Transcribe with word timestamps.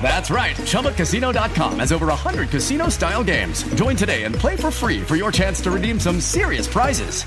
That's 0.00 0.30
right. 0.30 0.56
ChumbaCasino.com 0.56 1.80
has 1.80 1.92
over 1.92 2.06
100 2.06 2.48
casino 2.48 2.88
style 2.88 3.22
games. 3.22 3.64
Join 3.74 3.96
today 3.96 4.24
and 4.24 4.34
play 4.34 4.56
for 4.56 4.70
free 4.70 5.02
for 5.02 5.16
your 5.16 5.30
chance 5.30 5.60
to 5.62 5.70
redeem 5.70 6.00
some 6.00 6.20
serious 6.20 6.66
prizes. 6.66 7.24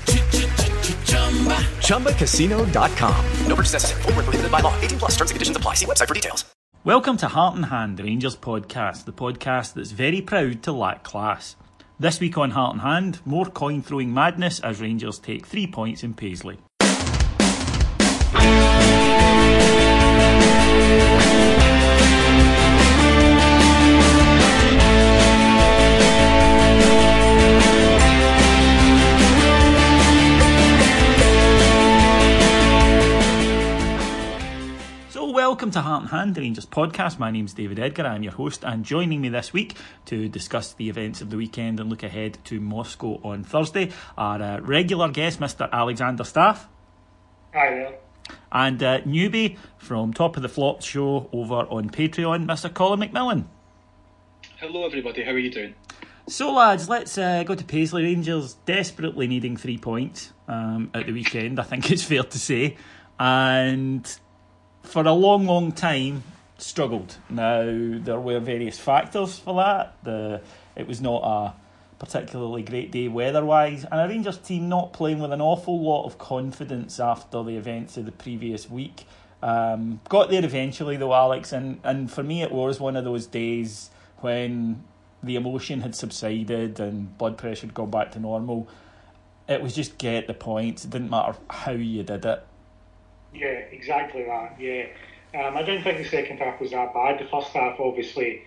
ChumbaCasino.com. 1.86 3.26
No 3.46 3.54
purchase 3.54 3.74
necessary. 3.74 4.02
Were 4.06 4.22
prohibited 4.24 4.50
by 4.50 4.58
law. 4.60 4.74
18 4.80 4.98
plus 4.98 5.12
terms 5.12 5.30
and 5.30 5.36
conditions 5.36 5.56
apply. 5.56 5.74
See 5.74 5.86
website 5.86 6.08
for 6.08 6.14
details. 6.14 6.44
Welcome 6.84 7.16
to 7.18 7.28
Heart 7.28 7.54
and 7.54 7.66
Hand, 7.66 8.00
Rangers 8.00 8.36
podcast, 8.36 9.04
the 9.04 9.12
podcast 9.12 9.74
that's 9.74 9.92
very 9.92 10.20
proud 10.20 10.64
to 10.64 10.72
lack 10.72 11.04
class. 11.04 11.54
This 12.00 12.18
week 12.18 12.36
on 12.36 12.50
Heart 12.50 12.72
and 12.72 12.80
Hand, 12.82 13.20
more 13.24 13.46
coin 13.46 13.82
throwing 13.82 14.12
madness 14.12 14.58
as 14.58 14.80
Rangers 14.80 15.20
take 15.20 15.46
three 15.46 15.68
points 15.68 16.02
in 16.02 16.14
Paisley. 16.14 16.58
Welcome 35.62 35.70
to 35.70 35.80
Heart 35.80 36.02
and 36.02 36.10
Hand, 36.10 36.34
the 36.34 36.40
Rangers 36.40 36.66
podcast. 36.66 37.20
My 37.20 37.30
name's 37.30 37.54
David 37.54 37.78
Edgar. 37.78 38.04
I'm 38.04 38.24
your 38.24 38.32
host, 38.32 38.64
and 38.64 38.84
joining 38.84 39.20
me 39.20 39.28
this 39.28 39.52
week 39.52 39.76
to 40.06 40.28
discuss 40.28 40.72
the 40.72 40.88
events 40.88 41.20
of 41.20 41.30
the 41.30 41.36
weekend 41.36 41.78
and 41.78 41.88
look 41.88 42.02
ahead 42.02 42.36
to 42.46 42.58
Moscow 42.58 43.20
on 43.22 43.44
Thursday 43.44 43.92
are 44.18 44.42
uh, 44.42 44.58
regular 44.58 45.08
guest 45.08 45.38
Mr. 45.38 45.70
Alexander 45.70 46.24
Staff 46.24 46.66
Hi 47.54 47.70
there. 47.70 47.94
and 48.50 48.82
uh, 48.82 49.02
newbie 49.02 49.56
from 49.78 50.12
Top 50.12 50.36
of 50.36 50.42
the 50.42 50.48
Flop 50.48 50.82
show 50.82 51.30
over 51.32 51.54
on 51.54 51.90
Patreon, 51.90 52.44
Mr. 52.44 52.74
Colin 52.74 52.98
McMillan. 52.98 53.44
Hello, 54.58 54.84
everybody. 54.84 55.22
How 55.22 55.30
are 55.30 55.38
you 55.38 55.52
doing? 55.52 55.76
So, 56.26 56.52
lads, 56.54 56.88
let's 56.88 57.16
uh, 57.16 57.44
go 57.44 57.54
to 57.54 57.62
Paisley 57.62 58.02
Rangers. 58.02 58.54
Desperately 58.66 59.28
needing 59.28 59.56
three 59.56 59.78
points 59.78 60.32
um, 60.48 60.90
at 60.92 61.06
the 61.06 61.12
weekend, 61.12 61.60
I 61.60 61.62
think 61.62 61.88
it's 61.88 62.02
fair 62.02 62.24
to 62.24 62.38
say. 62.40 62.76
And 63.20 64.12
for 64.82 65.02
a 65.02 65.12
long, 65.12 65.46
long 65.46 65.72
time, 65.72 66.22
struggled. 66.58 67.16
Now, 67.28 67.62
there 67.64 68.20
were 68.20 68.40
various 68.40 68.78
factors 68.78 69.38
for 69.38 69.54
that. 69.56 69.96
The 70.02 70.40
It 70.76 70.86
was 70.86 71.00
not 71.00 71.22
a 71.24 71.54
particularly 71.98 72.62
great 72.62 72.90
day 72.90 73.08
weather 73.08 73.44
wise, 73.44 73.84
and 73.84 74.00
a 74.00 74.08
Rangers 74.08 74.38
team 74.38 74.68
not 74.68 74.92
playing 74.92 75.20
with 75.20 75.32
an 75.32 75.40
awful 75.40 75.80
lot 75.80 76.04
of 76.04 76.18
confidence 76.18 76.98
after 76.98 77.42
the 77.42 77.56
events 77.56 77.96
of 77.96 78.06
the 78.06 78.12
previous 78.12 78.68
week. 78.68 79.06
Um, 79.42 80.00
got 80.08 80.30
there 80.30 80.44
eventually, 80.44 80.96
though, 80.96 81.14
Alex, 81.14 81.52
and, 81.52 81.80
and 81.84 82.10
for 82.10 82.22
me, 82.22 82.42
it 82.42 82.52
was 82.52 82.80
one 82.80 82.96
of 82.96 83.04
those 83.04 83.26
days 83.26 83.90
when 84.18 84.82
the 85.22 85.36
emotion 85.36 85.80
had 85.80 85.94
subsided 85.94 86.80
and 86.80 87.16
blood 87.18 87.38
pressure 87.38 87.66
had 87.66 87.74
gone 87.74 87.90
back 87.90 88.12
to 88.12 88.20
normal. 88.20 88.68
It 89.48 89.62
was 89.62 89.74
just 89.74 89.98
get 89.98 90.26
the 90.26 90.34
points. 90.34 90.84
It 90.84 90.90
didn't 90.90 91.10
matter 91.10 91.36
how 91.50 91.72
you 91.72 92.02
did 92.02 92.24
it. 92.24 92.46
Yeah, 93.34 93.64
exactly 93.70 94.24
that. 94.24 94.60
Yeah. 94.60 94.86
Um, 95.34 95.56
I 95.56 95.62
don't 95.62 95.82
think 95.82 95.98
the 95.98 96.04
second 96.04 96.38
half 96.38 96.60
was 96.60 96.72
that 96.72 96.92
bad. 96.92 97.18
The 97.18 97.28
first 97.30 97.48
half, 97.48 97.80
obviously, 97.80 98.42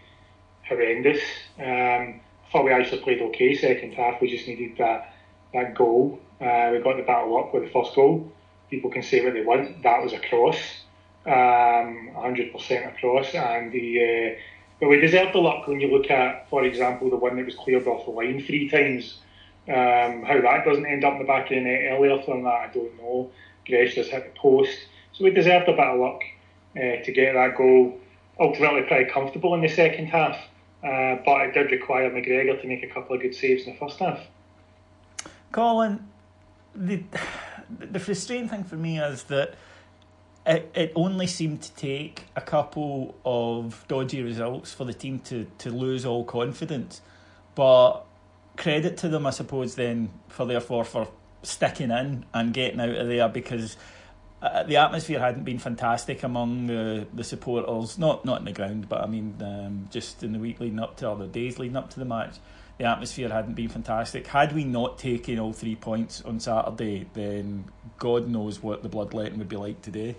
horrendous. 0.67 1.21
Um, 1.57 2.21
I 2.45 2.51
thought 2.51 2.65
we 2.65 2.71
actually 2.71 3.01
played 3.01 3.21
okay 3.21 3.55
second 3.55 3.93
half. 3.93 4.21
We 4.21 4.29
just 4.29 4.47
needed 4.47 4.77
that 4.77 5.13
that 5.53 5.73
goal. 5.73 6.19
Uh, 6.39 6.69
we 6.73 6.79
got 6.79 6.97
the 6.97 7.03
battle 7.03 7.37
up 7.37 7.53
with 7.53 7.63
the 7.63 7.69
first 7.69 7.95
goal. 7.95 8.31
People 8.69 8.91
can 8.91 9.01
say 9.03 9.23
what 9.23 9.33
they 9.33 9.43
want. 9.43 9.81
That 9.83 10.03
was 10.03 10.13
a 10.13 10.19
cross, 10.19 10.57
um, 11.25 12.11
100% 12.15 12.87
a 12.87 12.99
cross. 12.99 13.33
And 13.33 13.71
the 13.71 14.35
uh, 14.35 14.39
but 14.79 14.89
we 14.89 14.99
deserved 14.99 15.33
the 15.33 15.39
luck 15.39 15.67
when 15.67 15.79
you 15.79 15.89
look 15.89 16.11
at, 16.11 16.49
for 16.49 16.63
example, 16.65 17.09
the 17.09 17.15
one 17.15 17.37
that 17.37 17.45
was 17.45 17.55
cleared 17.55 17.87
off 17.87 18.05
the 18.05 18.11
line 18.11 18.43
three 18.43 18.69
times. 18.69 19.19
Um, 19.67 20.21
how 20.21 20.39
that 20.41 20.63
doesn't 20.65 20.85
end 20.85 21.03
up 21.03 21.13
in 21.13 21.19
the 21.19 21.25
back 21.25 21.45
of 21.45 21.49
the 21.49 21.61
net 21.61 21.91
earlier 21.91 22.21
than 22.27 22.43
that, 22.43 22.69
I 22.69 22.69
don't 22.71 22.95
know. 22.97 23.31
Just 23.65 23.95
hit 24.11 24.33
the 24.33 24.39
post. 24.39 24.77
So 25.13 25.23
we 25.23 25.31
deserved 25.31 25.67
a 25.67 25.71
bit 25.71 25.79
of 25.79 25.99
luck 25.99 26.21
uh, 26.75 27.03
to 27.03 27.11
get 27.11 27.33
that 27.33 27.55
goal. 27.55 27.99
Ultimately, 28.39 28.83
pretty 28.83 29.09
comfortable 29.09 29.53
in 29.55 29.61
the 29.61 29.69
second 29.69 30.07
half, 30.07 30.35
uh, 30.83 31.15
but 31.25 31.41
it 31.41 31.53
did 31.53 31.71
require 31.71 32.09
McGregor 32.09 32.61
to 32.61 32.67
make 32.67 32.83
a 32.83 32.87
couple 32.87 33.15
of 33.15 33.21
good 33.21 33.33
saves 33.33 33.65
in 33.65 33.73
the 33.73 33.79
first 33.79 33.99
half. 33.99 34.19
Colin, 35.51 36.05
the 36.75 37.03
the 37.79 37.99
frustrating 37.99 38.49
thing 38.49 38.63
for 38.63 38.75
me 38.75 38.99
is 38.99 39.23
that 39.23 39.55
it, 40.45 40.71
it 40.75 40.91
only 40.95 41.27
seemed 41.27 41.61
to 41.63 41.73
take 41.75 42.25
a 42.35 42.41
couple 42.41 43.15
of 43.25 43.83
dodgy 43.87 44.21
results 44.21 44.73
for 44.73 44.85
the 44.85 44.93
team 44.93 45.19
to, 45.19 45.47
to 45.59 45.71
lose 45.71 46.05
all 46.05 46.23
confidence. 46.23 47.01
But 47.55 48.01
credit 48.57 48.97
to 48.97 49.09
them, 49.09 49.25
I 49.25 49.31
suppose, 49.31 49.75
then 49.75 50.09
for 50.27 50.45
therefore 50.45 50.83
for 50.83 51.07
sticking 51.45 51.91
in 51.91 52.25
and 52.33 52.53
getting 52.53 52.79
out 52.79 52.89
of 52.89 53.07
there 53.07 53.29
because 53.29 53.77
uh, 54.41 54.63
the 54.63 54.77
atmosphere 54.77 55.19
hadn't 55.19 55.43
been 55.43 55.59
fantastic 55.59 56.23
among 56.23 56.67
the, 56.67 57.07
the 57.13 57.23
supporters. 57.23 57.97
Not 57.97 58.25
not 58.25 58.39
in 58.39 58.45
the 58.45 58.51
ground, 58.51 58.89
but 58.89 59.01
I 59.01 59.07
mean 59.07 59.35
um, 59.41 59.87
just 59.91 60.23
in 60.23 60.33
the 60.33 60.39
week 60.39 60.59
leading 60.59 60.79
up 60.79 60.97
to 60.97 61.09
or 61.09 61.15
the 61.15 61.27
days 61.27 61.57
leading 61.59 61.77
up 61.77 61.89
to 61.91 61.99
the 61.99 62.05
match. 62.05 62.35
The 62.77 62.85
atmosphere 62.85 63.29
hadn't 63.29 63.53
been 63.53 63.69
fantastic. 63.69 64.27
Had 64.27 64.53
we 64.53 64.65
not 64.65 64.99
taken 64.99 65.39
all 65.39 65.53
three 65.53 65.75
points 65.75 66.21
on 66.23 66.41
Saturday, 66.41 67.07
then 67.13 67.65
God 67.97 68.27
knows 68.27 68.61
what 68.61 68.83
the 68.83 68.89
bloodletting 68.89 69.37
would 69.39 69.47
be 69.47 69.55
like 69.55 69.81
today. 69.81 70.15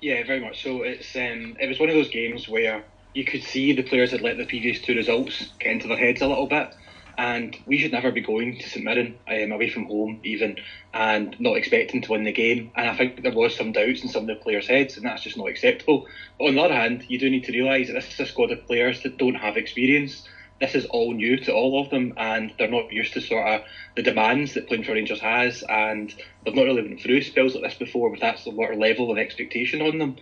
Yeah, 0.00 0.24
very 0.24 0.40
much 0.40 0.62
so. 0.62 0.82
It's 0.82 1.14
um, 1.14 1.56
it 1.60 1.68
was 1.68 1.78
one 1.78 1.90
of 1.90 1.94
those 1.94 2.08
games 2.08 2.48
where 2.48 2.82
you 3.14 3.24
could 3.24 3.42
see 3.42 3.72
the 3.72 3.82
players 3.82 4.10
had 4.10 4.20
let 4.20 4.36
the 4.36 4.46
previous 4.46 4.80
two 4.80 4.94
results 4.94 5.50
get 5.58 5.72
into 5.72 5.88
their 5.88 5.96
heads 5.96 6.20
a 6.20 6.26
little 6.26 6.46
bit, 6.46 6.74
and 7.18 7.56
we 7.66 7.78
should 7.78 7.92
never 7.92 8.10
be 8.10 8.20
going 8.20 8.56
to 8.58 8.68
St 8.68 8.84
Mirren 8.84 9.16
um, 9.28 9.52
away 9.52 9.68
from 9.68 9.86
home 9.86 10.20
even 10.22 10.56
and 10.92 11.38
not 11.40 11.56
expecting 11.56 12.02
to 12.02 12.12
win 12.12 12.24
the 12.24 12.32
game. 12.32 12.70
And 12.74 12.88
I 12.88 12.94
think 12.94 13.22
there 13.22 13.32
was 13.32 13.54
some 13.54 13.72
doubts 13.72 14.02
in 14.02 14.08
some 14.08 14.22
of 14.22 14.28
the 14.28 14.42
players' 14.42 14.66
heads, 14.66 14.96
and 14.96 15.06
that's 15.06 15.22
just 15.22 15.36
not 15.36 15.48
acceptable. 15.48 16.06
But 16.38 16.46
on 16.46 16.54
the 16.54 16.62
other 16.62 16.74
hand, 16.74 17.04
you 17.08 17.18
do 17.18 17.30
need 17.30 17.44
to 17.44 17.52
realise 17.52 17.86
that 17.88 17.94
this 17.94 18.12
is 18.12 18.20
a 18.20 18.26
squad 18.26 18.50
of 18.50 18.66
players 18.66 19.02
that 19.02 19.16
don't 19.16 19.34
have 19.34 19.56
experience. 19.56 20.26
This 20.60 20.74
is 20.74 20.86
all 20.86 21.12
new 21.12 21.36
to 21.40 21.52
all 21.52 21.78
of 21.78 21.90
them, 21.90 22.14
and 22.16 22.52
they're 22.58 22.68
not 22.68 22.90
used 22.90 23.12
to 23.14 23.20
sort 23.20 23.46
of 23.46 23.60
the 23.94 24.02
demands 24.02 24.54
that 24.54 24.66
playing 24.66 24.84
for 24.84 24.92
Rangers 24.92 25.20
has, 25.20 25.62
and 25.68 26.14
they've 26.44 26.54
not 26.54 26.64
really 26.64 26.82
been 26.82 26.98
through 26.98 27.20
spells 27.22 27.54
like 27.54 27.64
this 27.64 27.74
before 27.74 28.10
with 28.10 28.20
that 28.20 28.38
sort 28.38 28.72
of 28.72 28.78
level 28.78 29.10
of 29.10 29.18
expectation 29.18 29.82
on 29.82 29.98
them. 29.98 30.16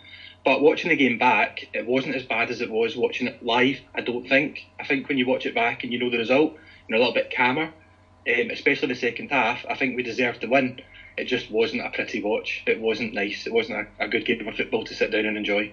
But 0.44 0.60
watching 0.60 0.90
the 0.90 0.96
game 0.96 1.18
back, 1.18 1.68
it 1.72 1.86
wasn't 1.86 2.16
as 2.16 2.24
bad 2.24 2.50
as 2.50 2.60
it 2.60 2.70
was 2.70 2.96
watching 2.96 3.28
it 3.28 3.42
live. 3.42 3.80
I 3.94 4.02
don't 4.02 4.28
think. 4.28 4.66
I 4.78 4.84
think 4.84 5.08
when 5.08 5.18
you 5.18 5.26
watch 5.26 5.46
it 5.46 5.54
back 5.54 5.84
and 5.84 5.92
you 5.92 5.98
know 5.98 6.10
the 6.10 6.18
result, 6.18 6.56
you're 6.88 6.96
a 6.96 6.98
little 6.98 7.14
bit 7.14 7.32
calmer, 7.34 7.64
um, 7.64 8.50
especially 8.50 8.88
the 8.88 8.94
second 8.94 9.30
half. 9.30 9.64
I 9.68 9.74
think 9.74 9.96
we 9.96 10.02
deserved 10.02 10.40
to 10.42 10.46
win. 10.48 10.80
it 11.16 11.24
just 11.24 11.50
wasn't 11.50 11.86
a 11.86 11.90
pretty 11.90 12.22
watch. 12.22 12.62
It 12.66 12.80
wasn't 12.80 13.14
nice. 13.14 13.46
It 13.46 13.52
wasn't 13.52 13.88
a, 13.98 14.04
a 14.04 14.08
good 14.08 14.24
game 14.26 14.46
of 14.46 14.56
football 14.56 14.84
to 14.84 14.94
sit 14.94 15.10
down 15.10 15.26
and 15.26 15.36
enjoy. 15.36 15.72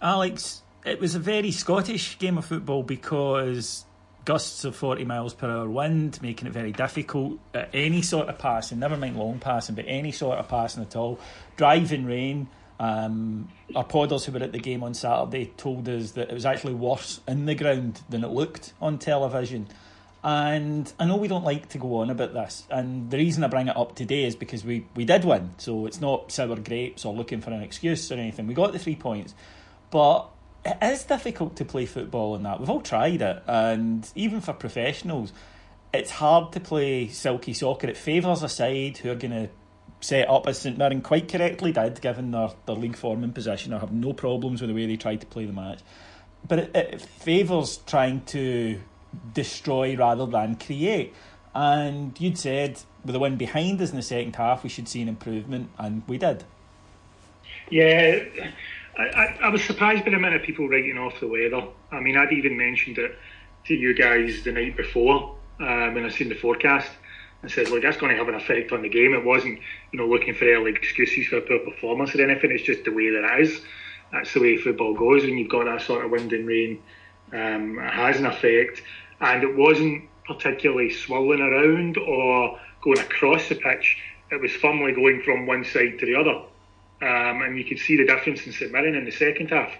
Alex, 0.00 0.62
it 0.84 1.00
was 1.00 1.14
a 1.14 1.18
very 1.18 1.50
Scottish 1.50 2.18
game 2.18 2.38
of 2.38 2.44
football 2.44 2.82
because 2.82 3.84
gusts 4.24 4.64
of 4.64 4.76
40 4.76 5.04
miles 5.04 5.32
per 5.32 5.50
hour 5.50 5.68
wind, 5.68 6.20
making 6.22 6.46
it 6.46 6.52
very 6.52 6.72
difficult. 6.72 7.38
Any 7.72 8.02
sort 8.02 8.28
of 8.28 8.38
passing, 8.38 8.78
never 8.78 8.96
mind 8.96 9.16
long 9.16 9.38
passing, 9.38 9.74
but 9.74 9.86
any 9.88 10.12
sort 10.12 10.38
of 10.38 10.48
passing 10.48 10.82
at 10.82 10.94
all. 10.96 11.18
Driving 11.56 12.04
rain. 12.04 12.48
Um, 12.80 13.48
our 13.74 13.84
podders 13.84 14.24
who 14.24 14.32
were 14.32 14.44
at 14.44 14.52
the 14.52 14.60
game 14.60 14.84
on 14.84 14.94
Saturday 14.94 15.46
told 15.56 15.88
us 15.88 16.12
that 16.12 16.30
it 16.30 16.34
was 16.34 16.46
actually 16.46 16.74
worse 16.74 17.20
in 17.26 17.46
the 17.46 17.54
ground 17.56 18.02
than 18.08 18.22
it 18.22 18.28
looked 18.28 18.72
on 18.80 18.98
television. 18.98 19.66
And 20.22 20.92
I 20.98 21.04
know 21.04 21.16
we 21.16 21.28
don't 21.28 21.44
like 21.44 21.68
to 21.70 21.78
go 21.78 21.98
on 21.98 22.10
about 22.10 22.34
this, 22.34 22.66
and 22.70 23.08
the 23.08 23.18
reason 23.18 23.44
I 23.44 23.46
bring 23.46 23.68
it 23.68 23.76
up 23.76 23.94
today 23.94 24.24
is 24.24 24.34
because 24.34 24.64
we, 24.64 24.84
we 24.96 25.04
did 25.04 25.24
win, 25.24 25.50
so 25.58 25.86
it's 25.86 26.00
not 26.00 26.32
sour 26.32 26.56
grapes 26.56 27.04
or 27.04 27.14
looking 27.14 27.40
for 27.40 27.52
an 27.52 27.62
excuse 27.62 28.10
or 28.10 28.16
anything. 28.16 28.48
We 28.48 28.54
got 28.54 28.72
the 28.72 28.80
three 28.80 28.96
points, 28.96 29.34
but 29.92 30.28
it 30.64 30.76
is 30.82 31.04
difficult 31.04 31.54
to 31.56 31.64
play 31.64 31.86
football 31.86 32.34
in 32.34 32.42
that. 32.42 32.58
We've 32.58 32.68
all 32.68 32.80
tried 32.80 33.22
it, 33.22 33.42
and 33.46 34.10
even 34.16 34.40
for 34.40 34.54
professionals, 34.54 35.32
it's 35.94 36.10
hard 36.10 36.52
to 36.52 36.60
play 36.60 37.06
silky 37.06 37.54
soccer. 37.54 37.86
It 37.86 37.96
favours 37.96 38.42
a 38.42 38.48
side 38.48 38.98
who 38.98 39.12
are 39.12 39.14
going 39.14 39.30
to 39.30 39.50
set 40.00 40.28
up 40.28 40.48
as 40.48 40.58
St 40.58 40.76
Mirren 40.76 41.00
quite 41.00 41.30
correctly 41.30 41.70
did, 41.70 42.00
given 42.00 42.32
their, 42.32 42.50
their 42.66 42.76
league 42.76 42.96
form 42.96 43.22
and 43.22 43.32
position. 43.32 43.72
I 43.72 43.78
have 43.78 43.92
no 43.92 44.12
problems 44.12 44.60
with 44.60 44.68
the 44.68 44.74
way 44.74 44.86
they 44.86 44.96
tried 44.96 45.20
to 45.20 45.26
play 45.26 45.44
the 45.44 45.52
match. 45.52 45.78
But 46.46 46.58
it, 46.58 46.76
it 46.76 47.00
favours 47.00 47.78
trying 47.86 48.22
to 48.26 48.80
destroy 49.34 49.96
rather 49.96 50.26
than 50.26 50.56
create. 50.56 51.14
And 51.54 52.18
you'd 52.20 52.38
said 52.38 52.80
with 53.04 53.14
the 53.14 53.18
win 53.18 53.36
behind 53.36 53.80
us 53.80 53.90
in 53.90 53.96
the 53.96 54.02
second 54.02 54.36
half, 54.36 54.62
we 54.62 54.68
should 54.68 54.88
see 54.88 55.02
an 55.02 55.08
improvement, 55.08 55.70
and 55.78 56.02
we 56.06 56.18
did. 56.18 56.44
Yeah, 57.70 58.24
I, 58.98 59.02
I, 59.02 59.38
I 59.44 59.48
was 59.48 59.64
surprised 59.64 60.04
by 60.04 60.10
the 60.10 60.16
amount 60.16 60.34
of 60.34 60.42
people 60.42 60.68
writing 60.68 60.98
off 60.98 61.20
the 61.20 61.26
weather. 61.26 61.66
I 61.90 62.00
mean, 62.00 62.16
I'd 62.16 62.32
even 62.32 62.56
mentioned 62.56 62.98
it 62.98 63.18
to 63.66 63.74
you 63.74 63.94
guys 63.94 64.44
the 64.44 64.52
night 64.52 64.76
before 64.76 65.36
um, 65.60 65.94
when 65.94 66.04
I 66.04 66.08
seen 66.08 66.28
the 66.28 66.34
forecast 66.34 66.90
and 67.42 67.50
said, 67.50 67.68
look, 67.68 67.82
that's 67.82 67.96
going 67.96 68.12
to 68.12 68.18
have 68.18 68.28
an 68.28 68.34
effect 68.34 68.72
on 68.72 68.82
the 68.82 68.88
game. 68.88 69.14
It 69.14 69.24
wasn't, 69.24 69.60
you 69.92 69.98
know, 69.98 70.06
looking 70.06 70.34
for 70.34 70.44
early 70.44 70.72
excuses 70.72 71.26
for 71.26 71.36
a 71.36 71.40
poor 71.40 71.58
performance 71.60 72.14
or 72.14 72.22
anything. 72.22 72.50
It's 72.50 72.64
just 72.64 72.84
the 72.84 72.90
way 72.90 73.10
that 73.10 73.24
it 73.24 73.40
is. 73.42 73.60
That's 74.12 74.32
the 74.32 74.40
way 74.40 74.56
football 74.56 74.94
goes 74.94 75.22
when 75.22 75.36
you've 75.36 75.50
got 75.50 75.66
that 75.66 75.82
sort 75.82 76.04
of 76.04 76.10
wind 76.10 76.32
and 76.32 76.46
rain. 76.46 76.82
Um, 77.32 77.78
it 77.78 77.92
has 77.92 78.16
an 78.18 78.26
effect, 78.26 78.82
and 79.20 79.42
it 79.42 79.56
wasn't 79.56 80.04
particularly 80.26 80.90
swirling 80.90 81.40
around 81.40 81.96
or 81.96 82.58
going 82.82 82.98
across 82.98 83.48
the 83.48 83.54
pitch. 83.54 83.98
It 84.30 84.40
was 84.40 84.52
firmly 84.52 84.92
going 84.92 85.22
from 85.22 85.46
one 85.46 85.64
side 85.64 85.98
to 85.98 86.06
the 86.06 86.14
other. 86.14 86.42
Um, 87.00 87.42
and 87.42 87.56
you 87.56 87.64
could 87.64 87.78
see 87.78 87.96
the 87.96 88.04
difference 88.04 88.46
in 88.46 88.52
St 88.52 88.72
Mirren 88.72 88.94
in 88.94 89.04
the 89.04 89.12
second 89.12 89.50
half, 89.50 89.72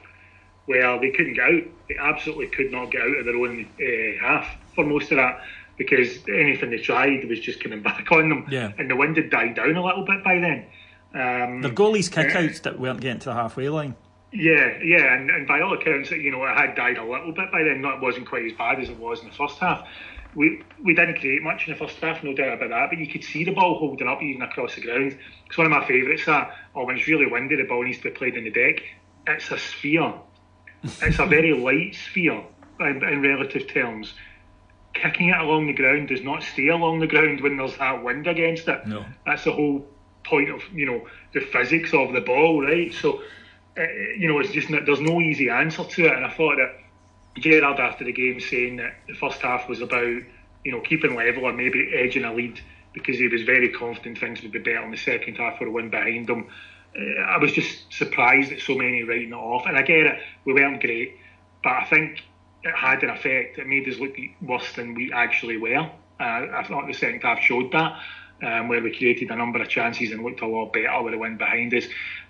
where 0.67 0.99
they 1.01 1.11
couldn't 1.11 1.35
get 1.35 1.45
out. 1.45 1.63
They 1.89 1.97
absolutely 1.99 2.47
could 2.47 2.71
not 2.71 2.91
get 2.91 3.03
out 3.03 3.17
of 3.19 3.25
their 3.25 3.37
own 3.37 3.69
uh, 3.81 4.25
half 4.25 4.57
for 4.75 4.85
most 4.85 5.11
of 5.11 5.17
that 5.17 5.43
because 5.77 6.19
anything 6.29 6.71
they 6.71 6.79
tried 6.79 7.29
was 7.29 7.41
just 7.41 7.63
coming 7.63 7.83
back 7.83 8.11
on 8.13 8.29
them. 8.29 8.47
Yeah. 8.51 8.73
And 8.79 8.91
the 8.91 8.97
wind 8.97 9.17
had 9.17 9.31
died 9.31 9.55
down 9.57 9.77
a 9.77 9.85
little 9.85 10.05
bit 10.05 10.23
by 10.25 10.39
then. 10.39 10.67
Um, 11.15 11.63
the 11.63 11.71
goalies' 11.71 12.11
kickouts 12.11 12.63
that 12.63 12.79
weren't 12.79 13.01
getting 13.01 13.21
to 13.21 13.31
the 13.31 13.35
halfway 13.35 13.69
line. 13.69 13.97
Yeah, 14.33 14.79
yeah, 14.83 15.15
and, 15.15 15.31
and 15.31 15.47
by 15.47 15.61
all 15.61 15.73
accounts, 15.73 16.11
you 16.11 16.31
know, 16.31 16.45
it 16.45 16.55
had 16.55 16.75
died 16.75 16.99
a 16.99 17.05
little 17.05 17.33
bit 17.33 17.51
by 17.51 17.63
then. 17.63 17.83
It 17.85 18.01
wasn't 18.01 18.29
quite 18.29 18.45
as 18.45 18.53
bad 18.53 18.79
as 18.79 18.91
it 18.91 18.99
was 18.99 19.21
in 19.21 19.29
the 19.29 19.35
first 19.35 19.59
half. 19.59 19.89
We 20.35 20.63
we 20.85 20.95
didn't 20.95 21.19
create 21.19 21.43
much 21.43 21.67
in 21.67 21.73
the 21.73 21.79
first 21.79 21.97
half, 21.97 22.23
no 22.23 22.35
doubt 22.35 22.55
about 22.55 22.69
that. 22.69 22.91
But 22.91 22.99
you 22.99 23.07
could 23.07 23.25
see 23.25 23.45
the 23.45 23.53
ball 23.53 23.79
holding 23.79 24.07
up 24.07 24.23
even 24.23 24.43
across 24.43 24.75
the 24.75 24.83
ground. 24.83 25.19
It's 25.47 25.57
one 25.57 25.67
of 25.67 25.71
my 25.71 25.87
favourites. 25.87 26.27
That 26.27 26.55
or 26.75 26.85
when 26.85 26.99
it's 26.99 27.09
really 27.09 27.27
windy, 27.27 27.57
the 27.57 27.65
ball 27.65 27.83
needs 27.83 27.99
to 27.99 28.05
be 28.05 28.11
played 28.11 28.37
in 28.37 28.45
the 28.45 28.51
deck. 28.51 28.83
It's 29.27 29.51
a 29.51 29.59
sphere. 29.59 30.13
it's 30.83 31.19
a 31.19 31.27
very 31.27 31.55
light 31.55 31.95
sphere 31.95 32.45
in, 32.81 33.03
in 33.03 33.23
relative 33.23 33.67
terms. 33.67 34.13
Kicking 34.93 35.31
it 35.31 35.39
along 35.39 35.67
the 35.67 35.73
ground 35.73 36.09
does 36.09 36.23
not 36.23 36.43
stay 36.43 36.69
along 36.69 36.99
the 36.99 37.07
ground 37.07 37.41
when 37.41 37.57
there's 37.57 37.77
that 37.79 38.05
wind 38.05 38.27
against 38.27 38.69
it. 38.69 38.87
No, 38.87 39.07
that's 39.25 39.45
the 39.45 39.53
whole 39.53 39.87
point 40.25 40.51
of 40.51 40.61
you 40.75 40.85
know 40.85 41.09
the 41.33 41.41
physics 41.41 41.95
of 41.95 42.13
the 42.13 42.21
ball, 42.21 42.63
right? 42.63 42.93
So 42.93 43.23
you 44.17 44.29
know, 44.29 44.39
it's 44.41 44.53
just 44.53 44.69
there's 44.69 45.01
no 45.01 45.21
easy 45.21 45.49
answer 45.51 45.85
to 45.85 46.07
it. 46.07 46.13
And 46.13 46.25
I 46.25 46.31
thought 46.31 46.57
that 46.57 47.41
Gerrard 47.41 47.81
after 47.81 48.05
the 48.05 48.13
game 48.13 48.41
saying 48.41 48.77
that 48.77 48.95
the 49.07 49.15
first 49.15 49.41
half 49.41 49.69
was 49.69 49.81
about 49.81 50.23
you 50.65 50.73
know 50.73 50.81
keeping 50.81 51.15
level 51.15 51.45
or 51.45 51.53
maybe 51.53 51.93
edging 51.95 52.25
a 52.25 52.35
lead 52.35 52.61
because 52.93 53.19
he 53.19 53.29
was 53.29 53.43
very 53.43 53.71
confident 53.71 54.19
things 54.19 54.43
would 54.43 54.53
be 54.53 54.59
better 54.59 54.83
in 54.83 54.91
the 54.91 54.97
second 54.97 55.37
half 55.37 55.59
for 55.59 55.67
a 55.67 55.71
win 55.71 55.91
behind 55.91 56.27
them. 56.27 56.49
Uh, 56.99 57.21
I 57.21 57.39
was 57.39 57.53
just 57.53 57.93
surprised 57.93 58.51
that 58.51 58.61
so 58.61 58.75
many 58.75 59.03
writing 59.03 59.29
it 59.29 59.35
off. 59.35 59.67
And 59.67 59.77
I 59.77 59.83
get 59.83 60.07
it, 60.07 60.19
we 60.45 60.55
weren't 60.55 60.81
great, 60.81 61.17
but 61.63 61.73
I 61.73 61.85
think 61.85 62.23
it 62.65 62.75
had 62.75 63.03
an 63.03 63.11
effect. 63.11 63.59
It 63.59 63.67
made 63.67 63.89
us 63.89 63.99
look 63.99 64.17
worse 64.41 64.73
than 64.73 64.95
we 64.95 65.13
actually 65.13 65.59
were. 65.59 65.77
Uh, 65.77 65.91
I 66.21 66.65
thought 66.67 66.87
the 66.87 66.95
second 66.95 67.23
half 67.23 67.41
showed 67.41 67.73
that. 67.73 68.01
Um, 68.41 68.69
where 68.69 68.81
we 68.81 68.97
created 68.97 69.33
a 69.33 69.37
number 69.37 69.61
of 69.61 69.69
chances 69.69 70.13
and 70.13 70.23
looked 70.23 70.43
a 70.43 70.47
lot 70.47 70.73
better 70.73 71.03
with 71.03 71.13
the 71.13 71.19
win 71.19 71.37
behind 71.37 71.75
us. 71.75 71.85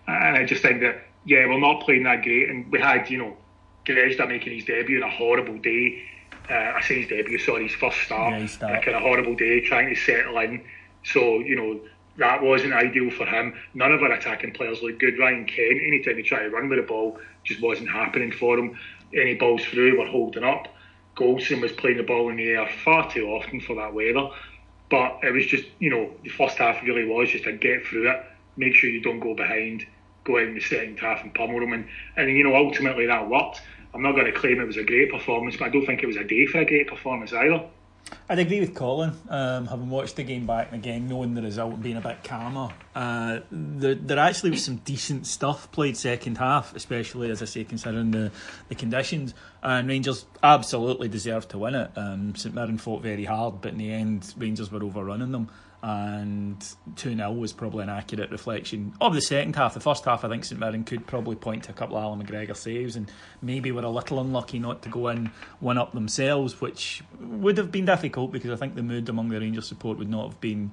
And 0.07 0.39
I 0.39 0.47
just 0.47 0.63
think 0.63 0.81
that 0.81 1.03
yeah, 1.25 1.47
we're 1.47 1.61
not 1.61 1.83
playing 1.83 2.05
that 2.05 2.23
great. 2.23 2.49
And 2.49 2.71
we 2.71 2.81
had, 2.81 3.09
you 3.11 3.19
know, 3.19 3.37
Grezda 3.85 4.29
making 4.29 4.55
his 4.55 4.65
debut 4.65 4.99
in 4.99 5.03
a 5.03 5.11
horrible 5.11 5.59
day. 5.59 6.03
Uh, 6.51 6.73
I 6.77 6.81
say 6.81 7.01
his 7.01 7.09
debut, 7.09 7.39
sorry, 7.39 7.69
his 7.69 7.77
first 7.77 7.99
start. 8.03 8.41
Yeah, 8.41 8.47
start. 8.47 8.73
Like 8.73 8.87
in 8.87 8.95
a 8.95 9.01
horrible 9.01 9.35
day, 9.35 9.61
trying 9.61 9.95
to 9.95 10.01
settle 10.01 10.39
in. 10.39 10.65
So, 11.05 11.41
you 11.41 11.57
know, 11.57 11.81
that 12.17 12.43
wasn't 12.43 12.73
ideal 12.73 13.11
for 13.11 13.27
him. 13.27 13.55
None 13.75 13.93
of 13.93 14.03
our 14.03 14.13
attacking 14.13 14.53
players 14.53 14.83
looked 14.83 14.99
good. 14.99 15.19
Ryan 15.19 15.45
Kent, 15.45 15.81
anytime 15.87 16.17
he 16.17 16.23
tried 16.23 16.45
to 16.45 16.51
run 16.51 16.69
with 16.69 16.79
the 16.79 16.87
ball, 16.87 17.19
just 17.45 17.63
wasn't 17.63 17.91
happening 17.91 18.33
for 18.33 18.59
him. 18.59 18.79
Any 19.15 19.35
balls 19.35 19.65
through 19.65 19.99
were 19.99 20.07
holding 20.07 20.45
up. 20.45 20.69
Goldson 21.17 21.61
was 21.61 21.73
playing 21.73 21.97
the 21.97 22.03
ball 22.03 22.29
in 22.29 22.37
the 22.37 22.49
air 22.49 22.69
far 22.85 23.11
too 23.11 23.27
often 23.27 23.61
for 23.61 23.75
that 23.77 23.93
weather. 23.93 24.31
But 24.91 25.21
it 25.23 25.33
was 25.33 25.47
just, 25.47 25.65
you 25.79 25.91
know, 25.91 26.11
the 26.23 26.31
first 26.31 26.59
half 26.59 26.83
really 26.83 27.05
was 27.05 27.31
just 27.31 27.45
to 27.45 27.53
get 27.53 27.85
through 27.85 28.11
it, 28.11 28.25
make 28.57 28.75
sure 28.75 28.89
you 28.89 29.03
don't 29.03 29.21
go 29.21 29.35
behind, 29.35 29.87
go 30.29 30.39
out 30.39 30.47
in 30.47 30.55
the 30.55 30.61
second 30.61 30.99
half 31.01 31.23
and 31.23 31.35
pummel 31.35 31.59
them. 31.61 31.73
And, 31.73 31.89
and 32.17 32.31
you 32.31 32.45
know, 32.45 32.55
ultimately 32.55 33.07
that 33.07 33.29
worked. 33.29 33.63
I'm 33.95 34.03
not 34.03 34.13
going 34.13 34.27
to 34.27 34.33
claim 34.33 34.61
it 34.61 34.67
was 34.67 34.77
a 34.77 34.85
great 34.85 35.11
performance, 35.11 35.57
but 35.57 35.67
I 35.67 35.69
don't 35.71 35.87
think 35.87 36.03
it 36.03 36.07
was 36.07 36.17
a 36.17 36.25
day 36.25 36.47
for 36.47 36.61
a 36.61 36.65
great 36.65 36.87
performance 36.87 37.33
either. 37.33 37.65
I'd 38.29 38.39
agree 38.39 38.61
with 38.61 38.75
Colin, 38.75 39.13
um, 39.29 39.67
having 39.67 39.91
watched 39.91 40.17
the 40.17 40.23
game 40.23 40.47
back 40.47 40.69
and 40.73 40.83
again, 40.83 41.09
knowing 41.09 41.35
the 41.35 41.43
result 41.43 41.75
and 41.75 41.83
being 41.83 41.97
a 41.97 42.01
bit 42.01 42.23
calmer. 42.25 42.71
Uh, 42.95 43.41
there, 43.51 43.95
there 43.95 44.19
actually 44.19 44.51
was 44.51 44.65
some 44.65 44.77
decent 44.77 45.27
stuff 45.27 45.71
played 45.73 45.97
second 45.97 46.39
half, 46.39 46.75
especially, 46.75 47.31
as 47.31 47.43
I 47.43 47.45
say, 47.47 47.65
considering 47.65 48.11
the, 48.11 48.31
the 48.69 48.75
conditions. 48.75 49.35
And 49.63 49.89
Rangers 49.89 50.27
absolutely 50.43 51.09
deserved 51.09 51.51
to 51.51 51.59
win 51.59 51.75
it. 51.75 51.91
Um, 51.97 52.35
St 52.35 52.55
Mirren 52.55 52.79
fought 52.79 53.03
very 53.03 53.25
hard, 53.25 53.61
but 53.61 53.73
in 53.73 53.79
the 53.79 53.93
end, 53.93 54.33
Rangers 54.39 54.71
were 54.71 54.83
overrunning 54.83 55.33
them. 55.33 55.51
And 55.81 56.61
2 56.97 57.15
0 57.15 57.33
was 57.33 57.53
probably 57.53 57.85
an 57.85 57.89
accurate 57.89 58.31
reflection 58.31 58.95
of 59.01 59.15
the 59.15 59.21
second 59.21 59.55
half. 59.55 59.75
The 59.75 59.81
first 59.81 60.05
half, 60.05 60.25
I 60.25 60.29
think 60.29 60.45
St 60.45 60.61
Mirren 60.61 60.83
could 60.83 61.07
probably 61.07 61.37
point 61.37 61.65
to 61.65 61.71
a 61.71 61.75
couple 61.75 61.97
of 61.97 62.03
Alan 62.03 62.25
McGregor 62.25 62.57
saves 62.57 62.97
and 62.97 63.11
maybe 63.41 63.71
were 63.71 63.83
a 63.83 63.91
little 63.91 64.21
unlucky 64.21 64.59
not 64.59 64.83
to 64.83 64.89
go 64.89 65.09
in 65.09 65.31
one 65.61 65.79
up 65.79 65.93
themselves, 65.93 66.61
which 66.61 67.05
would 67.21 67.59
have 67.59 67.71
been 67.71 67.85
difficult 67.85 68.33
because 68.33 68.51
I 68.51 68.57
think 68.57 68.75
the 68.75 68.83
mood 68.83 69.09
among 69.09 69.29
the 69.29 69.39
Rangers 69.39 69.69
support 69.69 69.99
would 69.99 70.11
not 70.11 70.31
have 70.31 70.41
been 70.41 70.73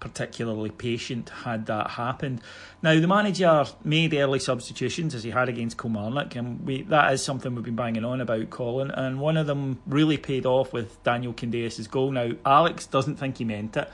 particularly 0.00 0.70
patient 0.70 1.30
had 1.30 1.66
that 1.66 1.90
happened. 1.90 2.40
Now 2.82 2.98
the 3.00 3.06
manager 3.06 3.64
made 3.82 4.14
early 4.14 4.38
substitutions 4.38 5.14
as 5.14 5.24
he 5.24 5.30
had 5.30 5.48
against 5.48 5.78
Kilmarnock, 5.78 6.36
and 6.36 6.64
we 6.66 6.82
that 6.82 7.12
is 7.12 7.22
something 7.22 7.54
we've 7.54 7.64
been 7.64 7.76
banging 7.76 8.04
on 8.04 8.20
about, 8.20 8.50
Colin. 8.50 8.90
And 8.90 9.20
one 9.20 9.36
of 9.36 9.46
them 9.46 9.80
really 9.86 10.18
paid 10.18 10.46
off 10.46 10.72
with 10.72 11.02
Daniel 11.02 11.32
Candeias' 11.32 11.90
goal. 11.90 12.10
Now 12.10 12.32
Alex 12.44 12.86
doesn't 12.86 13.16
think 13.16 13.38
he 13.38 13.44
meant 13.44 13.76
it. 13.76 13.90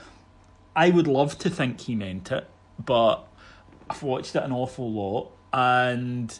I 0.75 0.89
would 0.89 1.07
love 1.07 1.37
to 1.39 1.49
think 1.49 1.81
he 1.81 1.95
meant 1.95 2.31
it, 2.31 2.47
but 2.83 3.27
I've 3.89 4.03
watched 4.03 4.35
it 4.35 4.43
an 4.43 4.51
awful 4.51 4.91
lot, 4.91 5.31
and 5.51 6.37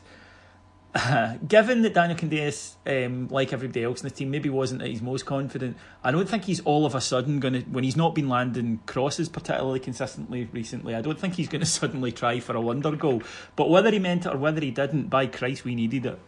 uh, 0.95 1.37
given 1.47 1.81
that 1.83 1.93
Daniel 1.93 2.17
Candeias, 2.17 2.75
um, 2.85 3.27
like 3.29 3.53
everybody 3.53 3.83
else 3.83 4.01
in 4.01 4.09
the 4.09 4.15
team, 4.15 4.31
maybe 4.31 4.49
wasn't 4.49 4.81
at 4.81 4.89
his 4.89 5.01
most 5.01 5.25
confident, 5.25 5.77
I 6.03 6.11
don't 6.11 6.27
think 6.27 6.45
he's 6.45 6.59
all 6.61 6.85
of 6.85 6.95
a 6.95 7.01
sudden 7.01 7.39
going 7.39 7.53
to, 7.53 7.61
when 7.61 7.83
he's 7.83 7.95
not 7.95 8.15
been 8.15 8.29
landing 8.29 8.79
crosses 8.85 9.29
particularly 9.29 9.79
consistently 9.79 10.49
recently, 10.51 10.95
I 10.95 11.01
don't 11.01 11.19
think 11.19 11.35
he's 11.35 11.47
going 11.47 11.61
to 11.65 11.67
suddenly 11.67 12.11
try 12.11 12.39
for 12.39 12.55
a 12.55 12.61
wonder 12.61 12.91
goal. 12.95 13.21
But 13.55 13.69
whether 13.69 13.91
he 13.91 13.99
meant 13.99 14.25
it 14.25 14.33
or 14.33 14.37
whether 14.37 14.61
he 14.61 14.71
didn't, 14.71 15.09
by 15.09 15.27
Christ, 15.27 15.63
we 15.63 15.75
needed 15.75 16.05
it. 16.05 16.19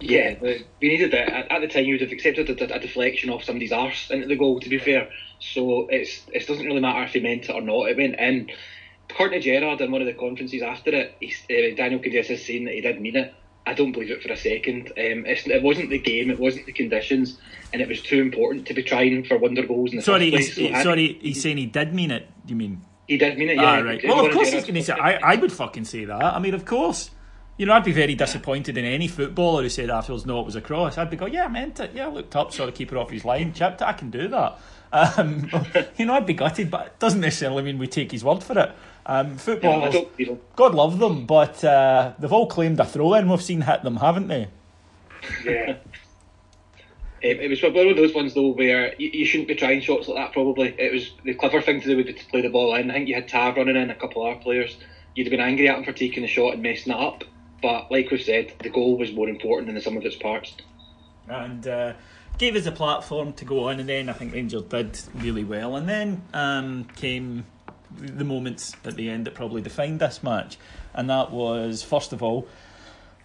Yeah, 0.00 0.34
we 0.40 0.66
needed 0.82 1.14
it. 1.14 1.28
At 1.50 1.60
the 1.60 1.68
time, 1.68 1.84
you 1.84 1.94
would 1.94 2.00
have 2.02 2.12
accepted 2.12 2.50
a 2.50 2.78
deflection 2.78 3.30
off 3.30 3.44
somebody's 3.44 3.72
arse 3.72 4.10
into 4.10 4.26
the 4.26 4.36
goal, 4.36 4.60
to 4.60 4.68
be 4.68 4.78
fair. 4.78 5.08
So 5.40 5.88
it's 5.88 6.22
it 6.32 6.46
doesn't 6.46 6.64
really 6.64 6.80
matter 6.80 7.02
if 7.04 7.12
he 7.12 7.20
meant 7.20 7.44
it 7.44 7.50
or 7.50 7.60
not. 7.60 7.88
It 7.88 7.96
went 7.96 8.18
in. 8.18 8.50
According 9.10 9.42
to 9.42 9.44
Gerrard 9.44 9.80
in 9.80 9.90
one 9.90 10.00
of 10.00 10.06
the 10.06 10.14
conferences 10.14 10.62
after 10.62 10.90
it, 10.90 11.16
uh, 11.22 11.76
Daniel 11.76 12.00
Candeias 12.00 12.30
is 12.30 12.44
saying 12.44 12.64
that 12.64 12.74
he 12.74 12.80
did 12.80 13.00
mean 13.00 13.16
it. 13.16 13.34
I 13.66 13.72
don't 13.72 13.92
believe 13.92 14.10
it 14.10 14.22
for 14.22 14.32
a 14.32 14.36
second. 14.36 14.88
Um, 14.88 15.24
it 15.26 15.62
wasn't 15.62 15.90
the 15.90 15.98
game, 15.98 16.30
it 16.30 16.38
wasn't 16.38 16.66
the 16.66 16.72
conditions, 16.72 17.38
and 17.72 17.80
it 17.80 17.88
was 17.88 18.02
too 18.02 18.20
important 18.20 18.66
to 18.66 18.74
be 18.74 18.82
trying 18.82 19.24
for 19.24 19.38
wonder 19.38 19.66
goals 19.66 19.90
in 19.92 19.96
the 19.98 20.02
sorry, 20.02 20.30
first 20.30 20.54
place. 20.54 20.68
He's, 20.68 20.76
so 20.76 20.82
sorry, 20.82 21.18
he's 21.20 21.42
saying 21.42 21.56
he 21.56 21.66
did 21.66 21.94
mean 21.94 22.10
it. 22.10 22.28
You 22.46 22.56
mean? 22.56 22.82
He 23.08 23.16
did 23.16 23.38
mean 23.38 23.50
it, 23.50 23.56
yeah. 23.56 23.62
Ah, 23.62 23.78
right. 23.78 24.00
Well, 24.04 24.26
of 24.26 24.32
course 24.32 24.52
he's 24.52 24.64
going 24.64 24.74
to 24.74 24.82
say. 24.82 24.92
I, 24.92 25.34
I 25.34 25.36
would 25.36 25.52
fucking 25.52 25.84
say 25.84 26.04
that. 26.04 26.22
I 26.22 26.38
mean, 26.38 26.54
of 26.54 26.64
course. 26.64 27.10
You 27.56 27.66
know, 27.66 27.72
I'd 27.72 27.84
be 27.84 27.92
very 27.92 28.16
disappointed 28.16 28.76
in 28.76 28.84
any 28.84 29.06
footballer 29.06 29.62
who 29.62 29.68
said 29.68 29.88
afterwards, 29.88 30.26
"No, 30.26 30.40
it 30.40 30.44
was 30.44 30.56
a 30.56 30.60
cross." 30.60 30.98
I'd 30.98 31.08
be 31.08 31.16
going, 31.16 31.32
"Yeah, 31.32 31.44
I 31.44 31.48
meant 31.48 31.78
it. 31.78 31.92
Yeah, 31.94 32.08
I 32.08 32.10
looked 32.10 32.34
up, 32.34 32.52
saw 32.52 32.66
the 32.66 32.72
keeper 32.72 32.98
off 32.98 33.10
his 33.10 33.24
line, 33.24 33.52
chipped 33.52 33.80
it. 33.80 33.84
I 33.84 33.92
can 33.92 34.10
do 34.10 34.26
that." 34.26 34.58
Um, 34.94 35.50
you 35.96 36.06
know, 36.06 36.14
I'd 36.14 36.26
be 36.26 36.34
gutted, 36.34 36.70
but 36.70 36.86
it 36.86 36.98
doesn't 37.00 37.20
necessarily 37.20 37.64
mean 37.64 37.78
we 37.78 37.88
take 37.88 38.12
his 38.12 38.22
word 38.22 38.42
for 38.44 38.56
it. 38.58 38.72
Um, 39.06 39.36
footballers, 39.36 39.94
Yeah, 40.16 40.34
God 40.56 40.74
love 40.74 40.98
them, 40.98 41.26
but 41.26 41.62
uh, 41.64 42.12
they've 42.18 42.32
all 42.32 42.46
claimed 42.46 42.78
a 42.80 42.84
throw 42.84 43.14
in. 43.14 43.28
We've 43.28 43.42
seen 43.42 43.62
hit 43.62 43.82
them, 43.82 43.96
haven't 43.96 44.28
they? 44.28 44.48
Yeah. 45.44 45.76
Um, 47.24 47.30
it 47.30 47.48
was 47.48 47.62
one 47.62 47.88
of 47.88 47.96
those 47.96 48.14
ones 48.14 48.34
though 48.34 48.50
where 48.50 48.94
you, 48.98 49.08
you 49.08 49.24
shouldn't 49.24 49.48
be 49.48 49.54
trying 49.54 49.80
shots 49.80 50.08
like 50.08 50.18
that. 50.18 50.34
Probably 50.34 50.74
it 50.76 50.92
was 50.92 51.10
the 51.24 51.32
clever 51.32 51.62
thing 51.62 51.80
to 51.80 51.86
do 51.86 51.96
would 51.96 52.04
be 52.04 52.12
to 52.12 52.26
play 52.26 52.42
the 52.42 52.50
ball 52.50 52.74
in. 52.74 52.90
I 52.90 52.94
think 52.94 53.08
you 53.08 53.14
had 53.14 53.28
Tav 53.28 53.56
running 53.56 53.76
in 53.76 53.88
a 53.88 53.94
couple 53.94 54.20
of 54.20 54.34
our 54.34 54.42
players. 54.42 54.76
You'd 55.14 55.24
have 55.24 55.30
been 55.30 55.40
angry 55.40 55.66
at 55.66 55.78
him 55.78 55.84
for 55.84 55.92
taking 55.92 56.22
the 56.22 56.28
shot 56.28 56.52
and 56.52 56.62
messing 56.62 56.92
it 56.92 56.98
up. 56.98 57.24
But 57.62 57.90
like 57.90 58.10
we've 58.10 58.20
said, 58.20 58.52
the 58.62 58.68
goal 58.68 58.98
was 58.98 59.10
more 59.10 59.26
important 59.26 59.68
than 59.68 59.74
the 59.74 59.80
sum 59.80 59.96
of 59.96 60.04
its 60.04 60.16
parts. 60.16 60.52
and 61.26 61.66
uh, 61.66 61.94
gave 62.38 62.56
us 62.56 62.66
a 62.66 62.72
platform 62.72 63.32
to 63.34 63.44
go 63.44 63.68
on. 63.68 63.80
And 63.80 63.88
then 63.88 64.08
I 64.08 64.12
think 64.12 64.32
Rangers 64.32 64.62
did 64.62 64.98
really 65.14 65.44
well. 65.44 65.76
And 65.76 65.88
then 65.88 66.22
um, 66.32 66.84
came 66.96 67.46
the 67.98 68.24
moments 68.24 68.74
at 68.84 68.96
the 68.96 69.08
end 69.10 69.26
that 69.26 69.34
probably 69.34 69.62
defined 69.62 70.00
this 70.00 70.22
match, 70.22 70.58
and 70.94 71.08
that 71.10 71.30
was 71.30 71.82
first 71.82 72.12
of 72.12 72.22
all 72.22 72.46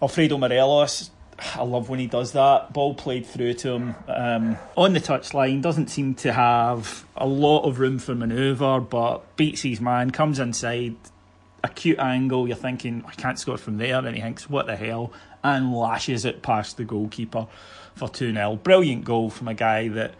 Alfredo 0.01 0.37
Morelos. 0.37 1.11
I 1.55 1.63
love 1.63 1.87
when 1.87 1.99
he 1.99 2.07
does 2.07 2.33
that. 2.33 2.73
Ball 2.73 2.93
played 2.93 3.25
through 3.25 3.53
to 3.55 3.71
him 3.71 3.95
um, 4.09 4.57
on 4.75 4.91
the 4.91 4.99
touchline. 4.99 5.61
Doesn't 5.61 5.89
seem 5.89 6.13
to 6.15 6.33
have 6.33 7.05
a 7.15 7.25
lot 7.25 7.63
of 7.63 7.79
room 7.79 7.97
for 7.97 8.13
manoeuvre, 8.13 8.81
but 8.81 9.37
beats 9.37 9.61
his 9.61 9.79
man. 9.79 10.11
Comes 10.11 10.37
inside, 10.37 10.97
acute 11.63 11.97
angle. 11.97 12.45
You're 12.45 12.57
thinking 12.57 13.05
I 13.07 13.13
can't 13.13 13.39
score 13.39 13.57
from 13.57 13.77
there, 13.77 14.05
and 14.05 14.17
he 14.17 14.21
thinks 14.21 14.49
what 14.49 14.65
the 14.65 14.75
hell, 14.75 15.13
and 15.41 15.73
lashes 15.73 16.25
it 16.25 16.41
past 16.41 16.75
the 16.75 16.83
goalkeeper 16.83 17.47
for 17.99 18.09
two 18.09 18.33
0 18.33 18.55
Brilliant 18.57 19.05
goal 19.05 19.29
from 19.29 19.47
a 19.47 19.53
guy 19.53 19.89
that 19.89 20.15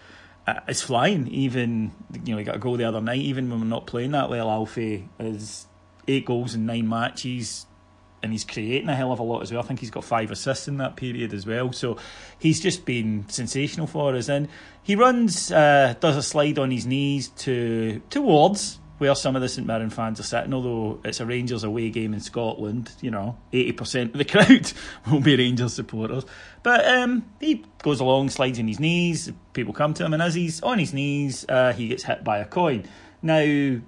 uh, 0.45 0.59
is 0.67 0.81
flying. 0.81 1.27
Even 1.27 1.91
you 2.23 2.33
know 2.33 2.37
he 2.37 2.43
got 2.43 2.55
a 2.55 2.59
goal 2.59 2.77
the 2.77 2.83
other 2.83 3.01
night. 3.01 3.21
Even 3.21 3.49
when 3.49 3.61
we're 3.61 3.65
not 3.65 3.87
playing 3.87 4.11
that 4.11 4.29
well, 4.29 4.49
Alfie 4.49 5.09
is 5.19 5.65
eight 6.07 6.25
goals 6.25 6.53
in 6.53 6.65
nine 6.65 6.87
matches 6.87 7.65
and 8.21 8.31
he's 8.31 8.43
creating 8.43 8.89
a 8.89 8.95
hell 8.95 9.11
of 9.11 9.19
a 9.19 9.23
lot 9.23 9.41
as 9.41 9.51
well. 9.51 9.61
I 9.61 9.65
think 9.65 9.79
he's 9.79 9.91
got 9.91 10.03
five 10.03 10.31
assists 10.31 10.67
in 10.67 10.77
that 10.77 10.95
period 10.95 11.33
as 11.33 11.45
well. 11.45 11.71
So 11.71 11.97
he's 12.37 12.59
just 12.59 12.85
been 12.85 13.27
sensational 13.29 13.87
for 13.87 14.15
us. 14.15 14.29
And 14.29 14.49
he 14.83 14.95
runs, 14.95 15.51
uh, 15.51 15.95
does 15.99 16.17
a 16.17 16.23
slide 16.23 16.59
on 16.59 16.71
his 16.71 16.85
knees 16.85 17.29
to 17.29 18.01
towards 18.09 18.79
where 18.99 19.15
some 19.15 19.35
of 19.35 19.41
the 19.41 19.49
St 19.49 19.65
Mirren 19.65 19.89
fans 19.89 20.19
are 20.19 20.23
sitting. 20.23 20.53
Although 20.53 21.01
it's 21.03 21.19
a 21.19 21.25
Rangers 21.25 21.63
away 21.63 21.89
game 21.89 22.13
in 22.13 22.19
Scotland, 22.19 22.91
you 23.01 23.11
know, 23.11 23.37
eighty 23.51 23.71
percent 23.71 24.11
of 24.11 24.19
the 24.19 24.25
crowd 24.25 24.71
will 25.11 25.21
be 25.21 25.35
Rangers 25.35 25.73
supporters. 25.73 26.25
But 26.61 26.87
um, 26.87 27.25
he 27.39 27.65
goes 27.81 27.99
along, 27.99 28.29
slides 28.29 28.59
on 28.59 28.67
his 28.67 28.79
knees. 28.79 29.31
People 29.53 29.73
come 29.73 29.93
to 29.95 30.05
him, 30.05 30.13
and 30.13 30.21
as 30.21 30.35
he's 30.35 30.61
on 30.61 30.77
his 30.77 30.93
knees, 30.93 31.45
uh, 31.49 31.73
he 31.73 31.87
gets 31.87 32.03
hit 32.03 32.23
by 32.23 32.37
a 32.37 32.45
coin. 32.45 32.85
Now, 33.21 33.79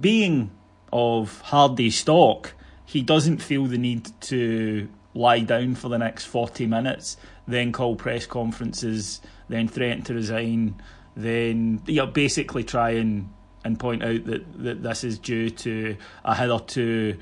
being 0.00 0.50
of 0.92 1.40
hardy 1.42 1.90
stock 1.90 2.54
he 2.84 3.02
doesn't 3.02 3.38
feel 3.38 3.66
the 3.66 3.78
need 3.78 4.08
to 4.20 4.88
lie 5.14 5.40
down 5.40 5.74
for 5.74 5.88
the 5.88 5.98
next 5.98 6.26
40 6.26 6.66
minutes, 6.66 7.16
then 7.46 7.72
call 7.72 7.96
press 7.96 8.26
conferences, 8.26 9.20
then 9.48 9.68
threaten 9.68 10.02
to 10.02 10.14
resign, 10.14 10.80
then 11.16 11.82
you 11.86 11.96
know, 11.96 12.06
basically 12.06 12.64
try 12.64 12.90
and, 12.90 13.32
and 13.64 13.80
point 13.80 14.04
out 14.04 14.24
that, 14.26 14.62
that 14.62 14.82
this 14.82 15.02
is 15.02 15.18
due 15.18 15.50
to 15.50 15.96
a 16.24 16.34
hitherto 16.34 17.16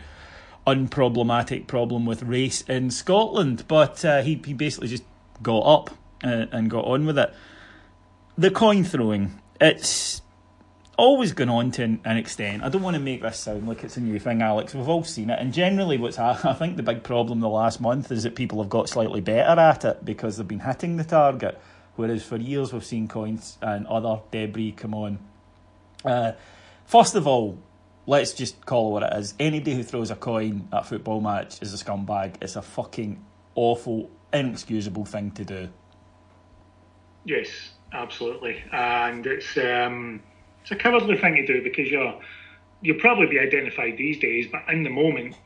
unproblematic 0.66 1.66
problem 1.66 2.04
with 2.04 2.22
race 2.22 2.62
in 2.62 2.90
Scotland. 2.90 3.64
But 3.68 4.04
uh, 4.04 4.22
he, 4.22 4.40
he 4.44 4.52
basically 4.52 4.88
just 4.88 5.04
got 5.42 5.60
up 5.60 5.90
and, 6.22 6.48
and 6.52 6.70
got 6.70 6.84
on 6.84 7.06
with 7.06 7.18
it. 7.18 7.32
The 8.36 8.50
coin 8.50 8.84
throwing, 8.84 9.40
it's 9.60 10.22
always 10.96 11.32
gone 11.32 11.48
on 11.48 11.70
to 11.72 11.82
an, 11.82 12.00
an, 12.04 12.16
extent. 12.16 12.62
I 12.62 12.68
don't 12.68 12.82
want 12.82 12.94
to 12.94 13.00
make 13.00 13.22
this 13.22 13.38
sound 13.38 13.68
like 13.68 13.84
it's 13.84 13.96
a 13.96 14.00
new 14.00 14.18
thing, 14.18 14.42
Alex. 14.42 14.74
We've 14.74 14.88
all 14.88 15.04
seen 15.04 15.30
it, 15.30 15.38
and 15.38 15.52
generally, 15.52 15.98
what's 15.98 16.18
I 16.18 16.54
think 16.54 16.76
the 16.76 16.82
big 16.82 17.02
problem 17.02 17.40
the 17.40 17.48
last 17.48 17.80
month 17.80 18.10
is 18.10 18.22
that 18.22 18.34
people 18.34 18.62
have 18.62 18.70
got 18.70 18.88
slightly 18.88 19.20
better 19.20 19.60
at 19.60 19.84
it 19.84 20.04
because 20.04 20.36
they've 20.36 20.48
been 20.48 20.60
hitting 20.60 20.96
the 20.96 21.04
target. 21.04 21.60
Whereas 21.94 22.24
for 22.24 22.36
years 22.36 22.72
we've 22.72 22.84
seen 22.84 23.06
coins 23.06 23.58
and 23.60 23.86
other 23.86 24.20
debris 24.30 24.72
come 24.72 24.94
on. 24.94 25.18
Uh, 26.04 26.32
first 26.86 27.14
of 27.14 27.26
all, 27.26 27.58
let's 28.06 28.32
just 28.32 28.64
call 28.66 28.88
it 28.88 28.92
what 28.92 29.02
it 29.02 29.18
is. 29.18 29.34
Anybody 29.38 29.74
who 29.74 29.82
throws 29.82 30.10
a 30.10 30.16
coin 30.16 30.68
at 30.72 30.82
a 30.82 30.84
football 30.84 31.20
match 31.20 31.60
is 31.62 31.72
a 31.74 31.84
scumbag. 31.84 32.36
It's 32.40 32.56
a 32.56 32.62
fucking 32.62 33.24
awful, 33.54 34.10
inexcusable 34.32 35.04
thing 35.04 35.30
to 35.32 35.44
do. 35.44 35.68
Yes, 37.24 37.48
absolutely, 37.92 38.62
and 38.72 39.26
it's. 39.26 39.56
Um 39.56 40.22
it's 40.62 40.70
a 40.70 40.76
cowardly 40.76 41.16
thing 41.18 41.34
to 41.34 41.46
do 41.46 41.62
because 41.62 41.90
you're 41.90 42.14
you'll 42.80 43.00
probably 43.00 43.26
be 43.26 43.38
identified 43.38 43.96
these 43.96 44.18
days, 44.18 44.46
but 44.50 44.62
in 44.68 44.82
the 44.82 44.90
moment 44.90 45.36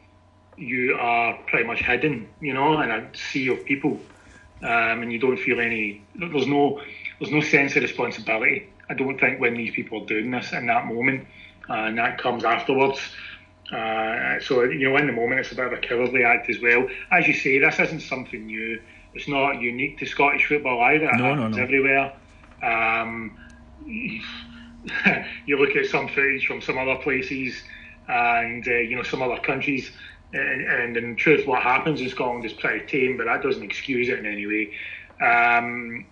you 0.56 0.96
are 0.98 1.38
pretty 1.46 1.66
much 1.66 1.80
hidden, 1.80 2.28
you 2.40 2.54
know, 2.54 2.80
in 2.80 2.90
a 2.90 3.10
sea 3.14 3.48
of 3.48 3.62
people, 3.64 4.00
um, 4.62 5.02
and 5.02 5.12
you 5.12 5.18
don't 5.18 5.36
feel 5.38 5.60
any. 5.60 6.02
There's 6.14 6.46
no 6.46 6.80
there's 7.18 7.32
no 7.32 7.40
sense 7.40 7.76
of 7.76 7.82
responsibility. 7.82 8.68
I 8.88 8.94
don't 8.94 9.18
think 9.18 9.40
when 9.40 9.54
these 9.54 9.74
people 9.74 10.02
are 10.02 10.06
doing 10.06 10.30
this 10.30 10.52
in 10.52 10.66
that 10.66 10.86
moment, 10.86 11.26
uh, 11.68 11.74
and 11.74 11.98
that 11.98 12.18
comes 12.18 12.44
afterwards. 12.44 13.00
Uh, 13.72 14.38
so 14.40 14.62
you 14.62 14.88
know, 14.88 14.96
in 14.96 15.06
the 15.06 15.12
moment, 15.12 15.40
it's 15.40 15.52
a 15.52 15.56
bit 15.56 15.66
of 15.66 15.72
a 15.72 15.78
cowardly 15.78 16.24
act 16.24 16.48
as 16.48 16.60
well. 16.60 16.86
As 17.10 17.26
you 17.26 17.34
say, 17.34 17.58
this 17.58 17.80
isn't 17.80 18.00
something 18.00 18.46
new. 18.46 18.80
It's 19.14 19.28
not 19.28 19.60
unique 19.60 19.98
to 19.98 20.06
Scottish 20.06 20.46
football 20.46 20.80
either. 20.82 21.06
It 21.06 21.16
no, 21.16 21.24
happens 21.24 21.56
no, 21.56 21.62
no. 21.62 21.62
everywhere. 21.62 22.12
Um, 22.62 23.36
you 23.86 25.58
look 25.58 25.74
at 25.74 25.86
some 25.86 26.08
footage 26.08 26.46
from 26.46 26.60
some 26.60 26.78
other 26.78 26.96
places 26.96 27.62
and 28.08 28.66
uh, 28.66 28.74
you 28.74 28.96
know 28.96 29.02
some 29.02 29.22
other 29.22 29.38
countries, 29.40 29.90
and, 30.32 30.62
and, 30.62 30.96
in 30.96 31.16
truth, 31.16 31.46
what 31.46 31.62
happens 31.62 32.00
in 32.00 32.08
Scotland 32.08 32.44
is 32.44 32.52
pretty 32.52 32.86
tame, 32.86 33.16
but 33.16 33.26
that 33.26 33.42
doesn't 33.42 33.62
excuse 33.62 34.08
it 34.08 34.18
in 34.18 34.26
any 34.26 34.46
way. 34.46 34.72
Um, 35.24 36.06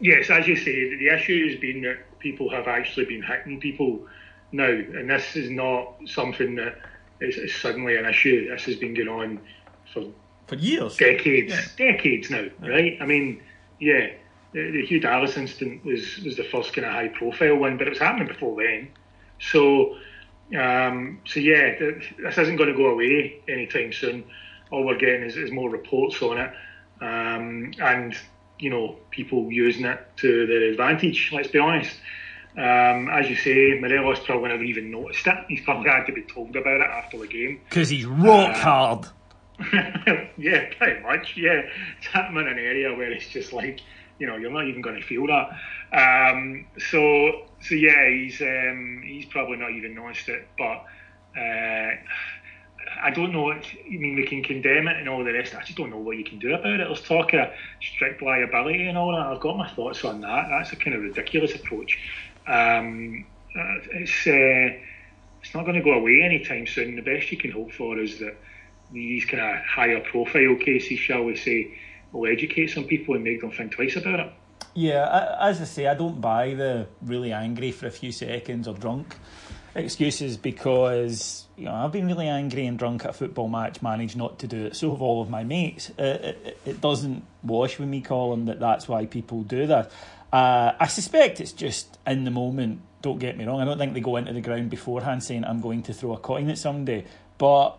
yes, 0.00 0.30
as 0.30 0.46
you 0.46 0.56
say, 0.56 0.96
the 0.96 1.08
issue 1.08 1.48
has 1.48 1.58
been 1.58 1.82
that 1.82 2.18
people 2.18 2.50
have 2.50 2.68
actually 2.68 3.06
been 3.06 3.22
hitting 3.22 3.60
people 3.60 4.06
now, 4.52 4.68
and 4.68 5.10
this 5.10 5.36
is 5.36 5.50
not 5.50 5.94
something 6.06 6.54
that 6.56 6.78
is, 7.20 7.36
is 7.36 7.54
suddenly 7.54 7.96
an 7.96 8.06
issue. 8.06 8.48
This 8.50 8.64
has 8.64 8.76
been 8.76 8.94
going 8.94 9.08
on 9.08 9.40
for 9.92 10.04
for 10.46 10.56
years, 10.56 10.96
decades, 10.96 11.52
yeah. 11.52 11.92
decades 11.92 12.30
now, 12.30 12.46
yeah. 12.62 12.68
right? 12.68 12.98
I 13.00 13.06
mean, 13.06 13.42
yeah 13.80 14.08
the, 14.54 14.70
the 14.70 14.86
Hugh 14.86 15.00
Dallas 15.00 15.36
incident 15.36 15.84
was 15.84 16.18
was 16.18 16.36
the 16.36 16.44
first 16.44 16.72
kind 16.72 16.86
of 16.86 16.92
high 16.92 17.08
profile 17.08 17.56
one, 17.56 17.76
but 17.76 17.88
it 17.88 17.90
was 17.90 17.98
happening 17.98 18.28
before 18.28 18.62
then. 18.62 18.88
So, 19.40 19.96
um, 20.58 21.20
so 21.26 21.40
yeah, 21.40 21.74
this 21.78 22.38
isn't 22.38 22.56
going 22.56 22.70
to 22.70 22.76
go 22.76 22.86
away 22.86 23.42
anytime 23.48 23.92
soon. 23.92 24.24
All 24.70 24.86
we're 24.86 24.96
getting 24.96 25.24
is, 25.24 25.36
is 25.36 25.50
more 25.50 25.68
reports 25.68 26.22
on 26.22 26.38
it, 26.38 26.52
um, 27.00 27.72
and 27.82 28.16
you 28.58 28.70
know, 28.70 28.96
people 29.10 29.50
using 29.50 29.84
it 29.84 30.00
to 30.18 30.46
their 30.46 30.64
advantage. 30.64 31.30
Let's 31.32 31.48
be 31.48 31.58
honest. 31.58 31.96
Um, 32.56 33.10
as 33.10 33.28
you 33.28 33.34
say, 33.34 33.78
Morelos 33.80 34.20
probably 34.20 34.50
never 34.50 34.62
even 34.62 34.90
noticed 34.90 35.26
it. 35.26 35.34
He's 35.48 35.62
probably 35.62 35.90
had 35.90 36.06
to 36.06 36.12
be 36.12 36.22
told 36.22 36.54
about 36.54 36.80
it 36.80 36.88
after 36.88 37.18
the 37.18 37.26
game 37.26 37.60
because 37.68 37.88
he's 37.88 38.06
rock 38.06 38.56
uh, 38.56 38.58
hard. 38.58 39.06
yeah, 40.38 40.72
pretty 40.78 41.00
much. 41.02 41.36
Yeah, 41.36 41.62
it's 41.98 42.06
happening 42.06 42.46
in 42.46 42.52
an 42.52 42.58
area 42.58 42.94
where 42.94 43.10
it's 43.10 43.28
just 43.28 43.52
like 43.52 43.80
you 44.18 44.26
know, 44.26 44.36
you're 44.36 44.50
not 44.50 44.66
even 44.66 44.80
going 44.80 45.00
to 45.00 45.06
feel 45.06 45.26
that. 45.26 45.50
Um, 45.92 46.66
so, 46.78 47.46
so 47.60 47.74
yeah, 47.74 48.08
he's 48.08 48.40
um, 48.40 49.02
he's 49.04 49.26
probably 49.26 49.56
not 49.56 49.72
even 49.72 49.94
noticed 49.94 50.28
it, 50.28 50.46
but 50.56 50.84
uh, 51.36 51.90
I 53.02 53.10
don't 53.10 53.32
know. 53.32 53.50
I 53.52 53.60
mean, 53.88 54.16
we 54.16 54.26
can 54.26 54.42
condemn 54.42 54.88
it 54.88 54.96
and 54.96 55.08
all 55.08 55.24
the 55.24 55.32
rest. 55.32 55.54
I 55.54 55.62
just 55.62 55.76
don't 55.76 55.90
know 55.90 55.98
what 55.98 56.16
you 56.16 56.24
can 56.24 56.38
do 56.38 56.54
about 56.54 56.80
it. 56.80 56.88
Let's 56.88 57.02
talk 57.02 57.32
a 57.32 57.52
strict 57.80 58.22
liability 58.22 58.86
and 58.86 58.96
all 58.96 59.12
that. 59.12 59.26
I've 59.26 59.40
got 59.40 59.56
my 59.56 59.68
thoughts 59.68 60.04
on 60.04 60.20
that. 60.22 60.46
That's 60.50 60.72
a 60.72 60.76
kind 60.76 60.96
of 60.96 61.02
ridiculous 61.02 61.54
approach. 61.54 61.98
Um, 62.46 63.26
it's 63.54 64.26
uh, 64.26 64.80
it's 65.42 65.54
not 65.54 65.64
going 65.64 65.76
to 65.76 65.82
go 65.82 65.92
away 65.92 66.22
anytime 66.22 66.66
soon. 66.66 66.96
The 66.96 67.02
best 67.02 67.30
you 67.30 67.38
can 67.38 67.50
hope 67.50 67.72
for 67.72 67.98
is 67.98 68.18
that 68.18 68.36
these 68.92 69.24
kind 69.24 69.42
of 69.42 69.64
higher 69.64 70.00
profile 70.00 70.56
cases, 70.56 70.98
shall 70.98 71.24
we 71.24 71.36
say, 71.36 71.76
will 72.12 72.30
educate 72.30 72.68
some 72.68 72.84
people 72.84 73.14
and 73.14 73.24
make 73.24 73.40
them 73.40 73.50
think 73.50 73.72
twice 73.72 73.96
about 73.96 74.20
it. 74.20 74.32
Yeah, 74.74 75.36
as 75.40 75.60
I 75.60 75.64
say, 75.64 75.86
I 75.86 75.94
don't 75.94 76.20
buy 76.20 76.54
the 76.54 76.86
really 77.02 77.32
angry 77.32 77.70
for 77.70 77.86
a 77.86 77.90
few 77.90 78.10
seconds 78.10 78.66
or 78.66 78.74
drunk 78.74 79.16
excuses 79.74 80.36
because 80.36 81.46
you 81.56 81.64
know 81.64 81.74
I've 81.74 81.92
been 81.92 82.06
really 82.06 82.28
angry 82.28 82.66
and 82.66 82.78
drunk 82.78 83.04
at 83.04 83.10
a 83.10 83.12
football 83.12 83.48
match, 83.48 83.82
managed 83.82 84.16
not 84.16 84.38
to 84.40 84.46
do 84.46 84.66
it. 84.66 84.76
So 84.76 84.90
have 84.90 85.02
all 85.02 85.20
of 85.22 85.30
my 85.30 85.44
mates. 85.44 85.90
It, 85.98 85.98
it, 85.98 86.58
it 86.64 86.80
doesn't 86.80 87.24
wash 87.42 87.78
with 87.78 87.88
me, 87.88 88.00
Colin, 88.00 88.46
that 88.46 88.60
that's 88.60 88.88
why 88.88 89.06
people 89.06 89.42
do 89.42 89.66
that. 89.66 89.90
Uh, 90.32 90.74
I 90.78 90.86
suspect 90.88 91.40
it's 91.40 91.52
just 91.52 91.98
in 92.06 92.24
the 92.24 92.30
moment. 92.30 92.80
Don't 93.02 93.18
get 93.18 93.36
me 93.36 93.44
wrong. 93.44 93.60
I 93.60 93.64
don't 93.64 93.78
think 93.78 93.94
they 93.94 94.00
go 94.00 94.16
into 94.16 94.32
the 94.32 94.40
ground 94.40 94.70
beforehand 94.70 95.22
saying 95.22 95.44
I'm 95.44 95.60
going 95.60 95.82
to 95.84 95.92
throw 95.92 96.14
a 96.14 96.18
coin 96.18 96.48
at 96.48 96.58
somebody, 96.58 97.04
but 97.36 97.78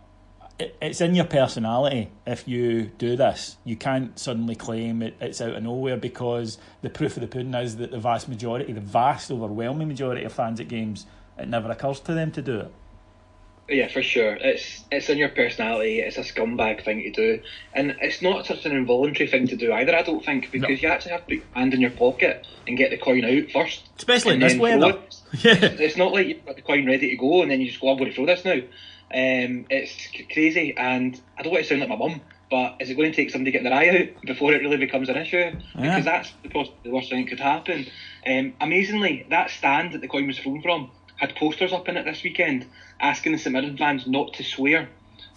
it's 0.57 1.01
in 1.01 1.15
your 1.15 1.25
personality 1.25 2.09
if 2.25 2.47
you 2.47 2.83
do 2.97 3.17
this. 3.17 3.57
You 3.65 3.75
can't 3.75 4.17
suddenly 4.17 4.55
claim 4.55 5.01
it, 5.01 5.15
it's 5.19 5.41
out 5.41 5.55
of 5.55 5.63
nowhere 5.63 5.97
because 5.97 6.57
the 6.81 6.89
proof 6.89 7.17
of 7.17 7.21
the 7.21 7.27
pudding 7.27 7.53
is 7.55 7.75
that 7.77 7.91
the 7.91 7.99
vast 7.99 8.29
majority, 8.29 8.71
the 8.71 8.79
vast 8.79 9.31
overwhelming 9.31 9.87
majority 9.87 10.23
of 10.23 10.31
fans 10.31 10.59
at 10.59 10.67
games, 10.67 11.05
it 11.37 11.47
never 11.47 11.69
occurs 11.71 11.99
to 12.01 12.13
them 12.13 12.31
to 12.31 12.41
do 12.41 12.59
it. 12.59 12.71
Yeah, 13.67 13.87
for 13.87 14.03
sure. 14.03 14.35
It's 14.35 14.83
it's 14.91 15.09
in 15.09 15.17
your 15.17 15.29
personality. 15.29 15.99
It's 15.99 16.17
a 16.17 16.21
scumbag 16.21 16.85
thing 16.85 17.01
to 17.01 17.11
do, 17.11 17.41
and 17.73 17.95
it's 17.99 18.21
not 18.21 18.45
such 18.45 18.65
an 18.65 18.73
involuntary 18.73 19.27
thing 19.27 19.47
to 19.47 19.55
do 19.55 19.73
either. 19.73 19.95
I 19.95 20.03
don't 20.03 20.23
think 20.23 20.51
because 20.51 20.81
no. 20.81 20.87
you 20.87 20.87
actually 20.87 21.13
have 21.13 21.21
to 21.21 21.25
put 21.25 21.33
your 21.33 21.43
hand 21.53 21.73
in 21.73 21.81
your 21.81 21.89
pocket 21.89 22.45
and 22.67 22.77
get 22.77 22.91
the 22.91 22.97
coin 22.97 23.25
out 23.25 23.49
first, 23.51 23.89
especially 23.97 24.35
in 24.35 24.39
this 24.39 24.57
weather. 24.57 24.89
It. 24.89 25.15
Yeah, 25.43 25.55
it's 25.55 25.97
not 25.97 26.13
like 26.13 26.27
you've 26.27 26.45
got 26.45 26.55
the 26.55 26.61
coin 26.61 26.85
ready 26.85 27.09
to 27.09 27.17
go 27.17 27.41
and 27.41 27.51
then 27.51 27.59
you 27.59 27.67
just 27.67 27.81
go. 27.81 27.89
I'm 27.89 27.97
going 27.97 28.09
to 28.09 28.15
throw 28.15 28.25
this 28.25 28.45
now. 28.45 28.53
Um, 28.53 29.65
it's 29.69 30.07
crazy, 30.31 30.75
and 30.77 31.19
I 31.37 31.41
don't 31.41 31.51
want 31.51 31.63
to 31.63 31.69
sound 31.69 31.81
like 31.81 31.89
my 31.89 31.97
mum, 31.97 32.21
but 32.49 32.77
is 32.79 32.89
it 32.89 32.95
going 32.95 33.11
to 33.11 33.15
take 33.15 33.31
somebody 33.31 33.51
getting 33.51 33.69
their 33.69 33.77
eye 33.77 33.89
out 33.89 34.21
before 34.25 34.53
it 34.53 34.61
really 34.61 34.77
becomes 34.77 35.09
an 35.09 35.17
issue? 35.17 35.37
Yeah. 35.37 35.59
Because 35.75 36.05
that's 36.05 36.33
the, 36.43 36.69
the 36.83 36.91
worst 36.91 37.09
thing 37.09 37.25
that 37.25 37.29
could 37.29 37.39
happen. 37.39 37.87
Um, 38.25 38.53
amazingly, 38.61 39.25
that 39.29 39.49
stand 39.49 39.93
that 39.93 40.01
the 40.01 40.07
coin 40.07 40.27
was 40.27 40.37
thrown 40.39 40.61
from 40.61 40.91
had 41.17 41.35
posters 41.35 41.73
up 41.73 41.87
in 41.87 41.97
it 41.97 42.05
this 42.05 42.23
weekend 42.23 42.65
asking 42.99 43.31
the 43.31 43.37
St 43.37 43.53
Mirren 43.53 43.77
fans 43.77 44.07
not 44.07 44.33
to 44.33 44.43
swear, 44.43 44.89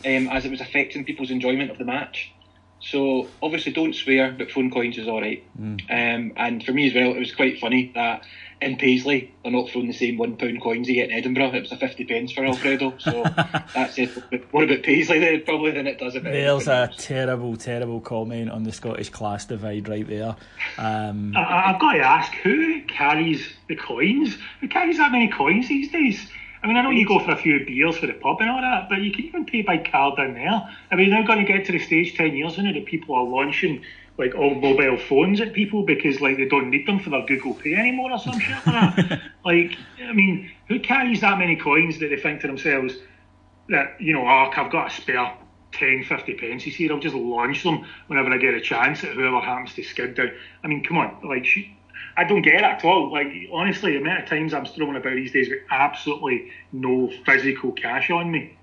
um, 0.05 0.29
as 0.29 0.45
it 0.45 0.51
was 0.51 0.61
affecting 0.61 1.05
people's 1.05 1.31
enjoyment 1.31 1.71
of 1.71 1.79
the 1.79 1.85
match. 1.85 2.33
So 2.81 3.27
obviously, 3.43 3.73
don't 3.73 3.95
swear, 3.95 4.31
but 4.37 4.51
phone 4.51 4.71
coins 4.71 4.99
is 4.99 5.09
all 5.09 5.21
right. 5.21 5.43
Mm. 5.61 5.81
Um, 5.91 6.33
and 6.37 6.65
for 6.65 6.73
me 6.73 6.87
as 6.87 6.95
well, 6.95 7.13
it 7.13 7.19
was 7.19 7.33
quite 7.33 7.59
funny 7.59 7.91
that 7.95 8.23
in 8.61 8.77
Paisley 8.77 9.35
they're 9.43 9.53
not 9.53 9.71
throwing 9.71 9.87
the 9.87 9.93
same 9.93 10.19
one 10.19 10.37
pound 10.37 10.61
coins 10.61 10.89
you 10.89 10.95
get 10.95 11.11
in 11.11 11.17
Edinburgh. 11.17 11.55
It 11.55 11.63
was 11.63 11.73
a 11.73 11.77
fifty 11.77 12.05
pence 12.05 12.33
for 12.33 12.45
Alfredo. 12.45 12.95
So 12.99 13.23
that's 13.75 13.99
it. 13.99 14.53
More 14.53 14.65
about 14.65 14.83
Paisley 14.83 15.19
there 15.19 15.41
probably 15.41 15.71
than 15.71 15.87
it 15.87 15.99
does 15.99 16.15
about. 16.15 16.33
There's 16.33 16.69
a 16.69 16.91
terrible, 16.97 17.57
terrible 17.57 18.01
comment 18.01 18.51
on 18.51 18.65
the 18.65 18.73
Scottish 18.73 19.11
class 19.11 19.45
divide 19.45 19.89
right 19.89 20.07
there. 20.07 20.37
Um, 20.77 21.37
I, 21.37 21.73
I've 21.73 21.81
got 21.81 21.93
to 21.93 22.01
ask, 22.01 22.33
who 22.35 22.83
carries 22.83 23.47
the 23.69 23.77
coins? 23.77 24.37
Who 24.61 24.69
carries 24.69 24.99
that 24.99 25.13
many 25.13 25.29
coins 25.29 25.69
these 25.69 25.91
days? 25.91 26.29
I 26.63 26.67
mean, 26.67 26.77
I 26.77 26.83
know 26.83 26.91
you 26.91 27.07
go 27.07 27.21
for 27.21 27.31
a 27.31 27.37
few 27.37 27.65
beers 27.65 27.99
for 27.99 28.07
the 28.07 28.15
pub 28.15 28.39
and 28.41 28.51
all 28.51 28.61
that, 28.61 28.89
but 28.89 29.01
you 29.01 29.13
can 29.13 29.25
even 29.27 29.45
pay 29.47 29.63
by 29.63 29.79
card 29.79 30.17
down 30.17 30.35
there. 30.35 30.69
I 30.91 30.97
mean, 30.97 31.11
they're 31.11 31.25
going 31.25 31.45
to 31.45 31.51
get 31.51 31.67
to 31.67 31.73
the 31.73 31.79
stage 31.79 32.17
10 32.17 32.37
years 32.37 32.59
in 32.59 32.67
it 32.67 32.73
that 32.73 32.87
people 32.87 33.15
are 33.15 33.23
launching 33.23 33.85
like 34.19 34.35
all 34.35 34.55
mobile 34.55 34.99
phones 34.99 35.41
at 35.41 35.53
people 35.53 35.85
because 35.85 36.21
like 36.21 36.37
they 36.37 36.45
don't 36.45 36.71
need 36.71 36.87
them 36.87 36.99
for 36.99 37.11
their 37.11 37.25
Google 37.25 37.55
Pay 37.55 37.75
anymore 37.75 38.11
or 38.11 38.19
some 38.19 38.39
shit 38.39 38.57
like 38.67 38.97
that. 38.97 39.23
like, 39.45 39.79
I 40.03 40.13
mean, 40.13 40.51
who 40.67 40.81
carries 40.81 41.21
that 41.21 41.39
many 41.39 41.55
coins 41.55 41.99
that 42.01 42.09
they 42.09 42.17
think 42.17 42.41
to 42.41 42.49
themselves 42.49 42.97
that, 43.69 44.01
you 44.01 44.13
know, 44.13 44.23
oh, 44.23 44.51
I've 44.55 44.73
got 44.73 44.91
a 44.91 44.95
spare 44.95 45.33
10, 45.73 46.05
50 46.05 46.35
pence 46.35 46.65
here, 46.65 46.93
I'll 46.93 46.99
just 46.99 47.15
launch 47.15 47.63
them 47.63 47.87
whenever 48.09 48.31
I 48.31 48.39
get 48.39 48.55
a 48.55 48.61
chance 48.61 49.05
at 49.05 49.15
whoever 49.15 49.41
happens 49.41 49.75
to 49.75 49.85
skid 49.85 50.17
down. 50.17 50.33
I 50.65 50.67
mean, 50.67 50.83
come 50.83 50.99
on, 50.99 51.17
like, 51.23 51.47
I 52.17 52.25
don't 52.25 52.43
get 52.43 52.55
it 52.55 52.65
at 52.65 52.85
all. 52.85 53.13
Like 53.13 53.29
honestly, 53.53 53.93
the 53.93 54.01
amount 54.01 54.25
of 54.25 54.29
times 54.29 54.53
I'm 54.53 54.67
strolling 54.67 54.97
about 54.97 55.15
these 55.15 55.31
days 55.31 55.49
with 55.49 55.61
absolutely 55.71 56.51
no 56.73 57.13
physical 57.25 57.71
cash 57.71 58.11
on 58.11 58.33
me 58.33 58.57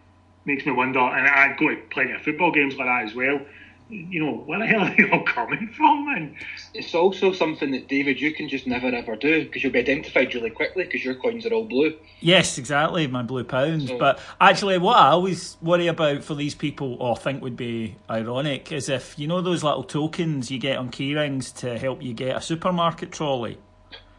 makes 0.43 0.65
me 0.65 0.73
wonder. 0.73 0.99
And 0.99 1.25
I 1.25 1.55
go 1.57 1.69
to 1.69 1.77
plenty 1.89 2.11
of 2.11 2.21
football 2.21 2.51
games 2.51 2.75
like 2.75 2.87
that 2.87 3.05
as 3.05 3.15
well 3.15 3.39
you 3.89 4.23
know, 4.23 4.33
where 4.45 4.59
the 4.59 4.65
hell 4.65 4.81
are 4.81 4.95
they 4.97 5.09
all 5.09 5.23
coming 5.23 5.67
from? 5.69 6.07
And 6.15 6.35
it's 6.73 6.95
also 6.95 7.31
something 7.31 7.71
that 7.71 7.87
David 7.87 8.19
you 8.19 8.33
can 8.33 8.49
just 8.49 8.67
never 8.67 8.87
ever 8.87 9.15
do 9.15 9.45
because 9.45 9.63
you'll 9.63 9.71
be 9.71 9.79
identified 9.79 10.33
really 10.33 10.49
quickly 10.49 10.83
because 10.83 11.03
your 11.03 11.15
coins 11.15 11.45
are 11.45 11.53
all 11.53 11.65
blue. 11.65 11.95
Yes, 12.19 12.57
exactly, 12.57 13.07
my 13.07 13.21
blue 13.21 13.43
pounds. 13.43 13.87
So, 13.89 13.97
but 13.97 14.19
actually, 14.39 14.77
what 14.77 14.97
I 14.97 15.09
always 15.09 15.57
worry 15.61 15.87
about 15.87 16.23
for 16.23 16.35
these 16.35 16.55
people, 16.55 16.95
or 16.99 17.15
think 17.15 17.41
would 17.41 17.57
be 17.57 17.95
ironic, 18.09 18.71
is 18.71 18.89
if 18.89 19.17
you 19.19 19.27
know 19.27 19.41
those 19.41 19.63
little 19.63 19.83
tokens 19.83 20.49
you 20.49 20.59
get 20.59 20.77
on 20.77 20.89
keyrings 20.89 21.53
to 21.57 21.77
help 21.77 22.01
you 22.01 22.13
get 22.13 22.35
a 22.35 22.41
supermarket 22.41 23.11
trolley. 23.11 23.57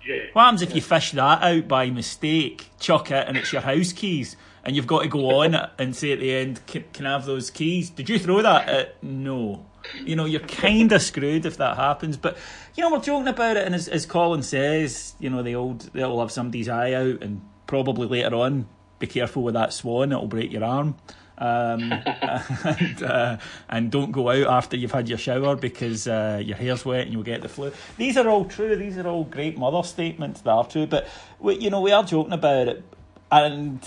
Yeah. 0.07 0.23
What 0.35 0.43
happens 0.45 0.63
if 0.63 0.75
you 0.75 0.81
fish 0.81 1.13
that 1.13 1.43
out 1.43 1.67
by 1.67 1.91
mistake, 1.91 2.71
chuck 2.79 3.11
it, 3.11 3.27
and 3.27 3.37
it's 3.37 3.53
your 3.53 3.63
house 3.63 3.93
keys? 3.93 4.37
And 4.67 4.75
you've 4.75 4.89
got 4.89 5.03
to 5.03 5.09
go 5.09 5.41
on 5.41 5.55
and 5.79 5.95
say 5.95 6.11
at 6.11 6.19
the 6.19 6.35
end, 6.35 6.61
can, 6.67 6.85
can 6.93 7.07
I 7.07 7.13
have 7.13 7.25
those 7.25 7.51
keys? 7.51 7.89
Did 7.89 8.11
you 8.11 8.19
throw 8.19 8.43
that? 8.43 8.69
Uh, 8.69 8.85
no. 9.01 9.65
You 10.05 10.17
know, 10.17 10.25
you're 10.25 10.41
kind 10.41 10.91
of 10.91 11.01
screwed 11.01 11.47
if 11.47 11.57
that 11.59 11.77
happens. 11.77 12.17
But, 12.17 12.37
you 12.75 12.83
know, 12.83 12.91
we're 12.91 13.01
joking 13.01 13.29
about 13.29 13.57
it. 13.57 13.65
And 13.65 13.77
as, 13.77 13.87
as 13.87 14.07
Colin 14.07 14.43
says, 14.43 15.15
you 15.21 15.31
know, 15.31 15.45
the 15.45 15.55
old, 15.55 15.83
they'll 15.93 16.19
have 16.19 16.33
somebody's 16.33 16.69
eye 16.69 16.95
out 16.95 17.23
and 17.23 17.43
probably 17.69 18.09
later 18.09 18.35
on, 18.35 18.67
be 18.99 19.07
careful 19.07 19.45
with 19.45 19.55
that 19.55 19.73
swan, 19.73 20.11
it'll 20.11 20.27
break 20.27 20.53
your 20.53 20.65
arm. 20.65 20.97
Um, 21.39 21.93
and, 22.65 23.03
uh, 23.05 23.37
and, 23.69 23.91
don't 23.93 24.11
go 24.11 24.31
out 24.31 24.53
after 24.53 24.77
you've 24.77 24.91
had 24.91 25.09
your 25.09 25.19
shower 25.19 25.55
because 25.55 26.09
uh, 26.09 26.43
your 26.45 26.57
hair's 26.57 26.85
wet 26.85 27.03
and 27.03 27.13
you'll 27.13 27.23
get 27.23 27.43
the 27.43 27.49
flu. 27.49 27.71
These 27.99 28.17
are 28.17 28.29
all 28.29 28.47
true. 28.47 28.75
These 28.75 28.99
are 28.99 29.07
all 29.07 29.23
great 29.23 29.57
mother 29.57 29.87
statements 29.87 30.41
that 30.41 30.51
are 30.51 30.67
true. 30.67 30.87
But 30.87 31.07
we, 31.39 31.57
you 31.57 31.71
know, 31.71 31.83
we 31.83 31.93
are 31.93 32.03
joking 32.03 32.33
about 32.33 32.69
it, 32.69 32.83
and 33.31 33.81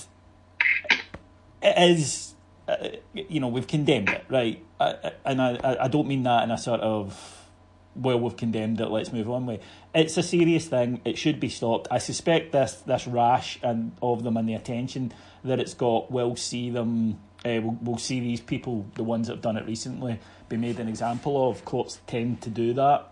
it 1.61 1.91
is, 1.91 2.33
uh, 2.67 2.89
you 3.13 3.39
know, 3.39 3.47
we've 3.47 3.67
condemned 3.67 4.09
it, 4.09 4.25
right? 4.29 4.63
I, 4.79 5.11
and 5.25 5.41
I, 5.41 5.77
I 5.81 5.87
don't 5.87 6.07
mean 6.07 6.23
that 6.23 6.43
in 6.43 6.51
a 6.51 6.57
sort 6.57 6.81
of, 6.81 7.47
well, 7.95 8.19
we've 8.19 8.37
condemned 8.37 8.79
it, 8.79 8.89
let's 8.89 9.11
move 9.11 9.29
on 9.29 9.45
way. 9.45 9.59
It's 9.93 10.17
a 10.17 10.23
serious 10.23 10.67
thing. 10.67 11.01
It 11.03 11.17
should 11.17 11.39
be 11.39 11.49
stopped. 11.49 11.87
I 11.91 11.97
suspect 11.97 12.51
this 12.51 12.73
this 12.73 13.07
rash 13.07 13.59
and 13.61 13.91
of 14.01 14.23
them 14.23 14.37
and 14.37 14.47
the 14.47 14.53
attention 14.53 15.11
that 15.43 15.59
it's 15.59 15.73
got 15.73 16.11
will 16.11 16.35
see 16.35 16.69
them. 16.69 17.19
Uh, 17.45 17.59
we'll, 17.61 17.77
we'll 17.81 17.97
see 17.97 18.19
these 18.19 18.41
people, 18.41 18.85
the 18.95 19.03
ones 19.03 19.27
that 19.27 19.33
have 19.33 19.41
done 19.41 19.57
it 19.57 19.65
recently, 19.65 20.19
be 20.47 20.57
made 20.57 20.79
an 20.79 20.87
example 20.87 21.49
of. 21.49 21.65
Courts 21.65 21.99
tend 22.05 22.41
to 22.41 22.49
do 22.49 22.73
that 22.73 23.11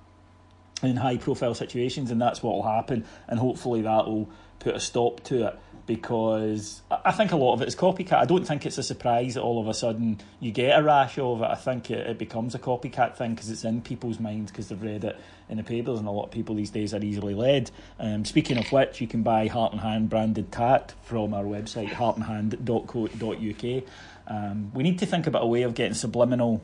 in 0.83 0.97
high 0.97 1.17
profile 1.17 1.55
situations, 1.55 2.11
and 2.11 2.21
that's 2.21 2.43
what 2.43 2.53
will 2.55 2.69
happen. 2.71 3.05
And 3.27 3.39
hopefully 3.39 3.81
that 3.81 4.05
will 4.05 4.29
put 4.59 4.75
a 4.75 4.79
stop 4.79 5.23
to 5.25 5.47
it 5.47 5.59
because 5.87 6.83
I 6.91 7.11
think 7.13 7.31
a 7.31 7.37
lot 7.37 7.53
of 7.53 7.61
it 7.61 7.67
is 7.67 7.75
copycat. 7.75 8.17
I 8.17 8.25
don't 8.25 8.45
think 8.45 8.65
it's 8.65 8.77
a 8.77 8.83
surprise 8.83 9.33
that 9.33 9.41
all 9.41 9.59
of 9.59 9.67
a 9.67 9.73
sudden 9.73 10.19
you 10.39 10.51
get 10.51 10.77
a 10.77 10.83
rash 10.83 11.17
of 11.17 11.41
it. 11.41 11.45
I 11.45 11.55
think 11.55 11.89
it, 11.89 12.05
it 12.05 12.17
becomes 12.19 12.53
a 12.53 12.59
copycat 12.59 13.15
thing 13.15 13.33
because 13.33 13.49
it's 13.49 13.63
in 13.63 13.81
people's 13.81 14.19
minds 14.19 14.51
because 14.51 14.67
they've 14.67 14.79
read 14.81 15.05
it 15.05 15.17
in 15.49 15.57
the 15.57 15.63
papers, 15.63 15.97
and 15.97 16.07
a 16.07 16.11
lot 16.11 16.25
of 16.25 16.31
people 16.31 16.55
these 16.55 16.69
days 16.69 16.93
are 16.93 17.03
easily 17.03 17.33
led. 17.33 17.71
Um, 17.99 18.25
speaking 18.25 18.57
of 18.57 18.69
which, 18.71 18.99
you 18.99 19.07
can 19.07 19.23
buy 19.23 19.47
Heart 19.47 19.71
and 19.71 19.81
Hand 19.81 20.09
branded 20.09 20.51
tat 20.51 20.93
from 21.03 21.33
our 21.33 21.45
website, 21.45 21.89
heartandhand.co.uk. 21.89 23.83
Um, 24.27 24.71
we 24.73 24.83
need 24.83 24.99
to 24.99 25.05
think 25.05 25.25
about 25.25 25.43
a 25.43 25.47
way 25.47 25.63
of 25.63 25.73
getting 25.73 25.93
subliminal 25.93 26.61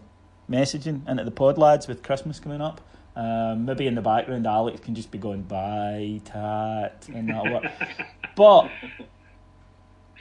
messaging 0.50 1.08
into 1.10 1.24
the 1.24 1.32
pod 1.32 1.58
lads 1.58 1.88
with 1.88 2.04
Christmas 2.04 2.40
coming 2.40 2.60
up. 2.62 2.82
Um, 3.16 3.66
maybe 3.66 3.86
in 3.86 3.96
the 3.96 4.02
background, 4.02 4.48
Alex 4.48 4.80
can 4.82 4.96
just 4.96 5.12
be 5.12 5.18
going 5.18 5.44
buy 5.44 6.20
tat 6.26 7.08
and 7.14 7.30
that 7.30 7.44
work. 7.44 7.72
but 8.36 8.70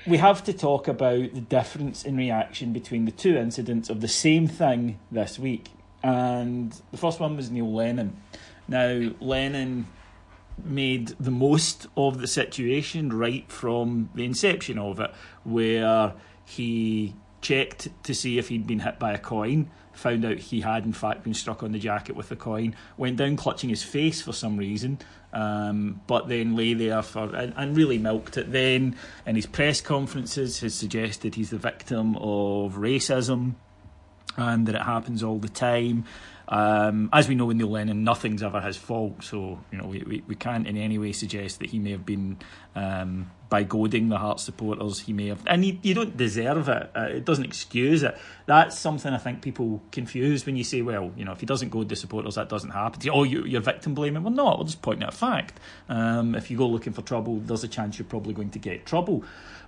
we 0.07 0.19
have 0.19 0.43
to 0.45 0.53
talk 0.53 0.88
about 0.88 1.35
the 1.35 1.41
difference 1.41 2.05
in 2.05 2.17
reaction 2.17 2.73
between 2.73 3.05
the 3.05 3.12
two 3.12 3.37
incidents 3.37 3.88
of 3.88 4.01
the 4.01 4.09
same 4.09 4.47
thing 4.47 4.99
this 5.11 5.38
week. 5.38 5.71
And 6.03 6.75
the 6.91 6.97
first 6.97 7.21
one 7.21 7.37
was 7.37 7.51
Neil 7.51 7.73
Lennon. 7.73 8.17
Now, 8.67 9.12
Lennon 9.21 9.87
made 10.65 11.09
the 11.21 11.31
most 11.31 11.87
of 11.97 12.21
the 12.21 12.27
situation 12.27 13.12
right 13.12 13.51
from 13.51 14.11
the 14.15 14.25
inception 14.25 14.79
of 14.79 15.01
it, 15.01 15.12
where 15.45 16.15
he 16.45 17.15
checked 17.41 17.88
to 18.05 18.15
see 18.15 18.38
if 18.38 18.49
he'd 18.49 18.67
been 18.67 18.81
hit 18.81 18.99
by 18.99 19.12
a 19.12 19.19
coin, 19.19 19.71
found 19.93 20.25
out 20.25 20.39
he 20.39 20.61
had 20.61 20.85
in 20.85 20.93
fact 20.93 21.25
been 21.25 21.35
struck 21.35 21.63
on 21.63 21.73
the 21.73 21.79
jacket 21.79 22.17
with 22.17 22.31
a 22.31 22.37
coin, 22.37 22.75
went 22.97 23.17
down 23.17 23.37
clutching 23.37 23.71
his 23.71 23.83
face 23.83 24.21
for 24.23 24.33
some 24.33 24.57
reason, 24.57 24.99
um, 25.33 26.01
but 26.07 26.29
then 26.29 26.57
lay 26.57 26.75
there 26.75 27.03
for 27.03 27.35
and, 27.35 27.55
and, 27.57 27.77
really 27.77 27.99
milked 27.99 28.37
it. 28.37 28.53
Then 28.53 28.97
in 29.27 29.37
his 29.37 29.47
press 29.47 29.81
conferences, 29.81 30.61
has 30.61 30.75
suggested 30.75 31.35
he's 31.35 31.51
the 31.51 31.59
victim 31.59 32.17
of 32.17 32.75
racism 32.75 33.55
and 34.37 34.67
that 34.67 34.75
it 34.75 34.83
happens 34.83 35.23
all 35.23 35.39
the 35.39 35.49
time. 35.49 36.05
Um, 36.49 37.09
as 37.13 37.29
we 37.29 37.35
know 37.35 37.47
with 37.47 37.57
Neil 37.57 37.71
Lennon, 37.71 38.05
nothing's 38.05 38.43
ever 38.43 38.61
his 38.61 38.77
fault, 38.77 39.25
so 39.25 39.61
you 39.71 39.79
know 39.79 39.87
we, 39.87 40.03
we, 40.03 40.23
we 40.27 40.35
can't 40.35 40.67
in 40.67 40.77
any 40.77 40.99
way 40.99 41.13
suggest 41.13 41.61
that 41.61 41.71
he 41.71 41.79
may 41.79 41.93
have 41.93 42.05
been 42.05 42.39
um, 42.75 43.31
by 43.53 43.65
goading 43.65 44.09
the 44.09 44.17
Hearts 44.17 44.43
supporters. 44.43 45.01
He 45.01 45.12
may 45.12 45.27
have, 45.27 45.43
and 45.47 45.62
you, 45.62 45.79
you 45.83 45.93
don't 45.93 46.17
deserve 46.17 46.71
it. 46.71 46.91
Uh, 46.97 47.03
it 47.03 47.27
doesn't 47.27 47.45
excuse 47.45 48.03
it. 48.03 48.17
That's 48.47 48.79
something 48.79 49.12
I 49.12 49.19
think 49.19 49.43
people 49.43 49.83
confuse 49.91 50.47
when 50.47 50.57
you 50.57 50.65
say, 50.65 50.81
well, 50.81 51.12
you 51.19 51.27
know, 51.27 51.33
if 51.33 51.41
he 51.41 51.45
doesn't 51.45 51.69
goad 51.69 51.91
the 51.91 51.97
supporters, 51.97 52.37
that 52.37 52.49
doesn't 52.49 52.71
happen. 52.71 53.07
Oh, 53.11 53.25
you, 53.25 53.45
you're 53.45 53.61
victim 53.61 53.93
blaming. 53.93 54.23
Well, 54.23 54.33
no, 54.33 54.57
we're 54.59 54.65
just 54.65 54.81
pointing 54.81 55.03
out 55.03 55.12
a 55.12 55.17
fact. 55.17 55.61
Um, 55.91 56.35
if 56.35 56.51
you 56.51 56.57
go 56.57 56.67
looking 56.67 56.95
for 56.95 57.03
trouble, 57.03 57.41
there's 57.41 57.62
a 57.62 57.69
chance 57.69 57.99
you're 57.99 58.07
probably 58.07 58.33
going 58.33 58.49
to 58.53 58.59
get 58.59 58.87
trouble. 58.87 59.23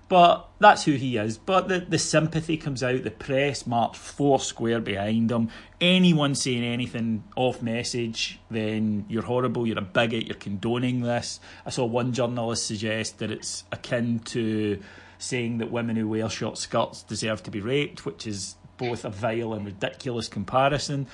But 0.06 0.46
that's 0.58 0.84
who 0.84 0.92
he 0.92 1.16
is. 1.16 1.38
But 1.38 1.68
the, 1.68 1.80
the 1.80 1.98
sympathy 1.98 2.58
comes 2.58 2.82
out. 2.82 3.04
The 3.04 3.10
press 3.10 3.66
march 3.66 3.96
four 3.96 4.38
square 4.38 4.80
behind 4.80 5.30
him. 5.30 5.48
Anyone 5.80 6.34
saying 6.34 6.62
anything 6.62 7.24
off 7.36 7.62
message, 7.62 8.38
then 8.50 9.06
you're 9.08 9.22
horrible, 9.22 9.66
you're 9.66 9.78
a 9.78 9.82
bigot, 9.82 10.26
you're 10.26 10.36
condoning 10.36 11.00
this. 11.00 11.40
I 11.64 11.70
saw 11.70 11.86
one 11.86 12.12
journalist 12.12 12.66
suggest 12.66 13.18
that 13.18 13.30
it's 13.30 13.64
akin 13.74 14.20
to 14.20 14.80
saying 15.18 15.58
that 15.58 15.70
women 15.70 15.96
who 15.96 16.08
wear 16.08 16.28
short 16.28 16.58
skirts 16.58 17.02
deserve 17.02 17.42
to 17.42 17.50
be 17.50 17.60
raped, 17.60 18.06
which 18.06 18.26
is 18.26 18.56
both 18.76 19.04
a 19.04 19.10
vile 19.10 19.54
and 19.54 19.66
ridiculous 19.66 20.28
comparison, 20.28 21.06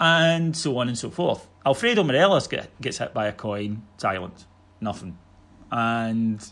and 0.00 0.56
so 0.56 0.78
on 0.78 0.88
and 0.88 0.98
so 0.98 1.10
forth. 1.10 1.48
Alfredo 1.64 2.02
Morelos 2.02 2.46
get, 2.48 2.70
gets 2.80 2.98
hit 2.98 3.14
by 3.14 3.26
a 3.26 3.32
coin, 3.32 3.82
silence, 3.98 4.46
nothing. 4.80 5.16
And 5.70 6.44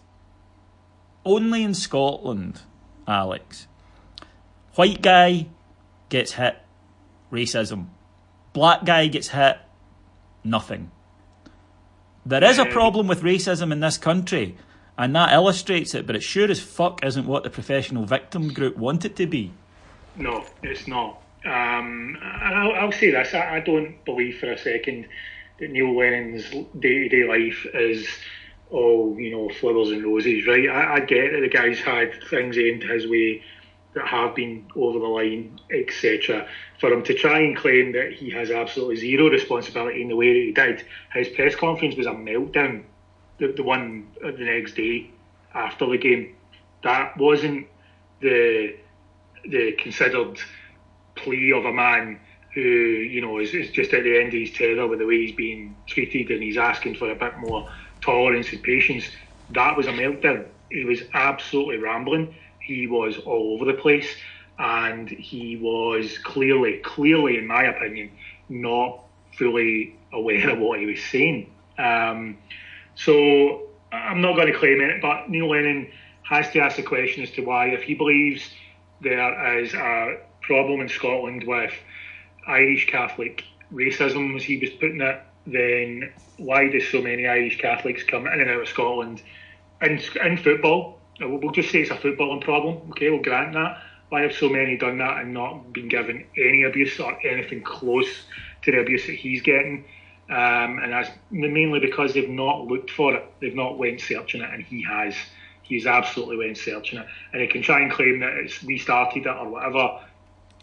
only 1.24 1.62
in 1.62 1.74
Scotland, 1.74 2.60
Alex, 3.06 3.66
white 4.74 5.02
guy 5.02 5.46
gets 6.08 6.32
hit, 6.32 6.56
racism. 7.32 7.88
Black 8.52 8.84
guy 8.84 9.06
gets 9.08 9.28
hit, 9.28 9.58
nothing. 10.44 10.90
There 12.24 12.44
is 12.44 12.58
a 12.58 12.66
problem 12.66 13.08
with 13.08 13.22
racism 13.22 13.72
in 13.72 13.80
this 13.80 13.98
country, 13.98 14.56
and 15.00 15.16
that 15.16 15.32
illustrates 15.32 15.94
it, 15.94 16.06
but 16.06 16.14
it 16.14 16.22
sure 16.22 16.50
as 16.50 16.60
fuck 16.60 17.02
isn't 17.04 17.26
what 17.26 17.42
the 17.42 17.48
professional 17.48 18.04
victim 18.04 18.52
group 18.52 18.76
want 18.76 19.06
it 19.06 19.16
to 19.16 19.26
be. 19.26 19.50
No, 20.16 20.44
it's 20.62 20.86
not. 20.86 21.22
Um, 21.46 22.18
I'll, 22.22 22.72
I'll, 22.72 22.92
say 22.92 23.10
this 23.10 23.32
I, 23.32 23.56
I, 23.56 23.60
don't 23.60 24.04
believe 24.04 24.38
for 24.38 24.52
a 24.52 24.58
second 24.58 25.06
that 25.58 25.70
Neil 25.70 25.96
Lennon's 25.96 26.44
day 26.78 27.08
to 27.08 27.08
day 27.08 27.24
life 27.24 27.66
is 27.72 28.06
all, 28.70 29.18
you 29.18 29.30
know, 29.30 29.48
flowers 29.48 29.90
and 29.90 30.04
roses, 30.04 30.46
right? 30.46 30.68
I, 30.68 30.96
I 30.96 31.00
get 31.00 31.32
that 31.32 31.40
the 31.40 31.48
guy's 31.48 31.80
had 31.80 32.22
things 32.24 32.58
aimed 32.58 32.82
his 32.82 33.08
way 33.08 33.42
that 33.94 34.06
have 34.06 34.34
been 34.34 34.66
over 34.76 34.98
the 34.98 35.06
line, 35.06 35.58
etc. 35.72 36.46
For 36.78 36.92
him 36.92 37.02
to 37.04 37.14
try 37.14 37.38
and 37.38 37.56
claim 37.56 37.92
that 37.92 38.12
he 38.12 38.28
has 38.30 38.50
absolutely 38.50 38.96
zero 38.96 39.30
responsibility 39.30 40.02
in 40.02 40.08
the 40.08 40.16
way 40.16 40.34
that 40.34 40.46
he 40.46 40.52
did, 40.52 40.86
his 41.14 41.28
press 41.30 41.54
conference 41.56 41.96
was 41.96 42.06
a 42.06 42.10
meltdown. 42.10 42.82
The, 43.40 43.52
the 43.52 43.62
one 43.62 44.06
the 44.20 44.32
next 44.32 44.74
day 44.74 45.10
after 45.54 45.86
the 45.86 45.98
game, 45.98 46.36
that 46.84 47.16
wasn't 47.16 47.66
the 48.20 48.76
the 49.44 49.72
considered 49.72 50.38
plea 51.14 51.52
of 51.52 51.64
a 51.64 51.72
man 51.72 52.20
who 52.54 52.60
you 52.60 53.20
know 53.20 53.38
is, 53.38 53.54
is 53.54 53.70
just 53.70 53.92
at 53.94 54.04
the 54.04 54.18
end 54.18 54.28
of 54.28 54.40
his 54.40 54.52
tether 54.52 54.86
with 54.86 54.98
the 54.98 55.06
way 55.06 55.26
he's 55.26 55.34
being 55.34 55.74
treated, 55.86 56.30
and 56.30 56.42
he's 56.42 56.56
asking 56.56 56.96
for 56.96 57.10
a 57.10 57.14
bit 57.14 57.38
more 57.38 57.68
tolerance 58.00 58.52
and 58.52 58.62
patience. 58.62 59.04
That 59.50 59.76
was 59.76 59.86
a 59.86 59.92
meltdown. 59.92 60.46
He 60.70 60.84
was 60.84 61.02
absolutely 61.14 61.78
rambling. 61.78 62.34
He 62.60 62.86
was 62.86 63.18
all 63.18 63.54
over 63.54 63.64
the 63.64 63.78
place, 63.78 64.08
and 64.58 65.08
he 65.08 65.56
was 65.56 66.18
clearly, 66.18 66.78
clearly, 66.78 67.38
in 67.38 67.46
my 67.46 67.64
opinion, 67.64 68.10
not 68.48 69.00
fully 69.32 69.96
aware 70.12 70.50
of 70.50 70.58
what 70.58 70.78
he 70.78 70.86
was 70.86 71.02
saying. 71.02 71.50
Um, 71.78 72.36
so 72.94 73.68
I'm 73.92 74.20
not 74.20 74.36
going 74.36 74.52
to 74.52 74.58
claim 74.58 74.80
it, 74.80 75.00
but 75.02 75.28
Neil 75.28 75.48
Lennon 75.48 75.90
has 76.22 76.50
to 76.50 76.60
ask 76.60 76.76
the 76.76 76.82
question 76.82 77.22
as 77.22 77.30
to 77.32 77.42
why, 77.42 77.68
if 77.68 77.82
he 77.82 77.94
believes 77.94 78.50
there 79.00 79.58
is 79.58 79.74
a 79.74 80.18
problem 80.42 80.80
in 80.80 80.88
Scotland 80.88 81.44
with 81.46 81.72
Irish 82.46 82.86
Catholic 82.86 83.44
racism, 83.72 84.36
as 84.36 84.42
he 84.42 84.58
was 84.58 84.70
putting 84.70 85.00
it, 85.00 85.20
then 85.46 86.12
why 86.36 86.68
do 86.68 86.80
so 86.80 87.00
many 87.02 87.26
Irish 87.26 87.58
Catholics 87.58 88.04
come 88.04 88.26
in 88.26 88.40
and 88.40 88.50
out 88.50 88.62
of 88.62 88.68
Scotland 88.68 89.22
in, 89.82 90.00
in 90.24 90.36
football? 90.36 91.00
We'll 91.20 91.52
just 91.52 91.70
say 91.70 91.80
it's 91.80 91.90
a 91.90 91.96
footballing 91.96 92.42
problem. 92.42 92.90
Okay, 92.90 93.10
we'll 93.10 93.22
grant 93.22 93.52
that. 93.54 93.82
Why 94.08 94.22
have 94.22 94.32
so 94.32 94.48
many 94.48 94.76
done 94.76 94.98
that 94.98 95.18
and 95.18 95.32
not 95.34 95.72
been 95.72 95.88
given 95.88 96.24
any 96.36 96.64
abuse 96.64 96.98
or 96.98 97.16
anything 97.26 97.62
close 97.62 98.24
to 98.62 98.72
the 98.72 98.80
abuse 98.80 99.06
that 99.06 99.14
he's 99.14 99.42
getting? 99.42 99.84
Um, 100.30 100.78
and 100.78 100.92
that's 100.92 101.10
mainly 101.30 101.80
because 101.80 102.14
they've 102.14 102.28
not 102.28 102.66
looked 102.66 102.90
for 102.90 103.14
it. 103.14 103.24
They've 103.40 103.54
not 103.54 103.78
went 103.78 104.00
searching 104.00 104.42
it, 104.42 104.50
and 104.52 104.62
he 104.62 104.82
has. 104.84 105.14
He's 105.62 105.86
absolutely 105.86 106.36
went 106.36 106.56
searching 106.56 107.00
it, 107.00 107.06
and 107.32 107.42
he 107.42 107.48
can 107.48 107.62
try 107.62 107.80
and 107.80 107.90
claim 107.90 108.20
that 108.20 108.34
it's 108.34 108.62
we 108.62 108.78
started 108.78 109.26
it 109.26 109.28
or 109.28 109.48
whatever. 109.48 110.00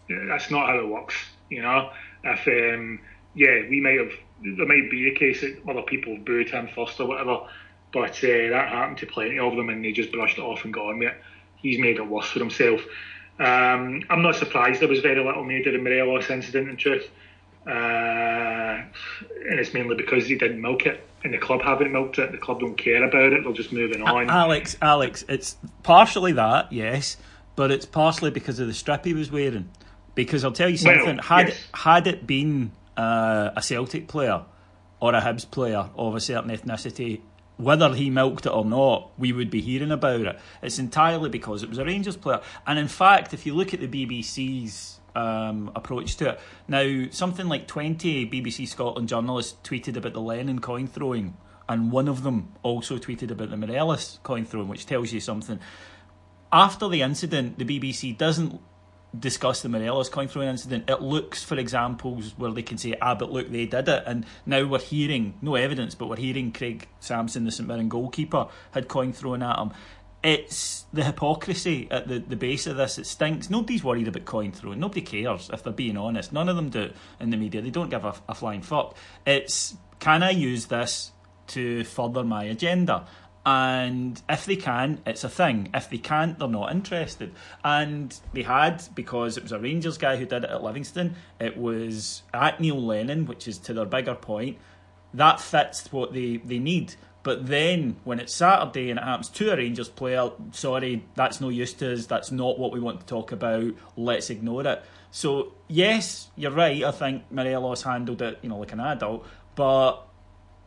That's 0.08 0.50
not 0.50 0.68
how 0.68 0.78
it 0.78 0.88
works, 0.88 1.14
you 1.50 1.60
know. 1.60 1.90
If 2.24 2.46
um, 2.48 3.00
yeah, 3.34 3.68
we 3.68 3.80
might 3.80 3.98
have 3.98 4.12
there 4.42 4.66
might 4.66 4.90
be 4.90 5.08
a 5.08 5.14
case 5.14 5.42
that 5.42 5.58
other 5.68 5.82
people 5.82 6.16
booed 6.16 6.48
him 6.48 6.68
first 6.74 6.98
or 7.00 7.06
whatever, 7.06 7.46
but 7.92 8.10
uh, 8.24 8.48
that 8.50 8.68
happened 8.70 8.98
to 8.98 9.06
plenty 9.06 9.38
of 9.38 9.54
them 9.56 9.68
and 9.68 9.84
they 9.84 9.92
just 9.92 10.12
brushed 10.12 10.38
it 10.38 10.42
off 10.42 10.64
and 10.64 10.72
got 10.72 10.86
on 10.86 10.98
with 10.98 11.08
it. 11.08 11.14
He's 11.56 11.78
made 11.78 11.96
it 11.96 12.06
worse 12.06 12.26
for 12.30 12.38
himself. 12.38 12.80
Um, 13.38 14.02
I'm 14.10 14.22
not 14.22 14.36
surprised 14.36 14.80
there 14.80 14.88
was 14.88 15.00
very 15.00 15.22
little 15.22 15.44
made 15.44 15.66
of 15.66 15.72
the 15.72 15.78
Morelos 15.78 16.30
incident 16.30 16.68
in 16.68 16.76
truth. 16.76 17.08
Uh, 17.68 18.82
and 19.50 19.60
it's 19.60 19.74
mainly 19.74 19.94
because 19.94 20.26
he 20.26 20.36
didn't 20.36 20.60
milk 20.60 20.86
it, 20.86 21.06
and 21.22 21.34
the 21.34 21.38
club 21.38 21.60
haven't 21.62 21.92
milked 21.92 22.18
it. 22.18 22.32
The 22.32 22.38
club 22.38 22.60
don't 22.60 22.76
care 22.76 23.04
about 23.04 23.32
it; 23.32 23.44
they're 23.44 23.52
just 23.52 23.72
moving 23.72 24.02
on. 24.02 24.30
Alex, 24.30 24.76
Alex, 24.80 25.24
it's 25.28 25.56
partially 25.82 26.32
that, 26.32 26.72
yes, 26.72 27.18
but 27.56 27.70
it's 27.70 27.84
partially 27.84 28.30
because 28.30 28.58
of 28.58 28.68
the 28.68 28.74
strip 28.74 29.04
he 29.04 29.12
was 29.12 29.30
wearing. 29.30 29.68
Because 30.14 30.44
I'll 30.44 30.52
tell 30.52 30.68
you 30.68 30.78
something: 30.78 31.16
well, 31.16 31.24
had 31.24 31.48
yes. 31.48 31.66
had 31.74 32.06
it 32.06 32.26
been 32.26 32.72
uh, 32.96 33.50
a 33.54 33.62
Celtic 33.62 34.08
player 34.08 34.44
or 35.00 35.14
a 35.14 35.20
Hibs 35.20 35.48
player 35.48 35.90
of 35.94 36.14
a 36.14 36.20
certain 36.20 36.50
ethnicity, 36.50 37.20
whether 37.58 37.94
he 37.94 38.08
milked 38.08 38.46
it 38.46 38.52
or 38.52 38.64
not, 38.64 39.10
we 39.18 39.32
would 39.32 39.50
be 39.50 39.60
hearing 39.60 39.90
about 39.90 40.22
it. 40.22 40.38
It's 40.62 40.78
entirely 40.78 41.28
because 41.28 41.62
it 41.62 41.68
was 41.68 41.78
a 41.78 41.84
Rangers 41.84 42.16
player. 42.16 42.40
And 42.66 42.78
in 42.78 42.88
fact, 42.88 43.34
if 43.34 43.44
you 43.44 43.54
look 43.54 43.74
at 43.74 43.80
the 43.80 43.88
BBC's 43.88 44.97
um, 45.18 45.70
approach 45.74 46.16
to 46.16 46.30
it, 46.30 46.40
now 46.68 47.06
something 47.10 47.48
like 47.48 47.66
20 47.66 48.28
BBC 48.30 48.68
Scotland 48.68 49.08
journalists 49.08 49.56
tweeted 49.62 49.96
about 49.96 50.12
the 50.12 50.20
Lennon 50.20 50.60
coin 50.60 50.86
throwing, 50.86 51.36
and 51.68 51.90
one 51.92 52.08
of 52.08 52.22
them 52.22 52.54
also 52.62 52.98
tweeted 52.98 53.30
about 53.30 53.50
the 53.50 53.56
Morelos 53.56 54.20
coin 54.22 54.44
throwing, 54.44 54.68
which 54.68 54.86
tells 54.86 55.12
you 55.12 55.20
something. 55.20 55.58
After 56.52 56.88
the 56.88 57.02
incident, 57.02 57.58
the 57.58 57.64
BBC 57.64 58.16
doesn't 58.16 58.60
discuss 59.18 59.62
the 59.62 59.68
Morelos 59.68 60.08
coin 60.08 60.28
throwing 60.28 60.48
incident, 60.48 60.88
it 60.88 61.00
looks 61.00 61.42
for 61.42 61.56
examples 61.56 62.34
where 62.36 62.50
they 62.50 62.62
can 62.62 62.76
say, 62.78 62.94
ah, 63.00 63.14
but 63.14 63.32
look, 63.32 63.50
they 63.50 63.66
did 63.66 63.88
it. 63.88 64.02
And 64.06 64.26
now 64.44 64.66
we're 64.66 64.78
hearing, 64.78 65.34
no 65.40 65.54
evidence, 65.54 65.94
but 65.94 66.08
we're 66.08 66.16
hearing 66.16 66.52
Craig 66.52 66.86
Samson, 67.00 67.44
the 67.44 67.50
St 67.50 67.68
Mirren 67.68 67.88
goalkeeper, 67.88 68.48
had 68.72 68.88
coin 68.88 69.12
thrown 69.12 69.42
at 69.42 69.58
him. 69.58 69.72
It's 70.22 70.84
the 70.92 71.04
hypocrisy 71.04 71.86
at 71.90 72.08
the, 72.08 72.18
the 72.18 72.34
base 72.34 72.66
of 72.66 72.76
this. 72.76 72.98
It 72.98 73.06
stinks. 73.06 73.50
Nobody's 73.50 73.84
worried 73.84 74.08
about 74.08 74.24
coin 74.24 74.50
throwing. 74.50 74.80
Nobody 74.80 75.02
cares, 75.02 75.48
if 75.52 75.62
they're 75.62 75.72
being 75.72 75.96
honest. 75.96 76.32
None 76.32 76.48
of 76.48 76.56
them 76.56 76.70
do 76.70 76.90
in 77.20 77.30
the 77.30 77.36
media. 77.36 77.62
They 77.62 77.70
don't 77.70 77.88
give 77.88 78.04
a, 78.04 78.14
a 78.28 78.34
flying 78.34 78.62
fuck. 78.62 78.96
It's, 79.24 79.76
can 80.00 80.22
I 80.24 80.30
use 80.30 80.66
this 80.66 81.12
to 81.48 81.84
further 81.84 82.24
my 82.24 82.44
agenda? 82.44 83.06
And 83.46 84.20
if 84.28 84.44
they 84.44 84.56
can, 84.56 85.00
it's 85.06 85.24
a 85.24 85.28
thing. 85.28 85.70
If 85.72 85.88
they 85.88 85.98
can't, 85.98 86.38
they're 86.38 86.48
not 86.48 86.72
interested. 86.72 87.32
And 87.64 88.18
they 88.34 88.42
had, 88.42 88.82
because 88.94 89.36
it 89.36 89.42
was 89.42 89.52
a 89.52 89.58
Rangers 89.58 89.96
guy 89.98 90.16
who 90.16 90.26
did 90.26 90.44
it 90.44 90.50
at 90.50 90.62
Livingston, 90.62 91.14
it 91.40 91.56
was 91.56 92.22
at 92.34 92.60
Neil 92.60 92.82
Lennon, 92.82 93.24
which 93.24 93.48
is 93.48 93.56
to 93.58 93.72
their 93.72 93.86
bigger 93.86 94.14
point. 94.14 94.58
That 95.14 95.40
fits 95.40 95.90
what 95.92 96.12
they, 96.12 96.38
they 96.38 96.58
need. 96.58 96.96
But 97.28 97.46
then 97.46 97.96
when 98.04 98.20
it's 98.20 98.32
Saturday 98.32 98.88
and 98.88 98.98
it 98.98 99.02
happens 99.02 99.28
to 99.28 99.52
a 99.52 99.56
Rangers 99.58 99.90
player, 99.90 100.30
sorry, 100.52 101.04
that's 101.14 101.42
no 101.42 101.50
use 101.50 101.74
to 101.74 101.92
us. 101.92 102.06
That's 102.06 102.32
not 102.32 102.58
what 102.58 102.72
we 102.72 102.80
want 102.80 103.00
to 103.00 103.06
talk 103.06 103.32
about. 103.32 103.74
Let's 103.98 104.30
ignore 104.30 104.66
it. 104.66 104.82
So 105.10 105.52
yes, 105.68 106.28
you're 106.36 106.52
right. 106.52 106.82
I 106.82 106.90
think 106.90 107.24
Morelos 107.30 107.82
handled 107.82 108.22
it, 108.22 108.38
you 108.40 108.48
know, 108.48 108.56
like 108.56 108.72
an 108.72 108.80
adult. 108.80 109.26
But 109.56 110.08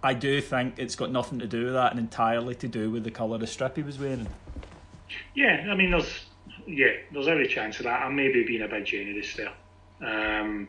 I 0.03 0.13
do 0.13 0.39
think 0.39 0.75
it's 0.77 0.95
got 0.95 1.09
nothing 1.09 1.39
to 1.39 1.47
do 1.47 1.65
with 1.65 1.73
that 1.73 1.93
and 1.93 1.99
entirely 1.99 2.53
to 2.53 2.67
do 2.67 2.91
with 2.91 3.05
the 3.05 3.09
colour 3.09 3.33
of 3.33 3.41
the 3.41 3.47
strip 3.47 3.77
he 3.77 3.81
was 3.81 3.97
wearing. 3.97 4.27
Yeah, 5.33 5.65
I 5.67 5.73
mean, 5.73 5.89
there's 5.89 6.25
yeah, 6.67 6.91
there's 7.11 7.27
every 7.27 7.47
chance 7.47 7.79
of 7.79 7.85
that. 7.85 8.05
I 8.05 8.09
may 8.09 8.31
be 8.31 8.43
being 8.43 8.61
a 8.61 8.67
bit 8.67 8.85
generous 8.85 9.35
there. 9.35 9.51
Um, 9.99 10.67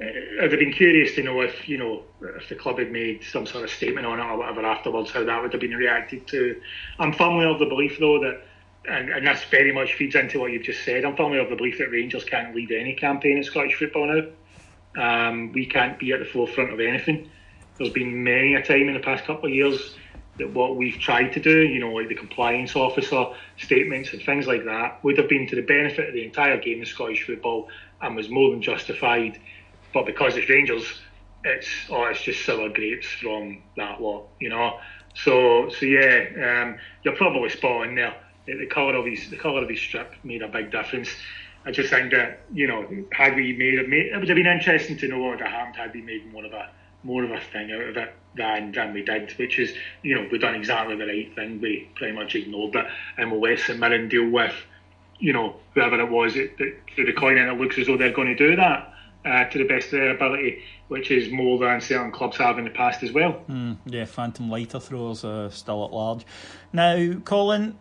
I'd 0.00 0.50
have 0.50 0.58
been 0.58 0.72
curious 0.72 1.14
to 1.16 1.22
know 1.22 1.42
if 1.42 1.68
you 1.68 1.76
know 1.76 2.02
if 2.22 2.48
the 2.48 2.54
club 2.54 2.78
had 2.78 2.90
made 2.90 3.22
some 3.22 3.46
sort 3.46 3.64
of 3.64 3.70
statement 3.70 4.06
on 4.06 4.18
it 4.18 4.22
or 4.22 4.38
whatever 4.38 4.64
afterwards, 4.64 5.10
how 5.10 5.24
that 5.24 5.42
would 5.42 5.52
have 5.52 5.60
been 5.60 5.74
reacted 5.74 6.26
to. 6.28 6.60
I'm 6.98 7.12
firmly 7.12 7.44
of 7.44 7.58
the 7.58 7.66
belief 7.66 7.98
though 7.98 8.18
that, 8.20 8.42
and, 8.88 9.10
and 9.10 9.26
this 9.26 9.44
very 9.44 9.72
much 9.72 9.94
feeds 9.94 10.14
into 10.14 10.40
what 10.40 10.52
you've 10.52 10.62
just 10.62 10.84
said. 10.84 11.04
I'm 11.04 11.16
firmly 11.16 11.38
of 11.38 11.50
the 11.50 11.56
belief 11.56 11.76
that 11.78 11.90
Rangers 11.90 12.24
can't 12.24 12.54
lead 12.54 12.72
any 12.72 12.94
campaign 12.94 13.36
in 13.36 13.44
Scottish 13.44 13.74
football 13.74 14.06
now. 14.06 14.26
Um, 14.96 15.52
we 15.52 15.66
can't 15.66 15.98
be 15.98 16.12
at 16.12 16.20
the 16.20 16.24
forefront 16.24 16.72
of 16.72 16.80
anything. 16.80 17.30
There's 17.76 17.92
been 17.92 18.24
many 18.24 18.54
a 18.54 18.62
time 18.62 18.88
in 18.88 18.94
the 18.94 19.00
past 19.00 19.24
couple 19.24 19.48
of 19.48 19.54
years 19.54 19.96
that 20.38 20.50
what 20.50 20.76
we've 20.76 20.98
tried 20.98 21.28
to 21.34 21.40
do, 21.40 21.60
you 21.60 21.78
know, 21.78 21.92
like 21.92 22.08
the 22.08 22.14
compliance 22.14 22.74
officer 22.74 23.26
statements 23.58 24.12
and 24.12 24.22
things 24.22 24.46
like 24.46 24.64
that, 24.64 25.02
would 25.04 25.18
have 25.18 25.28
been 25.28 25.46
to 25.48 25.56
the 25.56 25.62
benefit 25.62 26.08
of 26.08 26.14
the 26.14 26.24
entire 26.24 26.58
game 26.58 26.80
of 26.80 26.88
Scottish 26.88 27.24
football 27.24 27.68
and 28.00 28.16
was 28.16 28.30
more 28.30 28.50
than 28.50 28.62
justified. 28.62 29.38
But 29.92 30.06
because 30.06 30.36
it's 30.36 30.48
Rangers, 30.48 30.84
it's 31.44 31.68
oh, 31.90 32.04
it's 32.04 32.22
just 32.22 32.44
sour 32.44 32.68
grapes 32.68 33.06
from 33.06 33.62
that 33.76 34.00
lot, 34.00 34.26
you 34.38 34.48
know. 34.48 34.78
So 35.14 35.70
so 35.70 35.86
yeah, 35.86 36.62
um, 36.62 36.78
you're 37.02 37.16
probably 37.16 37.48
spot 37.50 37.88
on 37.88 37.94
there. 37.94 38.14
The, 38.46 38.66
colour 38.66 38.96
of 38.96 39.06
his 39.06 39.30
the 39.30 39.36
colour 39.36 39.62
of 39.62 39.68
his 39.68 39.80
strip 39.80 40.12
made 40.24 40.42
a 40.42 40.48
big 40.48 40.70
difference. 40.70 41.08
I 41.64 41.72
just 41.72 41.90
think 41.90 42.12
that 42.12 42.40
you 42.52 42.66
know, 42.66 42.86
had 43.12 43.34
we 43.34 43.52
made, 43.52 43.88
made 43.88 44.06
it 44.06 44.18
would 44.18 44.28
have 44.28 44.36
been 44.36 44.46
interesting 44.46 44.96
to 44.98 45.08
know 45.08 45.18
what 45.18 45.30
would 45.32 45.40
have 45.40 45.50
happened 45.50 45.76
had 45.76 45.94
we 45.94 46.02
made 46.02 46.32
more 46.32 46.44
of 46.44 46.52
a 46.52 46.70
more 47.02 47.24
of 47.24 47.30
a 47.30 47.40
thing 47.40 47.72
out 47.72 47.80
of 47.80 47.96
it 47.96 48.14
than 48.36 48.72
than 48.72 48.92
we 48.92 49.02
did, 49.02 49.32
which 49.38 49.58
is 49.58 49.74
you 50.02 50.14
know 50.14 50.28
we've 50.30 50.40
done 50.40 50.54
exactly 50.54 50.96
the 50.96 51.06
right 51.06 51.34
thing. 51.34 51.60
We 51.60 51.88
pretty 51.94 52.14
much 52.14 52.34
ignored 52.34 52.76
it, 52.76 52.86
and 53.16 53.30
we'll 53.30 53.40
let 53.40 53.58
St 53.58 53.78
Mirren 53.78 54.08
deal 54.08 54.28
with 54.28 54.54
you 55.18 55.32
know 55.32 55.56
whoever 55.74 56.00
it 56.00 56.10
was 56.10 56.34
that, 56.34 56.56
that 56.58 56.76
the 56.96 57.12
coin, 57.12 57.38
and 57.38 57.50
it 57.50 57.60
looks 57.60 57.78
as 57.78 57.86
though 57.86 57.96
they're 57.96 58.12
going 58.12 58.28
to 58.28 58.34
do 58.34 58.56
that 58.56 58.92
uh, 59.24 59.44
to 59.44 59.58
the 59.58 59.64
best 59.64 59.86
of 59.86 59.92
their 59.92 60.14
ability, 60.14 60.62
which 60.88 61.10
is 61.10 61.30
more 61.30 61.58
than 61.58 61.80
certain 61.80 62.10
clubs 62.10 62.36
have 62.38 62.58
in 62.58 62.64
the 62.64 62.70
past 62.70 63.02
as 63.02 63.12
well. 63.12 63.44
Mm, 63.48 63.78
yeah, 63.86 64.04
phantom 64.04 64.50
lighter 64.50 64.80
throwers 64.80 65.24
are 65.24 65.50
still 65.50 65.84
at 65.84 65.92
large. 65.92 66.24
Now, 66.72 67.14
Colin, 67.24 67.78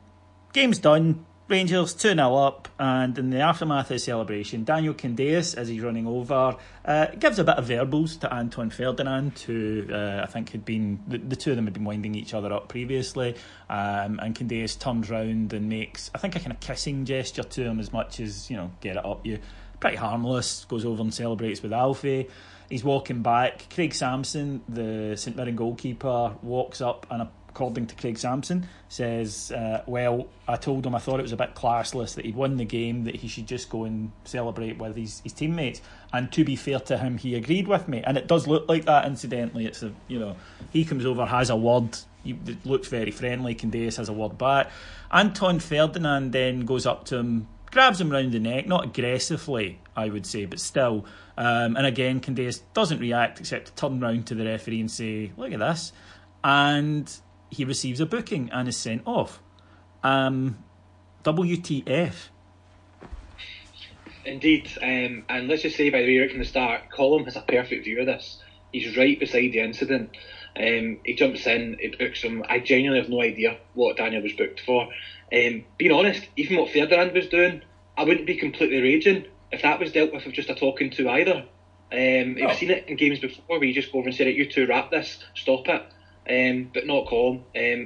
game's 0.54 0.80
done. 0.80 1.26
Rangers 1.50 1.96
2 1.96 2.14
0 2.14 2.36
up, 2.36 2.68
and 2.78 3.18
in 3.18 3.32
the 3.32 3.40
aftermath 3.40 3.86
of 3.86 3.96
the 3.96 4.00
celebration, 4.00 4.66
Daniel 4.66 4.94
Candeias, 4.94 5.56
as 5.58 5.68
he's 5.68 5.82
running 5.82 6.06
over, 6.06 6.56
uh, 6.86 7.08
gives 7.18 7.40
a 7.40 7.44
bit 7.44 7.56
of 7.56 7.66
verbals 7.66 8.18
to 8.18 8.32
Anton 8.32 8.70
Ferdinand, 8.70 9.40
who 9.40 9.88
uh, 9.92 10.22
I 10.22 10.28
think 10.28 10.52
had 10.52 10.64
been, 10.64 11.00
the, 11.08 11.18
the, 11.18 11.36
two 11.36 11.50
of 11.50 11.56
them 11.56 11.66
had 11.66 11.74
been 11.74 11.86
winding 11.86 12.14
each 12.14 12.36
other 12.36 12.54
up 12.54 12.68
previously. 12.68 13.36
Um, 13.68 14.20
and 14.22 14.36
Candeias 14.36 14.78
turns 14.78 15.10
round 15.10 15.52
and 15.54 15.68
makes, 15.68 16.12
I 16.14 16.20
think, 16.20 16.36
a 16.36 16.40
kind 16.40 16.52
of 16.52 16.60
kissing 16.60 17.06
gesture 17.06 17.42
to 17.42 17.64
him 17.64 17.80
as 17.80 17.92
much 17.92 18.20
as, 18.20 18.52
you 18.52 18.56
know, 18.56 18.70
get 18.80 18.98
it 18.98 19.04
up 19.04 19.26
you. 19.26 19.40
Pretty 19.80 19.98
harmless, 19.98 20.66
goes 20.66 20.86
over 20.86 21.02
and 21.02 21.14
celebrates 21.14 21.62
with 21.62 21.74
Alfie. 21.74 22.28
He's 22.70 22.84
walking 22.84 23.22
back. 23.22 23.68
Craig 23.74 23.94
Samson, 23.94 24.62
the 24.70 25.16
St 25.18 25.36
Mirren 25.36 25.56
goalkeeper, 25.56 26.36
walks 26.44 26.82
up 26.82 27.08
and 27.10 27.28
according 27.50 27.88
to 27.88 27.96
Craig 27.96 28.18
Samson, 28.18 28.68
says, 28.88 29.52
uh, 29.52 29.84
Well, 29.88 30.28
I 30.48 30.56
told 30.56 30.86
him 30.86 30.96
I 30.96 31.00
thought 31.00 31.20
it 31.20 31.24
was 31.24 31.32
a 31.32 31.38
bit 31.38 31.56
classless 31.56 32.16
that 32.16 32.26
he'd 32.26 32.36
won 32.36 32.58
the 32.58 32.66
game, 32.66 33.04
that 33.04 33.16
he 33.16 33.28
should 33.28 33.48
just 33.48 33.70
go 33.70 33.84
and 33.84 34.12
celebrate 34.24 34.78
with 34.78 34.96
his, 34.96 35.20
his 35.22 35.34
teammates. 35.34 35.82
And 36.14 36.32
to 36.32 36.46
be 36.46 36.56
fair 36.56 36.80
to 36.80 36.98
him, 36.98 37.18
he 37.18 37.36
agreed 37.36 37.68
with 37.68 37.88
me. 37.88 38.04
And 38.06 38.18
it 38.18 38.28
does 38.28 38.48
look 38.48 38.70
like 38.70 38.86
that, 38.86 39.06
incidentally. 39.06 39.66
It's 39.66 39.84
a, 39.84 39.92
you 40.08 40.20
know, 40.20 40.36
he 40.70 40.86
comes 40.86 41.06
over, 41.06 41.26
has 41.26 41.50
a 41.50 41.56
word, 41.56 41.98
he 42.24 42.38
looks 42.64 42.88
very 42.88 43.12
friendly. 43.12 43.56
Candeias 43.56 43.98
has 43.98 44.10
a 44.10 44.14
word 44.14 44.38
back. 44.38 44.72
Anton 45.12 45.60
Ferdinand 45.60 46.32
then 46.32 46.62
goes 46.62 46.86
up 46.86 47.06
to 47.06 47.18
him, 47.18 47.48
grabs 47.72 48.00
him 48.02 48.10
round 48.10 48.32
the 48.32 48.40
neck, 48.40 48.68
not 48.68 48.86
aggressively, 48.86 49.80
I 49.96 50.10
would 50.10 50.26
say, 50.26 50.46
but 50.46 50.60
still. 50.60 51.06
Um, 51.38 51.76
and 51.76 51.86
again, 51.86 52.20
Candeias 52.20 52.62
doesn't 52.74 53.00
react 53.00 53.40
except 53.40 53.68
to 53.68 53.74
turn 53.76 54.00
round 54.00 54.28
to 54.28 54.36
the 54.36 54.46
referee 54.46 54.80
and 54.80 54.92
say, 54.92 55.32
Look 55.38 55.52
at 55.52 55.60
this. 55.60 55.94
And 56.44 57.12
he 57.50 57.66
receives 57.66 58.00
a 58.00 58.06
booking 58.06 58.50
and 58.52 58.68
is 58.68 58.78
sent 58.78 59.04
off. 59.06 59.42
Um, 60.04 60.64
WTF? 61.24 62.14
Indeed, 64.26 64.70
um, 64.82 65.24
and 65.30 65.48
let's 65.48 65.64
just 65.64 65.76
say 65.76 65.90
by 65.90 66.02
the 66.02 66.08
way, 66.08 66.20
right 66.20 66.30
from 66.30 66.40
the 66.40 66.46
start, 66.46 66.90
Collum 66.92 67.26
has 67.26 67.36
a 67.36 67.42
perfect 67.42 67.86
view 67.86 68.00
of 68.00 68.06
this. 68.06 68.42
He's 68.72 68.96
right 68.96 69.20
beside 69.20 69.52
the 69.52 69.60
incident. 69.60 70.16
Um, 70.56 71.00
he 71.04 71.16
jumps 71.16 71.48
in, 71.48 71.78
he 71.80 71.88
books 71.88 72.22
him. 72.22 72.44
I 72.48 72.60
genuinely 72.60 73.02
have 73.02 73.10
no 73.10 73.22
idea 73.22 73.58
what 73.74 73.98
Daniel 73.98 74.22
was 74.22 74.34
booked 74.34 74.60
for. 74.62 74.90
Um, 75.32 75.66
being 75.78 75.92
honest, 75.92 76.28
even 76.36 76.58
what 76.58 76.72
Ferdinand 76.72 77.14
was 77.14 77.28
doing, 77.28 77.62
I 77.98 78.04
wouldn't 78.04 78.26
be 78.26 78.36
completely 78.36 78.82
raging 78.82 79.26
if 79.52 79.62
that 79.62 79.80
was 79.80 79.92
dealt 79.92 80.14
with 80.14 80.26
with 80.26 80.36
just 80.36 80.50
a 80.50 80.56
talking 80.56 80.90
to 80.92 81.10
either. 81.10 81.46
Um, 81.92 82.38
oh. 82.42 82.48
I've 82.48 82.58
seen 82.58 82.72
it 82.72 82.88
in 82.88 82.98
games 82.98 83.20
before 83.20 83.60
where 83.60 83.64
you 83.64 83.74
just 83.74 83.92
go 83.92 84.00
over 84.00 84.08
and 84.08 84.16
say, 84.16 84.26
right, 84.26 84.36
you 84.36 84.50
two 84.50 84.68
wrap 84.68 84.92
this, 84.92 85.24
stop 85.36 85.68
it 85.68 85.84
um, 86.30 86.70
but 86.74 86.86
not 86.86 87.08
Collum. 87.08 87.38
Um, 87.38 87.44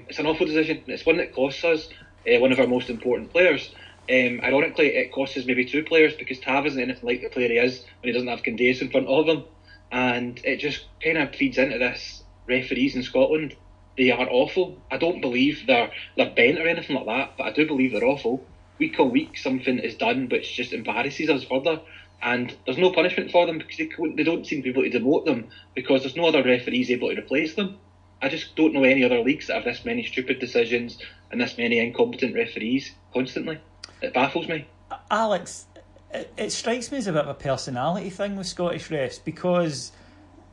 it's 0.09 0.19
an 0.19 0.25
awful 0.25 0.45
decision. 0.45 0.83
It's 0.87 1.05
one 1.05 1.17
that 1.17 1.33
costs 1.33 1.63
us 1.63 1.89
uh, 2.27 2.39
one 2.39 2.51
of 2.51 2.59
our 2.59 2.67
most 2.67 2.89
important 2.89 3.31
players. 3.31 3.73
Um, 4.09 4.41
ironically, 4.43 4.87
it 4.87 5.13
costs 5.13 5.37
us 5.37 5.45
maybe 5.45 5.63
two 5.63 5.83
players 5.83 6.13
because 6.13 6.39
Tav 6.39 6.65
isn't 6.65 6.79
anything 6.79 7.07
like 7.07 7.21
the 7.21 7.29
player 7.29 7.47
he 7.47 7.57
is 7.57 7.85
when 8.01 8.09
he 8.09 8.11
doesn't 8.11 8.27
have 8.27 8.43
Candeias 8.43 8.81
in 8.81 8.91
front 8.91 9.07
of 9.07 9.27
him. 9.27 9.43
And 9.91 10.41
it 10.43 10.57
just 10.57 10.85
kind 11.01 11.17
of 11.17 11.33
feeds 11.33 11.57
into 11.57 11.77
this 11.77 12.23
referees 12.47 12.95
in 12.95 13.03
Scotland. 13.03 13.55
They 13.97 14.11
are 14.11 14.27
awful. 14.29 14.77
I 14.91 14.97
don't 14.97 15.21
believe 15.21 15.65
they're 15.67 15.91
they're 16.17 16.31
bent 16.31 16.59
or 16.59 16.67
anything 16.67 16.95
like 16.95 17.05
that, 17.05 17.37
but 17.37 17.47
I 17.47 17.51
do 17.51 17.67
believe 17.67 17.91
they're 17.91 18.05
awful. 18.05 18.45
Week 18.79 18.99
on 18.99 19.11
week, 19.11 19.37
something 19.37 19.77
is 19.79 19.95
done 19.95 20.29
which 20.29 20.55
just 20.55 20.73
embarrasses 20.73 21.29
us 21.29 21.43
further. 21.43 21.79
And 22.21 22.55
there's 22.65 22.77
no 22.77 22.91
punishment 22.91 23.31
for 23.31 23.45
them 23.45 23.57
because 23.57 23.77
they, 23.77 23.89
they 24.15 24.23
don't 24.23 24.47
seem 24.47 24.63
to 24.63 24.73
be 24.73 24.79
able 24.87 24.89
to 24.89 24.99
demote 24.99 25.25
them 25.25 25.49
because 25.75 26.01
there's 26.01 26.15
no 26.15 26.25
other 26.25 26.43
referees 26.43 26.89
able 26.89 27.09
to 27.09 27.19
replace 27.19 27.55
them. 27.55 27.77
I 28.21 28.29
just 28.29 28.55
don't 28.55 28.73
know 28.73 28.83
any 28.83 29.03
other 29.03 29.19
leagues 29.19 29.47
that 29.47 29.55
have 29.55 29.65
this 29.65 29.83
many 29.83 30.03
stupid 30.03 30.39
decisions 30.39 30.97
and 31.29 31.41
this 31.41 31.57
many 31.57 31.79
incompetent 31.79 32.33
referees 32.33 32.93
constantly. 33.13 33.59
It 34.01 34.13
baffles 34.13 34.47
me. 34.47 34.65
Alex, 35.11 35.65
it, 36.13 36.31
it 36.37 36.51
strikes 36.51 36.91
me 36.91 36.99
as 36.99 37.07
a 37.07 37.11
bit 37.11 37.23
of 37.23 37.27
a 37.27 37.33
personality 37.33 38.09
thing 38.09 38.37
with 38.37 38.47
Scottish 38.47 38.87
refs 38.87 39.19
because 39.23 39.91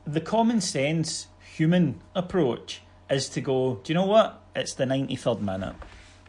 the 0.04 0.20
common 0.20 0.60
sense 0.60 1.28
human 1.56 2.00
approach 2.14 2.82
is 3.10 3.28
to 3.30 3.40
go, 3.40 3.80
do 3.82 3.92
you 3.92 3.94
know 3.94 4.06
what? 4.06 4.42
It's 4.54 4.74
the 4.74 4.84
93rd 4.84 5.40
minute. 5.40 5.76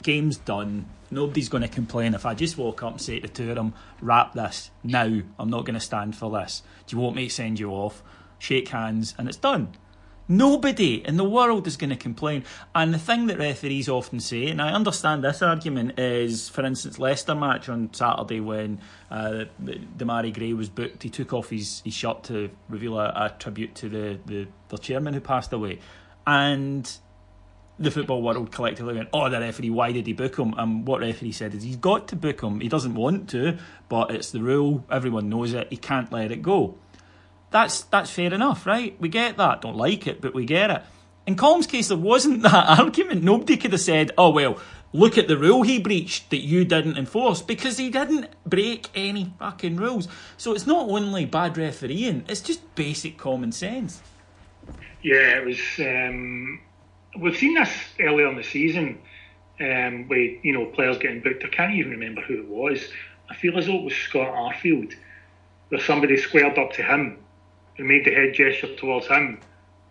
Game's 0.04 0.38
done. 0.38 0.88
Nobody's 1.12 1.50
going 1.50 1.62
to 1.62 1.68
complain 1.68 2.14
if 2.14 2.26
I 2.26 2.34
just 2.34 2.58
walk 2.58 2.84
up 2.84 2.94
and 2.94 3.02
say 3.02 3.20
to 3.20 3.28
the 3.28 3.34
two 3.34 3.50
of 3.50 3.56
them, 3.56 3.74
wrap 4.02 4.34
this 4.34 4.72
now. 4.84 5.22
I'm 5.38 5.50
not 5.50 5.66
going 5.66 5.76
to 5.76 5.80
stand 5.80 6.16
for 6.16 6.32
this. 6.32 6.64
Do 6.88 6.96
you 6.96 7.02
want 7.02 7.16
me 7.16 7.28
to 7.28 7.34
send 7.34 7.60
you 7.60 7.72
off? 7.72 8.02
Shake 8.40 8.70
hands, 8.70 9.14
and 9.18 9.28
it's 9.28 9.38
done. 9.38 9.76
Nobody 10.28 11.06
in 11.06 11.18
the 11.18 11.26
world 11.26 11.68
is 11.68 11.76
going 11.76 11.90
to 11.90 11.98
complain. 11.98 12.46
And 12.74 12.94
the 12.94 12.98
thing 12.98 13.28
that 13.28 13.38
referees 13.38 13.90
often 13.90 14.22
say, 14.22 14.48
and 14.48 14.62
I 14.62 14.72
understand 14.72 15.24
this 15.24 15.42
argument, 15.42 16.00
is 16.00 16.48
for 16.48 16.66
instance, 16.66 16.98
Leicester 16.98 17.36
match 17.36 17.68
on 17.68 17.94
Saturday 17.94 18.40
when 18.40 18.80
uh, 19.12 19.46
Demarai 19.62 20.34
Gray 20.34 20.54
was 20.54 20.70
booked, 20.70 21.04
he 21.04 21.10
took 21.10 21.34
off 21.34 21.50
his, 21.50 21.82
his 21.84 21.94
shirt 21.94 22.24
to 22.26 22.50
reveal 22.70 22.98
a, 22.98 23.10
a 23.10 23.36
tribute 23.38 23.76
to 23.76 23.90
the, 23.90 24.20
the, 24.26 24.48
the 24.70 24.78
chairman 24.78 25.14
who 25.14 25.20
passed 25.20 25.52
away. 25.52 25.80
And 26.32 26.90
the 27.78 27.92
football 27.92 28.22
world 28.22 28.54
collectively 28.54 28.94
went, 28.94 29.10
oh, 29.12 29.28
the 29.30 29.42
referee, 29.42 29.70
why 29.70 29.92
did 29.92 30.08
he 30.08 30.14
book 30.14 30.40
him? 30.40 30.54
And 30.58 30.88
what 30.88 31.02
referee 31.02 31.34
said 31.34 31.54
is 31.54 31.64
he's 31.64 31.76
got 31.76 32.08
to 32.08 32.16
book 32.16 32.42
him. 32.42 32.62
He 32.62 32.70
doesn't 32.70 32.96
want 32.96 33.30
to, 33.32 33.58
but 33.90 34.12
it's 34.12 34.32
the 34.32 34.40
rule. 34.42 34.86
Everyone 34.90 35.28
knows 35.28 35.54
it. 35.54 35.68
He 35.70 35.76
can't 35.76 36.10
let 36.10 36.32
it 36.32 36.42
go. 36.42 36.78
That's 37.50 37.82
that's 37.82 38.10
fair 38.10 38.34
enough, 38.34 38.66
right? 38.66 38.96
We 38.98 39.10
get 39.10 39.36
that. 39.36 39.60
Don't 39.60 39.76
like 39.76 40.08
it, 40.08 40.22
but 40.22 40.34
we 40.34 40.46
get 40.46 40.72
it. 40.72 40.84
In 41.28 41.36
Collum's 41.36 41.68
case, 41.68 41.90
there 41.90 41.98
wasn't 41.98 42.44
that 42.44 42.80
argument. 42.80 43.24
Nobody 43.24 43.58
could 43.58 43.74
have 43.74 43.82
said, 43.82 44.12
"Oh 44.18 44.30
well, 44.30 44.58
look 44.94 45.18
at 45.18 45.28
the 45.28 45.38
rule 45.38 45.64
he 45.64 45.80
breached 45.80 46.30
that 46.30 46.46
you 46.46 46.64
didn't 46.64 46.98
enforce," 46.98 47.42
because 47.42 47.78
he 47.78 47.90
didn't 47.90 48.30
break 48.46 48.88
any 48.96 49.34
fucking 49.38 49.76
rules. 49.76 50.08
So 50.38 50.54
it's 50.54 50.66
not 50.66 50.88
only 50.88 51.26
bad 51.26 51.58
refereeing; 51.58 52.24
it's 52.30 52.40
just 52.40 52.74
basic 52.76 53.18
common 53.18 53.52
sense. 53.52 54.02
Yeah, 55.04 55.40
it 55.40 55.46
was. 55.46 55.60
Um, 55.80 56.62
we've 57.20 57.36
seen 57.36 57.56
this 57.56 57.72
earlier 58.00 58.28
in 58.28 58.36
the 58.36 58.44
season 58.44 59.00
um, 59.60 60.08
with 60.08 60.44
you 60.44 60.54
know 60.54 60.66
players 60.66 60.98
getting 60.98 61.22
booked. 61.22 61.44
I 61.44 61.50
can't 61.50 61.74
even 61.74 61.92
remember 61.92 62.22
who 62.22 62.40
it 62.40 62.48
was. 62.48 62.82
I 63.30 63.36
feel 63.36 63.58
as 63.58 63.68
though 63.68 63.78
it 63.78 63.84
was 63.84 63.96
Scott 63.96 64.28
Arfield, 64.28 64.94
where 65.70 65.82
somebody 65.82 66.18
squared 66.18 66.58
up 66.58 66.74
to 66.74 66.84
him 66.84 67.18
and 67.78 67.88
made 67.88 68.06
the 68.06 68.12
head 68.12 68.34
gesture 68.34 68.76
towards 68.76 69.08
him, 69.08 69.40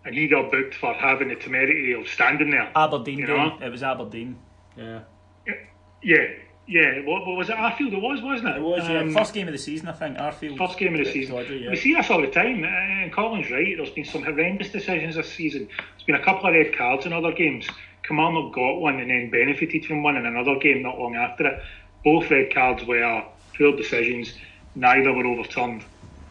and 0.04 0.14
he 0.14 0.28
got 0.28 0.50
booked 0.50 0.74
for 0.74 0.92
having 0.94 1.28
the 1.28 1.36
temerity 1.36 1.92
of 1.92 2.06
standing 2.08 2.50
there. 2.50 2.70
Aberdeen, 2.76 3.18
you 3.18 3.26
know? 3.26 3.58
it 3.60 3.70
was 3.70 3.82
Aberdeen. 3.82 4.38
Yeah. 4.76 5.00
Yeah, 6.02 6.28
yeah. 6.70 7.00
What, 7.04 7.26
what 7.26 7.36
was 7.36 7.50
it? 7.50 7.56
Arfield. 7.56 7.92
It 7.92 8.00
was, 8.00 8.22
wasn't 8.22 8.50
it? 8.50 8.56
It 8.58 8.62
was. 8.62 8.88
Um, 8.88 9.12
first 9.12 9.34
game 9.34 9.48
of 9.48 9.52
the 9.52 9.58
season, 9.58 9.88
I 9.88 9.92
think. 9.92 10.16
Arfield. 10.16 10.56
First 10.56 10.78
game 10.78 10.94
of 10.94 11.04
the 11.04 11.10
season. 11.10 11.34
yeah. 11.36 11.70
We 11.70 11.76
see 11.76 11.94
this 11.94 12.08
all 12.08 12.20
the 12.20 12.30
time, 12.30 12.62
and 12.64 13.12
Colin's 13.12 13.50
right. 13.50 13.76
There's 13.76 13.90
been 13.90 14.04
some 14.04 14.22
horrendous 14.22 14.70
decisions 14.70 15.16
this 15.16 15.32
season. 15.32 15.66
There's 15.66 16.04
been 16.06 16.14
a 16.14 16.24
couple 16.24 16.48
of 16.48 16.54
red 16.54 16.76
cards 16.76 17.06
in 17.06 17.12
other 17.12 17.32
games. 17.32 17.66
Kilmarnock 18.06 18.54
got 18.54 18.80
one 18.80 19.00
and 19.00 19.10
then 19.10 19.30
benefited 19.30 19.84
from 19.84 20.02
one 20.02 20.16
in 20.16 20.26
another 20.26 20.56
game 20.56 20.82
not 20.82 20.98
long 20.98 21.16
after 21.16 21.46
it. 21.46 21.62
Both 22.04 22.30
red 22.30 22.54
cards 22.54 22.84
were 22.84 23.24
poor 23.58 23.76
decisions. 23.76 24.32
Neither 24.74 25.12
were 25.12 25.26
overturned 25.26 25.82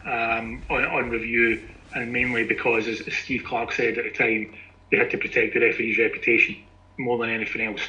um, 0.06 0.62
on, 0.70 0.84
on, 0.84 1.10
review, 1.10 1.62
and 1.94 2.12
mainly 2.12 2.44
because, 2.44 2.88
as 2.88 3.02
Steve 3.14 3.44
Clarke 3.44 3.72
said 3.72 3.98
at 3.98 4.04
the 4.04 4.10
time, 4.10 4.54
they 4.90 4.96
had 4.96 5.10
to 5.10 5.18
protect 5.18 5.54
the 5.54 5.60
referee's 5.60 5.98
reputation 5.98 6.56
more 6.98 7.18
than 7.18 7.30
anything 7.30 7.60
else. 7.60 7.82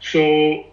So 0.00 0.64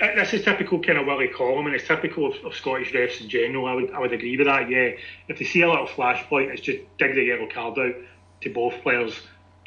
this 0.00 0.32
is 0.32 0.44
typical 0.44 0.82
kind 0.82 0.98
of 0.98 1.06
Willie 1.06 1.28
Collum, 1.28 1.66
and 1.66 1.74
it's 1.74 1.86
typical 1.86 2.26
of, 2.26 2.44
of, 2.44 2.54
Scottish 2.54 2.92
refs 2.92 3.20
in 3.20 3.28
general. 3.28 3.66
I 3.66 3.74
would 3.74 3.92
I 3.92 4.00
would 4.00 4.12
agree 4.12 4.36
with 4.36 4.46
that. 4.46 4.70
Yeah, 4.70 4.90
if 5.28 5.38
they 5.38 5.44
see 5.44 5.62
a 5.62 5.68
little 5.68 5.86
flashpoint, 5.86 6.52
it's 6.52 6.62
just 6.62 6.78
dig 6.98 7.14
the 7.14 7.22
yellow 7.22 7.48
card 7.52 7.78
out 7.78 7.94
to 8.42 8.50
both 8.50 8.74
players, 8.82 9.20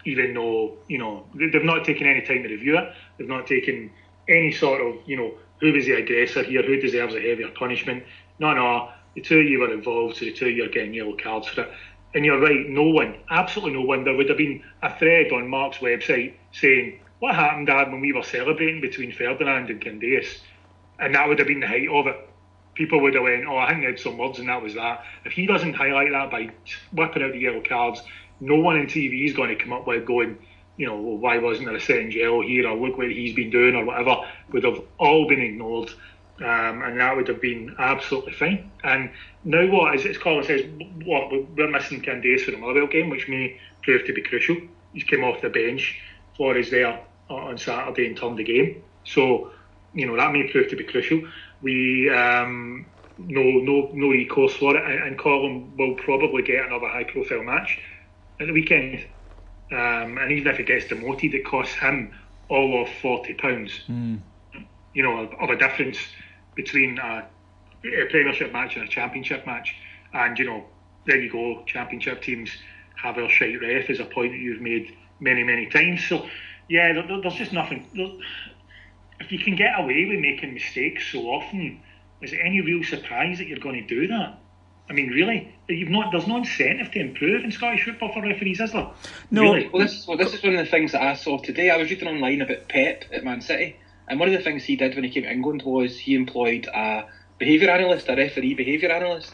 even 0.06 0.34
though 0.34 0.78
you 0.88 0.98
know 0.98 1.26
they've 1.36 1.64
not 1.64 1.86
taken 1.86 2.08
any 2.08 2.22
time 2.22 2.44
to 2.44 2.50
review 2.50 2.78
it. 2.78 2.94
They've 3.18 3.28
not 3.28 3.48
taken 3.48 3.92
any 4.28 4.52
sort 4.52 4.82
of 4.82 4.96
you 5.06 5.18
know 5.18 5.34
who 5.60 5.72
was 5.72 5.86
the 5.86 5.94
aggressor 5.94 6.44
here, 6.44 6.64
who 6.64 6.80
deserves 6.80 7.14
a 7.14 7.22
heavier 7.22 7.50
punishment. 7.50 8.04
No, 8.40 8.54
no, 8.54 8.90
the 9.16 9.22
two 9.22 9.40
of 9.40 9.46
you 9.46 9.60
were 9.60 9.72
involved, 9.72 10.18
so 10.18 10.26
the 10.26 10.34
two 10.34 10.48
of 10.48 10.52
you 10.52 10.66
are 10.66 10.70
getting 10.70 10.94
yellow 10.94 11.16
cards 11.16 11.48
for 11.48 11.62
it. 11.62 11.72
And 12.16 12.26
you're 12.26 12.40
right, 12.40 12.70
no 12.70 12.84
one, 12.84 13.16
absolutely 13.30 13.74
no 13.74 13.86
one. 13.86 14.04
There 14.04 14.16
would 14.16 14.30
have 14.30 14.38
been 14.38 14.64
a 14.84 14.98
thread 14.98 15.32
on 15.32 15.48
Mark's 15.48 15.78
website 15.78 16.34
saying 16.52 17.00
what 17.24 17.36
happened, 17.36 17.68
Dad, 17.68 17.90
when 17.90 18.02
we 18.02 18.12
were 18.12 18.22
celebrating 18.22 18.82
between 18.82 19.14
Ferdinand 19.14 19.70
and 19.70 19.80
Candeias, 19.80 20.42
and 21.00 21.16
that 21.16 21.26
would 21.26 21.40
have 21.40 21.48
been 21.48 21.62
the 21.62 21.68
height 21.68 21.88
of 21.88 22.06
it. 22.06 22.18
People 22.74 23.00
would 23.00 23.14
have 23.14 23.24
went, 23.24 23.46
oh, 23.48 23.56
I 23.56 23.70
think 23.70 23.80
they 23.80 23.86
had 23.86 24.00
some 24.02 24.18
words, 24.18 24.40
and 24.40 24.50
that 24.50 24.62
was 24.62 24.74
that. 24.74 25.06
If 25.24 25.32
he 25.32 25.46
doesn't 25.46 25.74
highlight 25.74 26.12
that 26.12 26.30
by 26.30 26.52
whipping 26.92 27.24
out 27.24 27.32
the 27.32 27.40
yellow 27.40 27.62
cards, 27.62 28.02
no 28.42 28.58
one 28.58 28.76
in 28.76 28.88
TV 28.88 29.26
is 29.26 29.34
going 29.34 29.48
to 29.48 29.64
come 29.64 29.72
up 29.72 29.88
with 29.88 30.06
going, 30.06 30.38
you 30.76 30.86
know, 30.86 31.00
well, 31.00 31.16
why 31.16 31.38
wasn't 31.38 31.68
there 31.68 31.78
a 31.78 31.80
second 31.80 32.14
yellow 32.14 32.42
here, 32.42 32.68
or 32.68 32.76
look 32.76 32.98
what 32.98 33.10
he's 33.10 33.34
been 33.34 33.52
doing, 33.52 33.74
or 33.74 33.86
whatever, 33.86 34.18
would 34.52 34.66
have 34.66 34.82
all 34.98 35.26
been 35.26 35.40
ignored. 35.40 35.92
Um, 36.40 36.82
and 36.82 37.00
that 37.00 37.16
would 37.16 37.30
have 37.30 37.40
been 37.40 37.74
absolutely 37.80 38.34
fine. 38.34 38.70
And 38.84 39.12
now 39.46 39.66
what, 39.72 39.96
as, 39.96 40.06
as 40.06 40.18
Colin 40.18 40.44
says, 40.44 40.66
what 41.06 41.32
we're 41.32 41.72
missing 41.72 42.02
Candeias 42.02 42.44
for 42.44 42.52
the 42.52 42.58
Motherwell 42.58 42.88
game, 42.88 43.10
which 43.10 43.30
may 43.30 43.62
prove 43.82 44.06
to 44.08 44.14
be 44.14 44.24
crucial. 44.24 44.58
He's 44.92 45.06
came 45.06 45.24
off 45.24 45.42
the 45.42 45.50
bench 45.50 46.02
for 46.36 46.58
us 46.58 46.70
there 46.70 47.00
on 47.30 47.58
Saturday 47.58 48.08
and 48.08 48.18
turned 48.18 48.38
the 48.38 48.44
game. 48.44 48.84
So, 49.06 49.52
you 49.94 50.06
know, 50.06 50.16
that 50.16 50.32
may 50.32 50.50
prove 50.52 50.70
to 50.70 50.76
be 50.76 50.84
crucial. 50.84 51.22
We 51.62 52.10
um, 52.10 52.86
no 53.18 53.42
no 53.42 53.90
no 53.94 54.10
recourse 54.10 54.56
for 54.56 54.76
it, 54.76 54.84
and, 54.84 55.04
and 55.04 55.20
Colin 55.20 55.76
will 55.78 55.96
probably 55.96 56.44
get 56.44 56.66
another 56.66 56.88
high 56.88 57.04
profile 57.04 57.44
match 57.44 57.80
at 58.40 58.48
the 58.48 58.54
weekend. 58.54 59.06
Um, 59.72 60.18
and 60.18 60.32
even 60.32 60.52
if 60.52 60.58
he 60.58 60.64
gets 60.64 60.88
demoted, 60.88 61.34
it 61.34 61.46
costs 61.46 61.74
him 61.76 62.14
all 62.50 62.82
of 62.82 62.90
forty 63.02 63.34
pounds. 63.34 63.72
Mm. 63.90 64.20
You 64.94 65.04
know, 65.04 65.20
of, 65.20 65.34
of, 65.40 65.50
a 65.50 65.58
difference 65.58 65.98
between 66.56 67.00
a, 67.00 67.26
a, 67.84 68.06
Premiership 68.12 68.54
match 68.54 68.76
and 68.76 68.86
a 68.86 68.88
Championship 68.88 69.46
match. 69.48 69.76
And 70.14 70.38
you 70.38 70.46
know, 70.46 70.66
there 71.06 71.20
you 71.20 71.32
go. 71.32 71.64
Championship 71.66 72.22
teams 72.22 72.52
have 73.02 73.18
a 73.18 73.28
shite 73.28 73.60
ref 73.60 73.90
is 73.90 74.00
a 74.00 74.06
point 74.06 74.34
that 74.34 74.38
you've 74.38 74.62
made 74.62 74.96
many 75.20 75.44
many 75.44 75.68
times. 75.68 76.06
So 76.08 76.28
yeah, 76.70 76.94
there, 76.94 77.22
there's 77.22 77.36
just 77.36 77.54
nothing. 77.54 77.88
There, 77.96 78.12
if 79.20 79.32
you 79.32 79.40
can 79.40 79.56
get 79.56 79.80
away 79.80 80.06
with 80.06 80.20
making 80.20 80.54
mistakes 80.54 81.12
so 81.12 81.20
often, 81.22 81.82
is 82.22 82.34
it 82.34 82.40
any 82.44 82.62
real 82.62 82.84
surprise 82.84 83.38
that 83.38 83.48
you're 83.48 83.60
going 83.60 83.86
to 83.86 83.88
do 83.88 84.08
that? 84.08 84.40
I 84.90 84.94
mean, 84.94 85.10
really, 85.10 85.56
you've 85.70 85.90
not. 85.90 86.12
There's 86.12 86.28
no 86.28 86.38
incentive 86.38 86.92
to 86.92 87.00
improve 87.00 87.44
in 87.44 87.52
Scottish 87.52 87.86
football 87.86 88.12
for 88.12 88.22
referees, 88.22 88.60
is 88.60 88.74
there? 88.74 88.90
No. 89.32 89.44
Really? 89.44 89.70
Well, 89.70 89.84
this, 89.84 90.06
well, 90.06 90.18
this 90.18 90.34
is 90.34 90.44
one 90.44 90.56
of 90.56 90.60
the 90.60 90.70
things 90.70 90.92
that 90.92 91.02
I 91.02 91.14
saw 91.16 91.38
today. 91.38 91.70
I 91.70 91.78
was 91.78 91.90
reading 91.90 92.08
online 92.08 92.42
about 92.42 92.68
Pep 92.68 93.06
at 93.12 93.24
Man 93.24 93.42
City, 93.42 93.78
and 94.08 94.20
one 94.20 94.28
of 94.28 94.38
the 94.38 94.44
things 94.44 94.64
he 94.64 94.76
did 94.76 94.96
when 94.96 95.06
he 95.06 95.10
came 95.10 95.24
to 95.24 95.32
England 95.32 95.64
was 95.64 95.98
he 95.98 96.16
employed 96.16 96.68
a 96.74 97.06
behaviour 97.40 97.70
analyst, 97.70 98.10
a 98.10 98.16
referee 98.16 98.56
behaviour 98.56 98.92
analyst, 98.92 99.34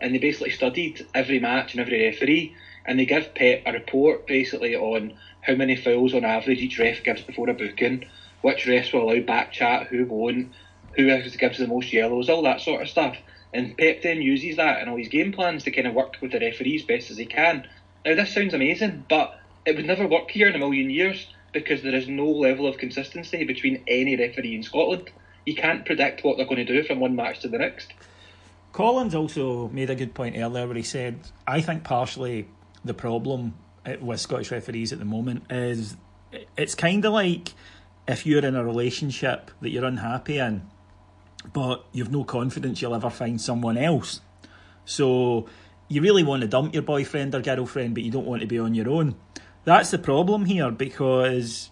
and 0.00 0.14
they 0.14 0.18
basically 0.18 0.50
studied 0.50 1.06
every 1.14 1.38
match 1.38 1.72
and 1.72 1.80
every 1.80 2.04
referee, 2.06 2.54
and 2.84 2.98
they 2.98 3.06
give 3.06 3.34
Pep 3.34 3.62
a 3.64 3.72
report 3.72 4.26
basically 4.26 4.76
on 4.76 5.14
how 5.42 5.54
many 5.54 5.76
fouls 5.76 6.14
on 6.14 6.24
average 6.24 6.58
each 6.58 6.78
ref 6.78 7.02
gives 7.02 7.22
before 7.22 7.48
a 7.48 7.54
booking, 7.54 8.06
which 8.42 8.66
refs 8.66 8.92
will 8.92 9.10
allow 9.10 9.20
back 9.20 9.52
chat, 9.52 9.86
who 9.86 10.04
won't, 10.04 10.52
who 10.96 11.06
gives 11.06 11.58
the 11.58 11.66
most 11.66 11.92
yellows, 11.92 12.28
all 12.28 12.42
that 12.42 12.60
sort 12.60 12.82
of 12.82 12.88
stuff. 12.88 13.16
And 13.52 13.76
Pep 13.76 14.02
then 14.02 14.22
uses 14.22 14.56
that 14.56 14.80
in 14.80 14.88
all 14.88 14.96
his 14.96 15.08
game 15.08 15.32
plans 15.32 15.64
to 15.64 15.70
kind 15.70 15.86
of 15.86 15.94
work 15.94 16.16
with 16.20 16.32
the 16.32 16.40
referees 16.40 16.84
best 16.84 17.10
as 17.10 17.16
he 17.16 17.26
can. 17.26 17.66
Now, 18.04 18.14
this 18.14 18.32
sounds 18.32 18.54
amazing, 18.54 19.04
but 19.08 19.38
it 19.66 19.76
would 19.76 19.86
never 19.86 20.06
work 20.06 20.30
here 20.30 20.48
in 20.48 20.54
a 20.54 20.58
million 20.58 20.88
years 20.88 21.26
because 21.52 21.82
there 21.82 21.94
is 21.94 22.08
no 22.08 22.26
level 22.26 22.66
of 22.66 22.78
consistency 22.78 23.44
between 23.44 23.82
any 23.88 24.16
referee 24.16 24.54
in 24.54 24.62
Scotland. 24.62 25.10
You 25.44 25.54
can't 25.54 25.84
predict 25.84 26.22
what 26.22 26.36
they're 26.36 26.46
going 26.46 26.64
to 26.64 26.72
do 26.72 26.84
from 26.84 27.00
one 27.00 27.16
match 27.16 27.40
to 27.40 27.48
the 27.48 27.58
next. 27.58 27.92
Colin's 28.72 29.14
also 29.14 29.68
made 29.68 29.90
a 29.90 29.96
good 29.96 30.14
point 30.14 30.36
earlier 30.38 30.66
where 30.66 30.76
he 30.76 30.82
said, 30.82 31.18
I 31.46 31.60
think 31.60 31.82
partially 31.82 32.46
the 32.84 32.94
problem 32.94 33.54
with 34.00 34.20
Scottish 34.20 34.50
referees 34.50 34.92
at 34.92 34.98
the 34.98 35.04
moment 35.04 35.44
is 35.50 35.96
it's 36.56 36.74
kind 36.74 37.04
of 37.04 37.12
like 37.12 37.54
if 38.06 38.26
you're 38.26 38.44
in 38.44 38.54
a 38.54 38.64
relationship 38.64 39.50
that 39.60 39.70
you're 39.70 39.84
unhappy 39.84 40.38
in 40.38 40.62
but 41.52 41.84
you've 41.92 42.10
no 42.10 42.24
confidence 42.24 42.82
you'll 42.82 42.94
ever 42.94 43.10
find 43.10 43.40
someone 43.40 43.76
else. 43.76 44.20
So 44.84 45.46
you 45.88 46.02
really 46.02 46.22
want 46.22 46.42
to 46.42 46.48
dump 46.48 46.74
your 46.74 46.82
boyfriend 46.82 47.34
or 47.34 47.40
girlfriend, 47.40 47.94
but 47.94 48.02
you 48.02 48.10
don't 48.10 48.26
want 48.26 48.42
to 48.42 48.46
be 48.46 48.58
on 48.58 48.74
your 48.74 48.88
own. 48.88 49.16
That's 49.64 49.90
the 49.90 49.98
problem 49.98 50.46
here 50.46 50.70
because 50.70 51.70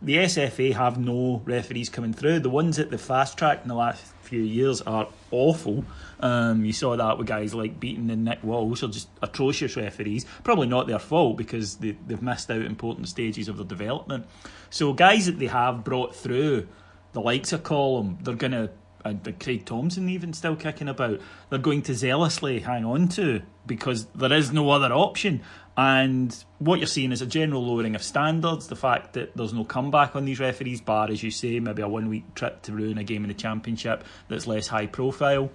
the 0.00 0.16
SFA 0.16 0.74
have 0.74 0.98
no 0.98 1.42
referees 1.44 1.88
coming 1.88 2.12
through. 2.12 2.40
The 2.40 2.50
ones 2.50 2.78
at 2.78 2.90
the 2.90 2.98
fast 2.98 3.38
track 3.38 3.62
in 3.62 3.68
the 3.68 3.74
last 3.74 4.13
few 4.34 4.42
years 4.42 4.80
are 4.82 5.08
awful. 5.30 5.84
Um, 6.18 6.64
you 6.64 6.72
saw 6.72 6.96
that 6.96 7.18
with 7.18 7.28
guys 7.28 7.54
like 7.54 7.78
Beaton 7.78 8.10
and 8.10 8.24
Nick 8.24 8.42
Walsh, 8.42 8.82
are 8.82 8.88
just 8.88 9.08
atrocious 9.22 9.76
referees. 9.76 10.26
Probably 10.42 10.66
not 10.66 10.88
their 10.88 10.98
fault 10.98 11.36
because 11.36 11.76
they, 11.76 11.96
they've 12.06 12.20
missed 12.20 12.50
out 12.50 12.62
important 12.62 13.08
stages 13.08 13.46
of 13.46 13.58
their 13.58 13.66
development. 13.66 14.26
So 14.70 14.92
guys 14.92 15.26
that 15.26 15.38
they 15.38 15.46
have 15.46 15.84
brought 15.84 16.16
through, 16.16 16.66
the 17.12 17.20
likes 17.20 17.52
of 17.52 17.62
Collum, 17.62 18.18
they're 18.22 18.34
going 18.34 18.52
to 18.52 18.70
and 19.04 19.38
Craig 19.38 19.66
Thomson 19.66 20.08
even 20.08 20.32
still 20.32 20.56
kicking 20.56 20.88
about, 20.88 21.20
they're 21.50 21.58
going 21.58 21.82
to 21.82 21.94
zealously 21.94 22.60
hang 22.60 22.86
on 22.86 23.06
to 23.08 23.42
because 23.66 24.06
there 24.14 24.32
is 24.32 24.52
no 24.52 24.70
other 24.70 24.92
option. 24.92 25.42
And 25.76 26.44
what 26.58 26.78
you're 26.78 26.86
seeing 26.86 27.10
is 27.10 27.20
a 27.20 27.26
general 27.26 27.66
lowering 27.66 27.94
of 27.96 28.02
standards. 28.02 28.68
The 28.68 28.76
fact 28.76 29.14
that 29.14 29.36
there's 29.36 29.52
no 29.52 29.64
comeback 29.64 30.14
on 30.14 30.24
these 30.24 30.38
referees, 30.38 30.80
bar 30.80 31.10
as 31.10 31.22
you 31.22 31.30
say, 31.30 31.58
maybe 31.58 31.82
a 31.82 31.88
one 31.88 32.08
week 32.08 32.34
trip 32.34 32.62
to 32.62 32.72
ruin 32.72 32.98
a 32.98 33.04
game 33.04 33.24
in 33.24 33.28
the 33.28 33.34
championship 33.34 34.04
that's 34.28 34.46
less 34.46 34.68
high 34.68 34.86
profile. 34.86 35.50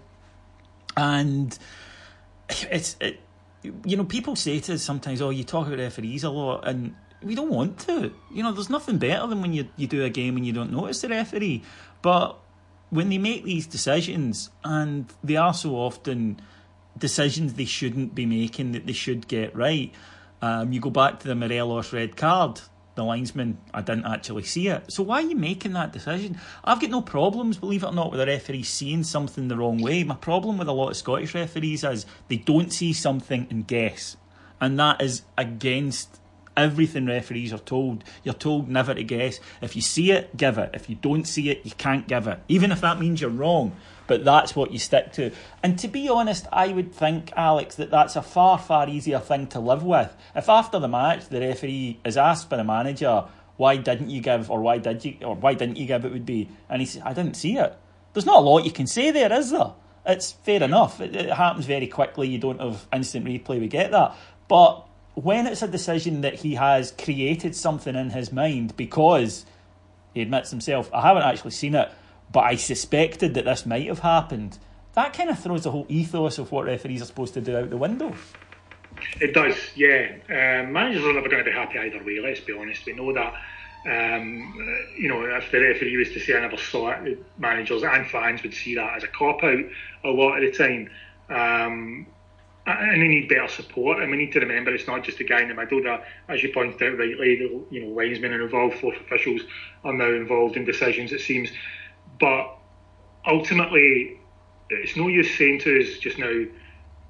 And 0.97 1.57
it's 2.49 2.97
it, 2.99 3.21
you 3.85 3.95
know 3.95 4.03
people 4.03 4.35
say 4.35 4.59
to 4.59 4.73
us 4.73 4.81
sometimes, 4.81 5.21
"Oh, 5.21 5.29
you 5.29 5.43
talk 5.43 5.67
about 5.67 5.79
referees 5.79 6.23
a 6.23 6.29
lot," 6.29 6.67
and 6.67 6.95
we 7.21 7.35
don't 7.35 7.49
want 7.49 7.79
to. 7.79 8.11
You 8.33 8.43
know, 8.43 8.51
there's 8.51 8.69
nothing 8.69 8.97
better 8.97 9.27
than 9.27 9.41
when 9.41 9.53
you 9.53 9.69
you 9.77 9.87
do 9.87 10.03
a 10.03 10.09
game 10.09 10.35
and 10.35 10.45
you 10.45 10.51
don't 10.51 10.71
notice 10.71 11.01
the 11.01 11.09
referee, 11.09 11.63
but 12.01 12.37
when 12.89 13.09
they 13.09 13.17
make 13.17 13.43
these 13.43 13.67
decisions, 13.67 14.49
and 14.63 15.05
they 15.23 15.35
are 15.35 15.53
so 15.53 15.75
often 15.75 16.41
decisions 16.99 17.53
they 17.53 17.65
shouldn't 17.65 18.13
be 18.13 18.25
making 18.25 18.73
that 18.73 18.85
they 18.85 18.93
should 18.93 19.27
get 19.27 19.55
right. 19.55 19.91
Um, 20.41 20.71
you 20.71 20.79
go 20.79 20.89
back 20.89 21.19
to 21.19 21.27
the 21.27 21.35
Morelos 21.35 21.93
red 21.93 22.15
card. 22.15 22.61
The 22.95 23.03
linesman, 23.03 23.57
I 23.73 23.81
didn't 23.81 24.05
actually 24.05 24.43
see 24.43 24.67
it. 24.67 24.91
So 24.91 25.03
why 25.03 25.21
are 25.21 25.25
you 25.25 25.35
making 25.35 25.71
that 25.73 25.93
decision? 25.93 26.37
I've 26.65 26.81
got 26.81 26.89
no 26.89 27.01
problems, 27.01 27.57
believe 27.57 27.83
it 27.83 27.87
or 27.87 27.93
not, 27.93 28.11
with 28.11 28.19
a 28.19 28.25
referee 28.25 28.63
seeing 28.63 29.03
something 29.03 29.47
the 29.47 29.55
wrong 29.55 29.77
way. 29.81 30.03
My 30.03 30.15
problem 30.15 30.57
with 30.57 30.67
a 30.67 30.73
lot 30.73 30.89
of 30.89 30.97
Scottish 30.97 31.33
referees 31.33 31.85
is 31.85 32.05
they 32.27 32.37
don't 32.37 32.73
see 32.73 32.91
something 32.91 33.47
and 33.49 33.65
guess. 33.65 34.17
And 34.59 34.77
that 34.79 35.01
is 35.01 35.21
against 35.37 36.19
everything 36.59 37.05
referees 37.05 37.53
are 37.53 37.59
told. 37.59 38.03
You're 38.23 38.33
told 38.33 38.67
never 38.67 38.93
to 38.93 39.03
guess. 39.03 39.39
If 39.61 39.75
you 39.75 39.81
see 39.81 40.11
it, 40.11 40.35
give 40.35 40.57
it. 40.57 40.71
If 40.73 40.89
you 40.89 40.95
don't 40.95 41.25
see 41.25 41.49
it, 41.49 41.61
you 41.63 41.71
can't 41.71 42.07
give 42.07 42.27
it. 42.27 42.39
Even 42.47 42.71
if 42.71 42.81
that 42.81 42.99
means 42.99 43.21
you're 43.21 43.29
wrong. 43.29 43.75
But 44.07 44.25
that's 44.25 44.55
what 44.55 44.71
you 44.71 44.79
stick 44.79 45.13
to. 45.13 45.31
And 45.61 45.77
to 45.79 45.87
be 45.87 46.09
honest, 46.09 46.47
I 46.51 46.69
would 46.69 46.93
think, 46.93 47.31
Alex, 47.35 47.75
that 47.75 47.91
that's 47.91 48.15
a 48.15 48.21
far, 48.21 48.57
far 48.57 48.89
easier 48.89 49.19
thing 49.19 49.47
to 49.47 49.59
live 49.59 49.83
with. 49.83 50.15
If 50.35 50.49
after 50.49 50.79
the 50.79 50.87
match 50.87 51.29
the 51.29 51.39
referee 51.39 51.99
is 52.03 52.17
asked 52.17 52.49
by 52.49 52.57
the 52.57 52.63
manager, 52.63 53.25
why 53.57 53.77
didn't 53.77 54.09
you 54.09 54.21
give, 54.21 54.49
or 54.49 54.61
why 54.61 54.77
did 54.79 55.05
you, 55.05 55.17
or 55.21 55.35
why 55.35 55.53
didn't 55.53 55.77
you 55.77 55.85
give, 55.85 56.05
it 56.05 56.11
would 56.11 56.25
be, 56.25 56.49
and 56.69 56.81
he 56.81 56.85
says, 56.85 57.03
I 57.05 57.13
didn't 57.13 57.35
see 57.35 57.57
it. 57.57 57.77
There's 58.13 58.25
not 58.25 58.37
a 58.37 58.41
lot 58.41 58.65
you 58.65 58.71
can 58.71 58.87
say 58.87 59.11
there, 59.11 59.31
is 59.33 59.51
there? 59.51 59.73
It's 60.05 60.31
fair 60.31 60.63
enough. 60.63 61.01
It, 61.01 61.15
it 61.15 61.31
happens 61.31 61.65
very 61.65 61.87
quickly. 61.87 62.29
You 62.29 62.39
don't 62.39 62.59
have 62.59 62.87
instant 62.91 63.25
replay. 63.25 63.59
We 63.59 63.67
get 63.67 63.91
that. 63.91 64.15
But 64.47 64.87
when 65.23 65.47
it's 65.47 65.61
a 65.61 65.67
decision 65.67 66.21
that 66.21 66.35
he 66.35 66.55
has 66.55 66.91
created 66.91 67.55
something 67.55 67.95
in 67.95 68.11
his 68.11 68.31
mind 68.31 68.75
because 68.77 69.45
he 70.13 70.21
admits 70.21 70.49
himself, 70.49 70.89
I 70.93 71.01
haven't 71.01 71.23
actually 71.23 71.51
seen 71.51 71.75
it, 71.75 71.91
but 72.31 72.41
I 72.41 72.55
suspected 72.55 73.33
that 73.33 73.45
this 73.45 73.65
might 73.65 73.87
have 73.87 73.99
happened, 73.99 74.57
that 74.93 75.13
kind 75.13 75.29
of 75.29 75.37
throws 75.37 75.63
the 75.63 75.71
whole 75.71 75.85
ethos 75.89 76.37
of 76.37 76.51
what 76.51 76.65
referees 76.65 77.01
are 77.01 77.05
supposed 77.05 77.33
to 77.33 77.41
do 77.41 77.57
out 77.57 77.69
the 77.69 77.77
window. 77.77 78.13
It 79.19 79.33
does, 79.33 79.55
yeah. 79.75 80.15
Um, 80.29 80.71
managers 80.71 81.03
are 81.03 81.13
never 81.13 81.29
going 81.29 81.43
to 81.43 81.49
be 81.49 81.55
happy 81.55 81.79
either 81.79 82.03
way, 82.03 82.19
let's 82.21 82.39
be 82.39 82.53
honest. 82.53 82.85
We 82.85 82.93
know 82.93 83.13
that. 83.13 83.33
Um, 83.85 84.53
you 84.97 85.07
know, 85.07 85.23
if 85.23 85.51
the 85.51 85.59
referee 85.59 85.97
was 85.97 86.09
to 86.09 86.19
say 86.19 86.37
I 86.37 86.41
never 86.41 86.57
saw 86.57 86.91
it, 86.91 87.25
managers 87.37 87.83
and 87.83 88.05
fans 88.07 88.43
would 88.43 88.53
see 88.53 88.75
that 88.75 88.97
as 88.97 89.03
a 89.03 89.07
cop 89.07 89.43
out 89.43 89.65
a 90.03 90.09
lot 90.09 90.41
of 90.41 90.41
the 90.41 90.51
time. 90.51 90.89
Um, 91.29 92.07
and 92.69 93.01
they 93.01 93.07
need 93.07 93.29
better 93.29 93.47
support. 93.47 94.01
And 94.01 94.11
we 94.11 94.17
need 94.17 94.31
to 94.33 94.39
remember 94.39 94.73
it's 94.73 94.87
not 94.87 95.03
just 95.03 95.19
a 95.19 95.23
guy 95.23 95.41
in 95.41 95.49
the 95.49 95.55
middle 95.55 95.81
that, 95.83 96.05
as 96.27 96.43
you 96.43 96.51
pointed 96.53 96.81
out 96.81 96.97
rightly, 96.97 97.35
the, 97.37 97.63
you 97.69 97.85
know, 97.85 97.93
linesmen 97.93 98.33
are 98.33 98.41
involved, 98.41 98.79
fourth 98.79 98.99
officials 98.99 99.41
are 99.83 99.93
now 99.93 100.09
involved 100.09 100.57
in 100.57 100.65
decisions, 100.65 101.11
it 101.11 101.21
seems. 101.21 101.49
But 102.19 102.55
ultimately, 103.25 104.19
it's 104.69 104.95
no 104.95 105.07
use 105.07 105.37
saying 105.37 105.59
to 105.61 105.81
us 105.81 105.97
just 105.99 106.17
now, 106.17 106.45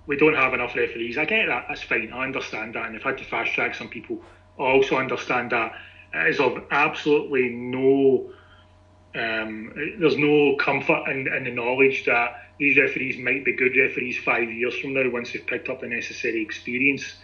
we 0.08 0.18
don't 0.18 0.36
have 0.36 0.54
enough 0.54 0.76
referees. 0.76 1.18
I 1.18 1.26
get 1.26 1.48
that, 1.48 1.66
that's 1.68 1.84
fine, 1.84 2.12
I 2.12 2.24
understand 2.24 2.76
that, 2.76 2.86
and 2.86 2.96
they've 2.96 3.04
had 3.04 3.18
to 3.20 3.24
fast 3.24 3.54
track 3.54 3.76
some 3.76 3.90
people 3.90 4.22
I 4.60 4.64
also 4.64 4.98
understand 4.98 5.52
that 5.52 5.74
it 6.14 6.28
is 6.28 6.40
of 6.40 6.64
absolutely 6.72 7.50
no. 7.50 8.32
Um, 9.16 9.74
there's 10.00 10.18
no 10.18 10.56
comfort 10.58 11.10
in, 11.10 11.28
in 11.34 11.46
the 11.46 11.52
knowledge 11.52 12.06
that 12.06 12.49
these 12.60 12.78
referees 12.78 13.18
might 13.18 13.46
be 13.46 13.54
good 13.54 13.76
referees 13.76 14.18
five 14.18 14.52
years 14.52 14.78
from 14.78 14.94
now 14.94 15.10
once 15.10 15.32
they've 15.32 15.48
picked 15.48 15.70
up 15.70 15.80
the 15.80 15.88
necessary 15.88 16.42
experience. 16.42 17.16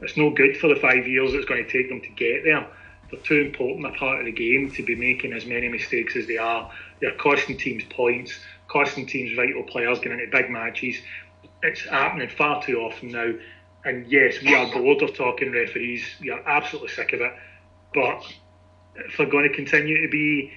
It's 0.00 0.16
no 0.16 0.30
good 0.30 0.56
for 0.58 0.68
the 0.68 0.80
five 0.80 1.08
years 1.08 1.32
it's 1.32 1.46
going 1.46 1.64
to 1.64 1.70
take 1.70 1.88
them 1.88 2.00
to 2.02 2.08
get 2.10 2.44
there. 2.44 2.66
They're 3.10 3.20
too 3.20 3.40
important 3.40 3.86
a 3.86 3.98
part 3.98 4.20
of 4.20 4.26
the 4.26 4.32
game 4.32 4.70
to 4.72 4.82
be 4.82 4.94
making 4.94 5.32
as 5.32 5.46
many 5.46 5.68
mistakes 5.68 6.16
as 6.16 6.26
they 6.26 6.38
are. 6.38 6.70
They're 7.00 7.16
costing 7.16 7.56
teams 7.56 7.84
points, 7.90 8.38
costing 8.68 9.06
teams 9.06 9.34
vital 9.34 9.62
players, 9.62 9.98
getting 9.98 10.20
into 10.20 10.30
big 10.30 10.50
matches. 10.50 10.96
It's 11.62 11.84
happening 11.86 12.28
far 12.28 12.62
too 12.62 12.78
often 12.78 13.10
now. 13.10 13.32
And 13.84 14.10
yes, 14.10 14.40
we 14.42 14.54
are 14.54 14.72
bored 14.72 15.02
of 15.02 15.14
talking 15.14 15.52
referees. 15.52 16.04
We 16.20 16.30
are 16.30 16.42
absolutely 16.46 16.90
sick 16.90 17.12
of 17.12 17.20
it. 17.20 17.32
But 17.94 18.24
if 18.96 19.16
they're 19.16 19.26
going 19.26 19.48
to 19.48 19.54
continue 19.54 20.02
to 20.02 20.10
be 20.10 20.52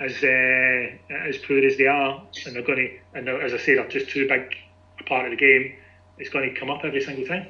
as 0.00 0.22
uh, 0.22 1.14
as 1.28 1.38
poor 1.38 1.64
as 1.64 1.76
they 1.76 1.86
are, 1.86 2.22
and 2.46 2.54
they're 2.54 2.62
going 2.62 2.78
to, 2.78 3.18
and 3.18 3.28
as 3.28 3.52
I 3.52 3.58
say, 3.58 3.74
they're 3.74 3.88
just 3.88 4.10
too 4.10 4.28
big 4.28 4.54
a 5.00 5.04
part 5.04 5.24
of 5.24 5.30
the 5.30 5.36
game, 5.36 5.74
it's 6.18 6.30
going 6.30 6.52
to 6.52 6.58
come 6.58 6.70
up 6.70 6.84
every 6.84 7.00
single 7.00 7.26
time. 7.26 7.46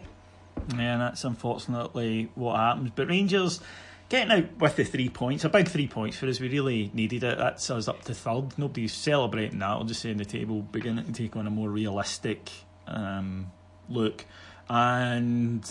Yeah, 0.77 0.95
and 0.95 1.01
that's 1.01 1.25
unfortunately 1.25 2.31
what 2.35 2.57
happens. 2.57 2.91
But 2.95 3.09
Rangers 3.09 3.61
getting 4.09 4.33
out 4.33 4.57
with 4.59 4.77
the 4.77 4.85
three 4.85 5.09
points, 5.09 5.45
a 5.45 5.49
big 5.49 5.69
three 5.69 5.87
points 5.87 6.17
for 6.17 6.27
us. 6.27 6.41
We 6.41 6.49
really 6.49 6.91
needed 6.95 7.23
it. 7.25 7.39
That's 7.39 7.71
us 7.71 7.89
up 7.89 8.03
to 8.05 8.15
third. 8.15 8.59
Nobody's 8.59 8.93
celebrating 8.93 9.59
that. 9.61 9.69
I'll 9.69 9.85
just 9.85 10.01
say 10.01 10.11
in 10.11 10.19
the 10.19 10.25
table 10.25 10.63
beginning 10.63 11.05
to 11.07 11.13
take 11.13 11.37
on 11.37 11.47
a 11.47 11.51
more 11.51 11.69
realistic 11.69 12.51
um, 12.87 13.53
look. 13.89 14.25
And 14.69 15.65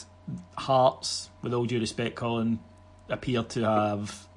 Hearts, 0.57 1.29
with 1.41 1.53
all 1.53 1.65
due 1.65 1.79
respect, 1.79 2.15
Colin, 2.15 2.59
appear 3.09 3.43
to 3.43 3.63
have 3.63 4.27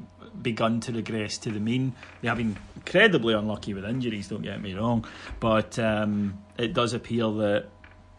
begun 0.42 0.80
to 0.80 0.92
regress 0.92 1.38
to 1.38 1.50
the 1.50 1.60
mean. 1.60 1.94
They 2.22 2.28
have 2.28 2.38
been 2.38 2.56
incredibly 2.76 3.34
unlucky 3.34 3.74
with 3.74 3.84
injuries, 3.84 4.28
don't 4.28 4.42
get 4.42 4.60
me 4.60 4.74
wrong, 4.74 5.06
but 5.38 5.78
um, 5.78 6.42
it 6.58 6.74
does 6.74 6.92
appear 6.92 7.30
that 7.30 7.66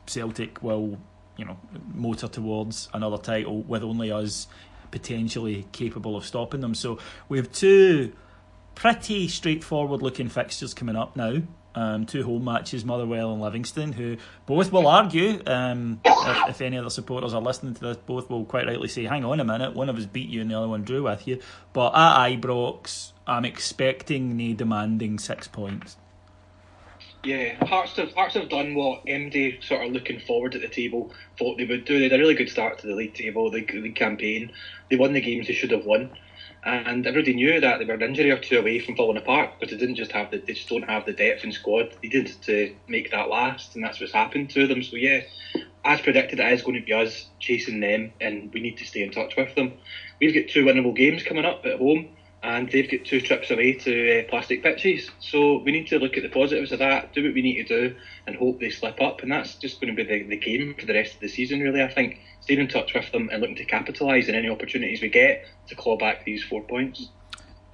Celtic 0.06 0.62
will, 0.62 1.00
you 1.38 1.46
know, 1.46 1.58
motor 1.94 2.28
towards 2.28 2.90
another 2.94 3.18
title 3.18 3.62
with 3.64 3.84
only 3.84 4.12
us 4.12 4.48
potentially 4.92 5.66
capable 5.72 6.16
of 6.16 6.26
stopping 6.26 6.62
them. 6.62 6.76
So 6.76 7.00
we 7.30 7.38
have 7.38 7.52
two 7.52 8.14
pretty 8.76 9.28
straightforward 9.28 10.02
looking 10.02 10.30
fixtures 10.30 10.74
coming 10.74 10.96
up 10.96 11.16
now. 11.16 11.42
Um, 11.74 12.06
two 12.06 12.24
home 12.24 12.44
matches, 12.44 12.84
Motherwell 12.84 13.32
and 13.32 13.42
Livingston, 13.42 13.94
who 13.94 14.18
both 14.46 14.74
will 14.74 14.88
argue, 14.88 15.42
um, 15.48 16.02
if, 16.04 16.50
if, 16.50 16.62
any 16.62 16.78
other 16.78 16.90
supporters 16.90 17.34
are 17.34 17.42
listening 17.42 17.74
to 17.76 17.82
this, 17.82 17.98
both 17.98 18.30
will 18.30 18.44
quite 18.44 18.68
rightly 18.68 18.90
say, 18.90 19.06
hang 19.06 19.24
on 19.24 19.40
a 19.40 19.46
minute, 19.46 19.74
one 19.74 19.88
of 19.88 19.98
us 19.98 20.06
beat 20.06 20.28
you 20.28 20.42
and 20.42 20.52
the 20.52 20.58
other 20.58 20.68
one 20.68 20.84
drew 20.84 21.04
with 21.04 21.26
you. 21.28 21.40
But 21.72 21.94
at 21.96 22.42
Ibrox, 22.42 23.14
I'm 23.26 23.46
expecting 23.46 24.36
me 24.36 24.54
demanding 24.54 25.18
six 25.18 25.48
points. 25.48 25.96
Yeah, 27.24 27.64
Hearts 27.66 27.96
have, 27.98 28.12
Hearts 28.14 28.34
have 28.34 28.50
done 28.50 28.74
what 28.74 29.06
MD 29.06 29.64
sort 29.64 29.86
of 29.86 29.94
looking 29.94 30.20
forward 30.20 30.56
at 30.56 30.62
the 30.62 30.68
table 30.68 31.14
thought 31.38 31.58
they 31.58 31.66
would 31.66 31.86
do. 31.86 32.00
They 32.00 32.10
had 32.10 32.14
a 32.14 32.18
really 32.18 32.34
good 32.34 32.50
start 32.50 32.80
to 32.80 32.88
the 32.88 32.96
league 32.96 33.14
table, 33.14 33.50
the 33.52 33.66
league 33.66 33.96
campaign. 33.96 34.52
They 34.90 34.98
won 34.98 35.14
the 35.14 35.22
games 35.22 35.48
they 35.48 35.54
should 35.54 35.72
have 35.72 35.86
won 35.86 36.12
and 36.64 37.08
everybody 37.08 37.34
knew 37.34 37.60
that 37.60 37.80
they 37.80 37.86
were 37.86 37.94
an 37.94 38.02
injury 38.04 38.32
or 38.32 38.38
two 38.38 38.58
away 38.60 38.80
from 38.80 38.96
falling 38.96 39.18
apart, 39.18 39.52
but 39.60 39.70
they 39.70 39.78
didn't 39.78 39.96
just 39.96 40.12
have 40.12 40.30
the 40.30 40.40
they 40.46 40.54
just 40.54 40.70
don't 40.70 40.84
have 40.84 41.06
the 41.06 41.14
depth 41.14 41.44
in 41.44 41.52
squad 41.52 41.88
They 42.02 42.10
needed 42.10 42.36
to 42.44 42.70
make 42.88 43.10
that 43.12 43.30
last, 43.30 43.76
and 43.76 43.84
that's 43.84 44.00
what's 44.00 44.14
happened 44.14 44.50
to 44.52 44.68
them. 44.68 44.82
So 44.84 44.96
yeah, 44.96 45.22
as 45.84 46.02
predicted, 46.02 46.40
it 46.40 46.54
is 46.54 46.62
going 46.62 46.76
to 46.76 46.84
be 46.86 46.94
us 46.94 47.28
chasing 47.40 47.80
them, 47.80 48.12
and 48.20 48.52
we 48.54 48.60
need 48.60 48.78
to 48.78 48.86
stay 48.86 49.02
in 49.02 49.12
touch 49.12 49.36
with 49.36 49.54
them. 49.56 49.74
We've 50.20 50.34
got 50.34 50.48
two 50.48 50.66
winnable 50.66 50.96
games 50.96 51.24
coming 51.24 51.46
up 51.46 51.62
at 51.66 51.78
home, 51.78 52.08
and 52.44 52.72
they've 52.72 52.90
got 52.90 53.06
two 53.06 53.22
trips 53.22 53.52
away 53.52 53.74
to 53.74 54.20
uh, 54.20 54.30
plastic 54.30 54.64
pitches. 54.64 55.12
So 55.20 55.60
we 55.60 55.72
need 55.72 55.88
to 55.88 56.00
look 56.00 56.18
at 56.18 56.24
the 56.24 56.30
positives 56.30 56.72
of 56.72 56.80
that, 56.80 57.14
do 57.14 57.24
what 57.24 57.34
we 57.34 57.42
need 57.42 57.68
to 57.68 57.90
do, 57.90 57.96
and 58.26 58.36
hope 58.36 58.60
they 58.60 58.72
slip 58.72 59.00
up. 59.00 59.22
And 59.22 59.32
that's 59.32 59.56
just 59.56 59.80
going 59.80 59.96
to 59.96 60.04
be 60.04 60.08
the, 60.08 60.28
the 60.28 60.38
game 60.38 60.76
for 60.78 60.86
the 60.86 60.94
rest 60.94 61.16
of 61.16 61.20
the 61.20 61.28
season, 61.28 61.60
really. 61.60 61.84
I 61.84 61.88
think 61.88 62.20
staying 62.42 62.60
in 62.60 62.68
touch 62.68 62.94
with 62.96 63.12
them 63.12 63.30
and 63.32 63.42
looking 63.42 63.58
to 63.58 63.66
capitalise 63.66 64.28
on 64.28 64.36
any 64.36 64.50
opportunities 64.50 65.02
we 65.02 65.10
get 65.10 65.46
to 65.68 65.76
claw 65.76 65.98
back 65.98 66.26
these 66.26 66.44
four 66.44 66.64
points. 66.64 67.10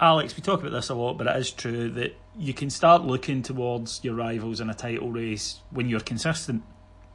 Alex, 0.00 0.36
we 0.36 0.42
talk 0.42 0.60
about 0.60 0.72
this 0.72 0.90
a 0.90 0.94
lot, 0.94 1.18
but 1.18 1.26
it 1.26 1.36
is 1.36 1.50
true 1.50 1.88
that 1.90 2.14
you 2.38 2.52
can 2.52 2.70
start 2.70 3.02
looking 3.02 3.42
towards 3.42 4.04
your 4.04 4.14
rivals 4.14 4.60
in 4.60 4.70
a 4.70 4.74
title 4.74 5.10
race 5.10 5.60
when 5.70 5.88
you're 5.88 5.98
consistent 5.98 6.62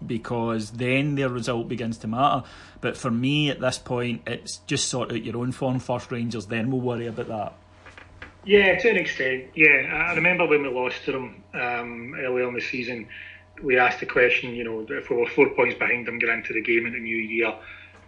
because 0.07 0.71
then 0.71 1.15
their 1.15 1.29
result 1.29 1.67
begins 1.67 1.97
to 1.99 2.07
matter. 2.07 2.43
But 2.81 2.97
for 2.97 3.11
me 3.11 3.49
at 3.49 3.59
this 3.59 3.77
point, 3.77 4.23
it's 4.27 4.57
just 4.67 4.87
sort 4.87 5.11
out 5.11 5.23
your 5.23 5.37
own 5.37 5.51
form 5.51 5.79
first, 5.79 6.11
Rangers, 6.11 6.47
then 6.47 6.71
we'll 6.71 6.81
worry 6.81 7.07
about 7.07 7.27
that. 7.27 7.53
Yeah, 8.45 8.77
to 8.77 8.89
an 8.89 8.97
extent. 8.97 9.45
Yeah, 9.55 10.09
I 10.09 10.15
remember 10.15 10.45
when 10.45 10.63
we 10.63 10.69
lost 10.69 11.05
to 11.05 11.13
them 11.13 11.43
um, 11.53 12.15
earlier 12.15 12.47
in 12.47 12.53
the 12.53 12.61
season 12.61 13.07
we 13.61 13.77
asked 13.77 13.99
the 13.99 14.05
question, 14.05 14.55
you 14.55 14.63
know, 14.63 14.85
if 14.89 15.09
we 15.09 15.15
were 15.15 15.27
four 15.27 15.49
points 15.49 15.77
behind 15.77 16.07
them 16.07 16.19
going 16.19 16.39
into 16.39 16.53
the 16.53 16.61
game 16.61 16.85
in 16.85 16.93
the 16.93 16.99
new 16.99 17.17
year, 17.17 17.53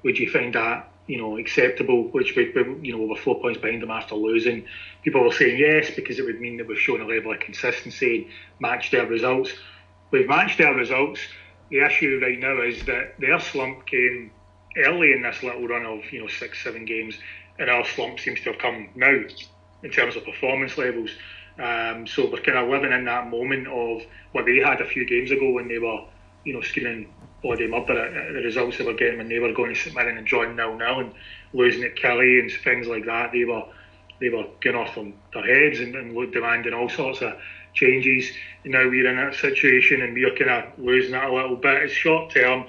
would 0.04 0.18
you 0.18 0.30
find 0.30 0.54
that, 0.56 0.92
you 1.08 1.18
know, 1.18 1.38
acceptable? 1.38 2.04
Which 2.10 2.36
we, 2.36 2.52
you 2.82 2.92
know, 2.92 3.00
we 3.00 3.08
were 3.08 3.16
four 3.16 3.40
points 3.40 3.60
behind 3.60 3.82
them 3.82 3.92
after 3.92 4.16
losing. 4.16 4.66
People 5.04 5.24
were 5.24 5.32
saying 5.32 5.58
yes 5.58 5.92
because 5.96 6.20
it 6.20 6.26
would 6.26 6.42
mean 6.42 6.58
that 6.58 6.68
we've 6.68 6.80
shown 6.80 7.02
a 7.02 7.06
level 7.06 7.32
of 7.32 7.40
consistency 7.40 8.24
and 8.24 8.26
matched 8.60 8.92
their 8.92 9.06
results. 9.06 9.52
We've 10.12 10.28
matched 10.28 10.58
their 10.58 10.74
results. 10.74 11.20
The 11.70 11.80
issue 11.80 12.20
right 12.22 12.40
now 12.40 12.62
is 12.62 12.86
that 12.86 13.20
their 13.20 13.40
slump 13.40 13.86
came 13.88 14.32
early 14.78 15.14
in 15.14 15.22
this 15.22 15.42
little 15.42 15.68
run 15.68 15.86
of, 15.86 16.12
you 16.12 16.22
know, 16.22 16.28
six, 16.28 16.64
seven 16.64 16.86
games, 16.86 17.18
and 17.58 17.70
our 17.70 17.86
slump 17.86 18.20
seems 18.20 18.42
to 18.42 18.52
have 18.52 18.60
come 18.60 18.90
now 18.96 19.24
in 19.84 19.90
terms 19.90 20.16
of 20.16 20.26
performance 20.26 20.78
levels. 20.78 21.12
Um, 21.58 22.06
so 22.06 22.30
we're 22.30 22.42
kind 22.42 22.58
of 22.58 22.70
living 22.70 22.92
in 22.92 23.06
that 23.06 23.30
moment 23.30 23.68
of 23.68 24.02
what 24.34 24.46
they 24.46 24.58
had 24.58 24.82
a 24.82 24.88
few 24.88 25.06
games 25.08 25.32
ago 25.32 25.52
when 25.52 25.68
they 25.68 25.80
were, 25.80 26.02
you 26.44 26.54
know, 26.54 26.62
screaming 26.62 27.14
bloody 27.42 27.68
murder 27.68 27.98
at, 27.98 28.34
the 28.34 28.42
results 28.42 28.78
they 28.78 28.84
were 28.84 28.94
getting 28.94 29.20
when 29.20 29.30
they 29.30 29.40
were 29.40 29.54
going 29.54 29.74
to 29.74 29.80
St 29.80 29.96
Mirren 29.96 30.18
and 30.18 30.28
drawing 30.28 30.56
nil 30.56 30.76
nil 30.76 31.00
and 31.00 31.14
losing 31.54 31.84
at 31.84 31.96
Killie 31.96 32.40
and 32.40 32.52
things 32.52 32.88
like 32.88 33.06
that. 33.06 33.32
They 33.32 33.46
were 33.46 33.64
they 34.20 34.30
were 34.30 34.46
going 34.62 34.76
off 34.76 34.98
on 34.98 35.14
their 35.34 35.46
heads 35.46 35.80
and, 35.80 35.96
and 35.96 36.34
demanding 36.34 36.74
all 36.74 36.90
sorts 36.90 37.22
of 37.22 37.34
changes. 37.76 38.32
Now 38.64 38.88
we're 38.88 39.08
in 39.08 39.18
that 39.18 39.36
situation 39.36 40.02
and 40.02 40.14
we're 40.14 40.36
kind 40.36 40.50
of 40.50 40.80
losing 40.80 41.12
that 41.12 41.30
a 41.30 41.34
little 41.34 41.56
bit. 41.56 41.84
It's 41.84 41.94
short 41.94 42.32
term. 42.32 42.66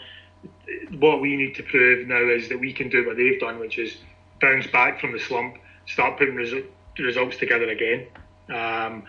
What 0.99 1.21
we 1.21 1.37
need 1.37 1.55
to 1.55 1.63
prove 1.63 2.07
now 2.07 2.29
is 2.29 2.49
that 2.51 2.61
we 2.61 2.73
can 2.73 2.91
do 2.91 3.07
what 3.07 3.17
they've 3.17 3.41
done, 3.41 3.59
which 3.59 3.79
is 3.79 3.97
bounce 4.41 4.67
back 4.67 5.01
from 5.01 5.13
the 5.13 5.19
slump, 5.19 5.57
start 5.87 6.19
putting 6.19 6.35
resu- 6.35 6.67
results 6.99 7.37
together 7.39 7.69
again. 7.69 8.07
Um, 8.49 9.05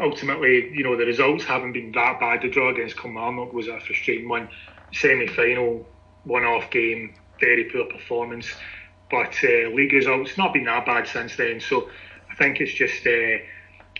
ultimately, 0.00 0.70
you 0.72 0.84
know, 0.84 0.96
the 0.96 1.06
results 1.06 1.44
haven't 1.44 1.72
been 1.72 1.92
that 1.92 2.20
bad. 2.20 2.42
The 2.42 2.50
draw 2.50 2.70
against 2.70 2.98
Kilmarnock 2.98 3.52
was 3.52 3.68
a 3.68 3.80
frustrating 3.80 4.28
one. 4.28 4.48
Semi 4.92 5.26
final, 5.28 5.86
one 6.24 6.44
off 6.44 6.70
game, 6.70 7.14
very 7.38 7.64
poor 7.64 7.84
performance. 7.84 8.52
But 9.10 9.34
uh, 9.42 9.70
league 9.70 9.92
results 9.92 10.36
not 10.36 10.52
been 10.52 10.64
that 10.64 10.86
bad 10.86 11.08
since 11.08 11.36
then. 11.36 11.60
So 11.60 11.88
I 12.30 12.34
think 12.36 12.60
it's 12.60 12.72
just 12.72 13.06
uh, 13.06 13.44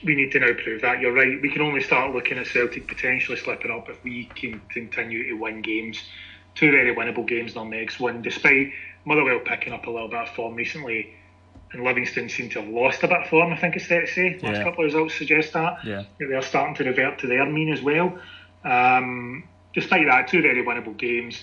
we 0.04 0.14
need 0.14 0.32
to 0.32 0.40
now 0.40 0.52
prove 0.62 0.82
that. 0.82 1.00
You're 1.00 1.12
right. 1.12 1.40
We 1.40 1.50
can 1.50 1.62
only 1.62 1.82
start 1.82 2.14
looking 2.14 2.38
at 2.38 2.46
Celtic 2.46 2.88
potentially 2.88 3.36
slipping 3.36 3.70
up 3.70 3.88
if 3.88 4.02
we 4.02 4.24
can 4.24 4.60
continue 4.68 5.28
to 5.28 5.34
win 5.34 5.62
games. 5.62 6.02
Two 6.54 6.70
very 6.70 6.94
winnable 6.94 7.26
games 7.26 7.52
in 7.52 7.58
our 7.58 7.64
next 7.64 8.00
one, 8.00 8.22
despite 8.22 8.72
Motherwell 9.04 9.40
picking 9.40 9.72
up 9.72 9.86
a 9.86 9.90
little 9.90 10.08
bit 10.08 10.20
of 10.20 10.28
form 10.30 10.54
recently 10.54 11.14
and 11.72 11.84
Livingston 11.84 12.28
seem 12.28 12.50
to 12.50 12.60
have 12.60 12.68
lost 12.68 13.02
a 13.04 13.08
bit 13.08 13.22
of 13.22 13.28
form, 13.28 13.52
I 13.52 13.56
think 13.56 13.76
it's 13.76 13.86
fair 13.86 14.00
to 14.00 14.06
say. 14.06 14.38
Last 14.42 14.56
yeah. 14.56 14.64
couple 14.64 14.84
of 14.84 14.86
results 14.86 15.14
suggest 15.16 15.52
that. 15.52 15.84
Yeah. 15.84 16.04
They're 16.18 16.42
starting 16.42 16.74
to 16.76 16.84
revert 16.84 17.20
to 17.20 17.28
their 17.28 17.46
mean 17.46 17.72
as 17.72 17.80
well. 17.80 18.18
Um, 18.64 19.44
despite 19.72 20.06
that, 20.06 20.28
two 20.28 20.42
very 20.42 20.64
winnable 20.64 20.96
games. 20.96 21.40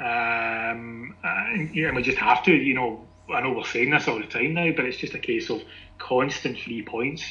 Um, 0.00 1.14
and, 1.22 1.74
you 1.74 1.86
know, 1.86 1.94
we 1.94 2.02
just 2.02 2.18
have 2.18 2.42
to, 2.44 2.52
you 2.52 2.74
know, 2.74 3.06
I 3.32 3.40
know 3.40 3.52
we're 3.52 3.64
saying 3.64 3.90
this 3.90 4.08
all 4.08 4.18
the 4.18 4.26
time 4.26 4.54
now, 4.54 4.72
but 4.74 4.84
it's 4.84 4.96
just 4.96 5.14
a 5.14 5.18
case 5.18 5.48
of 5.48 5.62
constant 5.98 6.58
three 6.58 6.82
points 6.82 7.22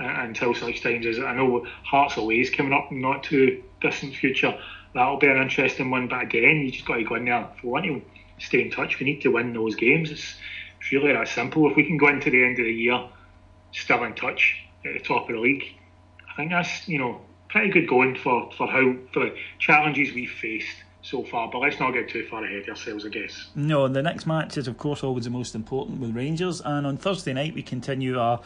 until 0.00 0.54
such 0.54 0.82
times 0.82 1.06
as 1.06 1.18
I 1.18 1.34
know 1.34 1.66
Hearts 1.84 2.16
away 2.16 2.40
is 2.40 2.50
coming 2.50 2.72
up 2.72 2.90
not 2.90 3.24
too 3.24 3.62
distant 3.80 4.14
future. 4.14 4.58
That'll 4.94 5.18
be 5.18 5.28
an 5.28 5.36
interesting 5.36 5.90
one, 5.90 6.08
but 6.08 6.22
again, 6.22 6.62
you 6.64 6.70
just 6.70 6.86
got 6.86 6.96
to 6.96 7.04
go 7.04 7.14
in 7.14 7.26
there. 7.26 7.48
If 7.56 7.62
we 7.62 7.70
want 7.70 7.84
to 7.84 8.02
stay 8.38 8.62
in 8.62 8.70
touch, 8.70 8.98
we 8.98 9.06
need 9.06 9.22
to 9.22 9.30
win 9.30 9.52
those 9.52 9.76
games. 9.76 10.10
It's 10.10 10.34
it's 10.80 10.92
really 10.92 11.12
that 11.12 11.28
simple. 11.28 11.70
If 11.70 11.76
we 11.76 11.84
can 11.84 11.98
go 11.98 12.08
into 12.08 12.30
the 12.30 12.42
end 12.42 12.58
of 12.58 12.64
the 12.64 12.72
year 12.72 13.08
still 13.72 14.02
in 14.04 14.14
touch 14.14 14.56
at 14.84 14.94
the 14.94 15.00
top 15.00 15.28
of 15.28 15.34
the 15.34 15.40
league, 15.40 15.64
I 16.30 16.34
think 16.36 16.50
that's 16.50 16.88
you 16.88 16.98
know 16.98 17.20
pretty 17.48 17.70
good 17.70 17.88
going 17.88 18.16
for, 18.16 18.50
for 18.56 18.66
how 18.66 18.94
for 19.12 19.26
the 19.26 19.36
challenges 19.58 20.14
we've 20.14 20.30
faced 20.30 20.76
so 21.02 21.22
far. 21.24 21.50
But 21.50 21.58
let's 21.58 21.78
not 21.78 21.92
get 21.92 22.08
too 22.08 22.26
far 22.28 22.44
ahead 22.44 22.68
ourselves, 22.68 23.04
I 23.04 23.08
guess. 23.08 23.50
No, 23.54 23.88
the 23.88 24.02
next 24.02 24.26
match 24.26 24.56
is 24.56 24.66
of 24.66 24.78
course 24.78 25.04
always 25.04 25.24
the 25.24 25.30
most 25.30 25.54
important 25.54 26.00
with 26.00 26.16
Rangers, 26.16 26.60
and 26.64 26.86
on 26.86 26.96
Thursday 26.96 27.32
night 27.32 27.54
we 27.54 27.62
continue 27.62 28.18
our 28.18 28.40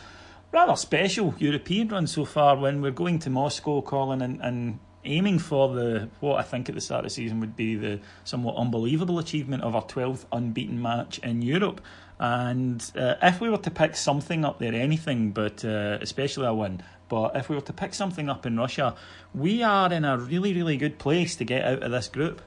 rather 0.55 0.77
special 0.77 1.35
European 1.39 1.89
run 1.89 2.07
so 2.07 2.25
far 2.25 2.57
when 2.57 2.81
we're 2.81 2.93
going 2.93 3.19
to 3.19 3.29
Moscow, 3.29 3.83
Colin, 3.83 4.23
and, 4.23 4.41
and 4.41 4.79
aiming 5.05 5.41
for 5.41 5.75
the 5.75 6.09
what 6.21 6.39
I 6.39 6.43
think 6.43 6.69
at 6.69 6.77
the 6.77 6.81
start 6.81 7.01
of 7.01 7.11
the 7.11 7.11
season 7.11 7.41
would 7.41 7.57
be 7.57 7.75
the 7.75 8.01
somewhat 8.23 8.57
unbelievable 8.57 9.19
achievement 9.19 9.65
of 9.65 9.75
our 9.75 9.85
12th 9.85 10.25
unbeaten 10.33 10.81
match 10.81 11.19
in 11.19 11.43
Europe. 11.43 11.81
And 12.21 12.81
uh, 12.97 13.17
if 13.21 13.41
we 13.41 13.51
were 13.51 13.59
to 13.59 13.71
pick 13.71 13.97
something 13.97 14.45
up 14.45 14.61
there, 14.61 14.73
anything, 14.73 15.33
but 15.33 15.65
uh, 15.65 15.99
especially 16.01 16.47
a 16.47 16.55
win, 16.55 16.83
but 17.09 17.35
if 17.35 17.49
we 17.49 17.57
were 17.57 17.63
to 17.63 17.73
pick 17.73 17.93
something 17.93 18.31
up 18.31 18.47
in 18.47 18.57
Russia, 18.57 18.95
we 19.35 19.65
are 19.65 19.93
in 19.93 20.05
a 20.05 20.17
really, 20.17 20.55
really 20.55 20.77
good 20.77 20.99
place 20.99 21.35
to 21.37 21.45
get 21.45 21.65
out 21.65 21.83
of 21.83 21.91
this 21.91 22.07
group. 22.07 22.41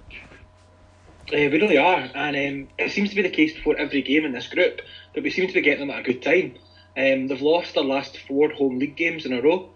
Uh, 1.27 1.35
we 1.35 1.47
really 1.47 1.77
are, 1.77 2.09
and 2.15 2.37
um, 2.37 2.69
it 2.79 2.89
seems 2.89 3.09
to 3.09 3.15
be 3.17 3.21
the 3.21 3.29
case 3.29 3.53
before 3.53 3.75
every 3.75 4.01
game 4.01 4.23
in 4.23 4.31
this 4.31 4.47
group 4.47 4.81
that 5.13 5.23
we 5.23 5.29
seem 5.29 5.45
to 5.45 5.53
be 5.53 5.59
getting 5.59 5.85
them 5.85 5.89
at 5.89 5.99
a 5.99 6.03
good 6.03 6.21
time. 6.21 6.55
Um, 6.97 7.27
they've 7.27 7.41
lost 7.41 7.75
their 7.75 7.83
last 7.83 8.17
four 8.27 8.49
home 8.49 8.79
league 8.79 8.95
games 8.95 9.25
in 9.25 9.33
a 9.33 9.41
row. 9.41 9.69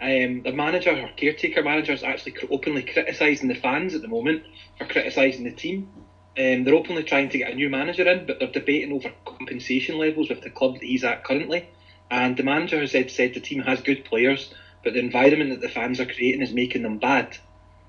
Um, 0.00 0.42
the 0.42 0.52
manager, 0.52 0.90
or 0.90 1.08
caretaker 1.16 1.62
manager, 1.62 1.92
is 1.92 2.02
actually 2.02 2.34
openly 2.50 2.82
criticising 2.82 3.48
the 3.48 3.54
fans 3.54 3.94
at 3.94 4.02
the 4.02 4.08
moment 4.08 4.42
for 4.76 4.84
criticising 4.84 5.44
the 5.44 5.52
team. 5.52 5.88
Um, 6.36 6.64
they're 6.64 6.74
openly 6.74 7.04
trying 7.04 7.28
to 7.28 7.38
get 7.38 7.52
a 7.52 7.54
new 7.54 7.70
manager 7.70 8.08
in, 8.08 8.26
but 8.26 8.40
they're 8.40 8.50
debating 8.50 8.92
over 8.92 9.12
compensation 9.24 9.98
levels 9.98 10.28
with 10.28 10.40
the 10.40 10.50
club 10.50 10.74
that 10.74 10.82
he's 10.82 11.04
at 11.04 11.22
currently. 11.22 11.68
And 12.10 12.36
the 12.36 12.42
manager 12.42 12.80
has 12.80 12.90
said, 12.90 13.10
said 13.10 13.34
the 13.34 13.40
team 13.40 13.62
has 13.62 13.80
good 13.80 14.04
players, 14.04 14.52
but 14.82 14.94
the 14.94 14.98
environment 14.98 15.50
that 15.50 15.60
the 15.60 15.68
fans 15.68 16.00
are 16.00 16.06
creating 16.06 16.42
is 16.42 16.52
making 16.52 16.82
them 16.82 16.98
bad. 16.98 17.38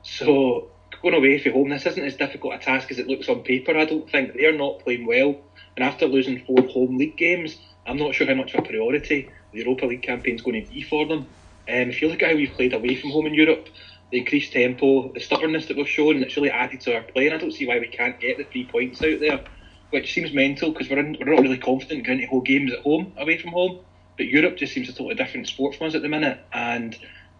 So 0.04 0.70
going 1.02 1.16
away 1.16 1.40
from 1.40 1.54
home, 1.54 1.70
this 1.70 1.88
isn't 1.88 2.04
as 2.04 2.16
difficult 2.16 2.54
a 2.54 2.60
task 2.60 2.92
as 2.92 3.00
it 3.00 3.08
looks 3.08 3.28
on 3.28 3.42
paper. 3.42 3.76
I 3.76 3.86
don't 3.86 4.10
think 4.10 4.34
they're 4.34 4.56
not 4.56 4.80
playing 4.80 5.08
well, 5.08 5.36
and 5.76 5.84
after 5.84 6.06
losing 6.06 6.46
four 6.46 6.62
home 6.68 6.98
league 6.98 7.18
games, 7.18 7.58
I'm 7.86 7.98
not 7.98 8.16
sure 8.16 8.28
how 8.28 8.34
much 8.34 8.54
of 8.54 8.62
a 8.62 8.68
priority 8.68 9.30
the 9.52 9.60
Europa 9.60 9.86
League 9.86 10.02
campaign 10.02 10.36
is 10.36 10.42
going 10.42 10.64
to 10.66 10.72
be 10.72 10.82
for 10.82 11.06
them. 11.06 11.20
Um, 11.68 11.90
if 11.90 12.02
you 12.02 12.08
look 12.08 12.22
at 12.24 12.32
how 12.32 12.36
we've 12.36 12.52
played 12.52 12.74
away 12.74 12.96
from 12.96 13.12
home 13.12 13.28
in 13.28 13.34
Europe, 13.34 13.68
the 14.12 14.20
increased 14.20 14.54
tempo, 14.54 15.12
the 15.14 15.20
stubbornness 15.20 15.68
that 15.68 15.78
we've 15.78 15.88
shown, 15.88 16.22
it's 16.22 16.36
really 16.36 16.52
added 16.52 16.82
to 16.82 16.96
our 16.96 17.02
play, 17.02 17.26
and 17.26 17.36
I 17.36 17.38
don't 17.38 17.52
see 17.52 17.66
why 17.66 17.80
we 17.80 17.88
can't 17.88 18.20
get 18.20 18.38
the 18.38 18.44
three 18.44 18.66
points 18.66 19.02
out 19.02 19.20
there, 19.20 19.44
which 19.90 20.14
seems 20.14 20.34
mental 20.34 20.72
because 20.72 20.90
we're, 20.90 20.98
we're 20.98 21.34
not 21.34 21.42
really 21.42 21.58
confident 21.58 22.06
going 22.06 22.20
to 22.20 22.26
hold 22.26 22.46
games 22.46 22.72
at 22.72 22.80
home, 22.80 23.14
away 23.18 23.38
from 23.38 23.52
home. 23.52 23.80
But 24.18 24.28
Europe 24.28 24.58
just 24.58 24.74
seems 24.74 24.90
a 24.90 24.94
totally 24.94 25.16
different 25.16 25.48
sport 25.48 25.76
from 25.76 25.88
us 25.88 25.96
at 25.96 26.02
the 26.02 26.08
minute, 26.08 26.40
and 26.54 26.98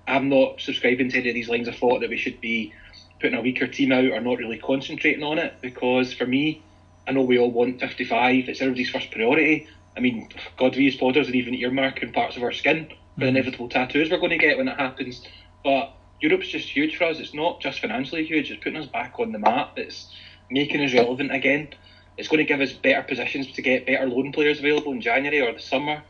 I'm 0.08 0.30
not 0.30 0.62
subscribing 0.62 1.10
to 1.10 1.20
any 1.20 1.30
of 1.30 1.36
these 1.36 1.50
lines 1.50 1.68
of 1.68 1.76
thought 1.76 2.02
that 2.02 2.10
we 2.10 2.18
should 2.18 2.42
be 2.42 2.74
putting 3.20 3.38
a 3.38 3.42
weaker 3.42 3.68
team 3.68 3.92
out 3.92 4.06
or 4.06 4.20
not 4.20 4.38
really 4.38 4.58
concentrating 4.58 5.24
on 5.24 5.40
it 5.40 5.56
because 5.62 6.14
for 6.14 6.26
me, 6.26 6.62
I 7.08 7.12
know 7.12 7.22
we 7.22 7.40
all 7.40 7.52
want 7.52 7.80
55, 7.80 8.50
it's 8.50 8.62
everybody's 8.62 8.90
first 8.90 9.12
priority. 9.12 9.68
I 9.98 10.00
mean, 10.00 10.30
God, 10.58 10.76
we 10.76 10.88
as 10.88 10.96
podders 10.96 11.30
are 11.30 11.36
even 11.36 11.54
earmarking 11.54 12.14
parts 12.14 12.36
of 12.36 12.44
our 12.44 12.52
skin 12.52 12.88
for 13.16 13.22
the 13.22 13.28
inevitable 13.28 13.70
tattoos 13.70 14.12
we're 14.12 14.18
going 14.18 14.32
to 14.32 14.38
get 14.38 14.58
when 14.58 14.68
it 14.68 14.78
happens. 14.78 15.24
But 15.64 15.94
Europe's 16.20 16.50
just 16.50 16.70
huge 16.70 16.98
for 16.98 17.06
us. 17.06 17.20
It's 17.20 17.34
not 17.34 17.62
just 17.62 17.80
financially 17.80 18.26
huge, 18.26 18.52
it's 18.52 18.64
putting 18.64 18.80
us 18.80 18.88
back 18.88 19.20
on 19.20 19.32
the 19.32 19.40
map. 19.40 19.78
It's 19.78 20.14
making 20.50 20.82
us 20.82 20.94
relevant 20.94 21.34
again. 21.34 21.70
It's 22.18 22.28
going 22.28 22.40
to 22.40 22.46
give 22.46 22.62
us 22.62 22.74
better 22.74 23.02
positions 23.04 23.52
to 23.54 23.62
get 23.62 23.86
better 23.86 24.08
loan 24.08 24.32
players 24.32 24.60
available 24.60 24.92
in 24.92 25.02
January 25.02 25.42
or 25.42 25.54
the 25.54 25.60
summer. 25.60 26.04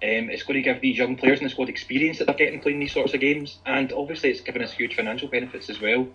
Um, 0.00 0.30
it's 0.30 0.44
going 0.44 0.54
to 0.54 0.62
give 0.62 0.80
these 0.80 0.96
young 0.96 1.16
players 1.16 1.40
in 1.40 1.44
the 1.44 1.50
squad 1.50 1.68
experience 1.68 2.18
that 2.18 2.26
they're 2.26 2.36
getting 2.36 2.60
playing 2.60 2.78
these 2.78 2.92
sorts 2.92 3.14
of 3.14 3.20
games, 3.20 3.58
and 3.66 3.92
obviously 3.92 4.30
it's 4.30 4.40
given 4.40 4.62
us 4.62 4.72
huge 4.72 4.94
financial 4.94 5.28
benefits 5.28 5.68
as 5.68 5.80
well. 5.80 6.06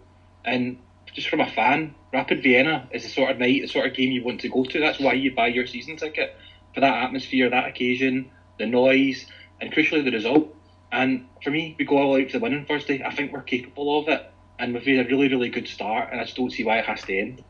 And 0.46 0.78
just 1.14 1.30
from 1.30 1.40
a 1.40 1.50
fan, 1.50 1.96
Rapid 2.12 2.44
Vienna 2.44 2.88
is 2.92 3.04
the 3.04 3.10
sort 3.10 3.32
of 3.32 3.38
night, 3.40 3.62
the 3.62 3.68
sort 3.68 3.86
of 3.88 3.94
game 3.94 4.12
you 4.12 4.24
want 4.24 4.42
to 4.42 4.50
go 4.50 4.64
to. 4.64 4.80
That's 4.80 5.00
why 5.00 5.14
you 5.14 5.34
buy 5.34 5.48
your 5.48 5.68
season 5.68 5.96
ticket 5.96 6.36
for 6.74 6.82
that 6.82 7.04
atmosphere, 7.04 7.50
that 7.50 7.68
occasion, 7.68 8.32
the 8.58 8.66
noise, 8.66 9.26
and 9.62 9.72
crucially 9.72 10.04
the 10.04 10.12
result. 10.12 10.56
And 10.92 11.28
for 11.44 11.52
me, 11.52 11.76
we 11.78 11.86
go 11.86 11.98
all 11.98 12.20
out 12.20 12.28
to 12.28 12.34
the 12.34 12.40
winning 12.40 12.60
on 12.60 12.66
Thursday. 12.66 13.04
I 13.04 13.14
think 13.14 13.32
we're 13.32 13.42
capable 13.42 14.00
of 14.00 14.08
it, 14.10 14.32
and 14.60 14.74
we've 14.74 14.86
made 14.86 15.00
a 15.00 15.10
really, 15.10 15.28
really 15.28 15.50
good 15.50 15.68
start, 15.68 16.10
and 16.12 16.20
I 16.20 16.24
just 16.24 16.36
don't 16.36 16.52
see 16.52 16.64
why 16.64 16.80
it 16.80 16.86
has 16.86 17.02
to 17.04 17.18
end. 17.18 17.44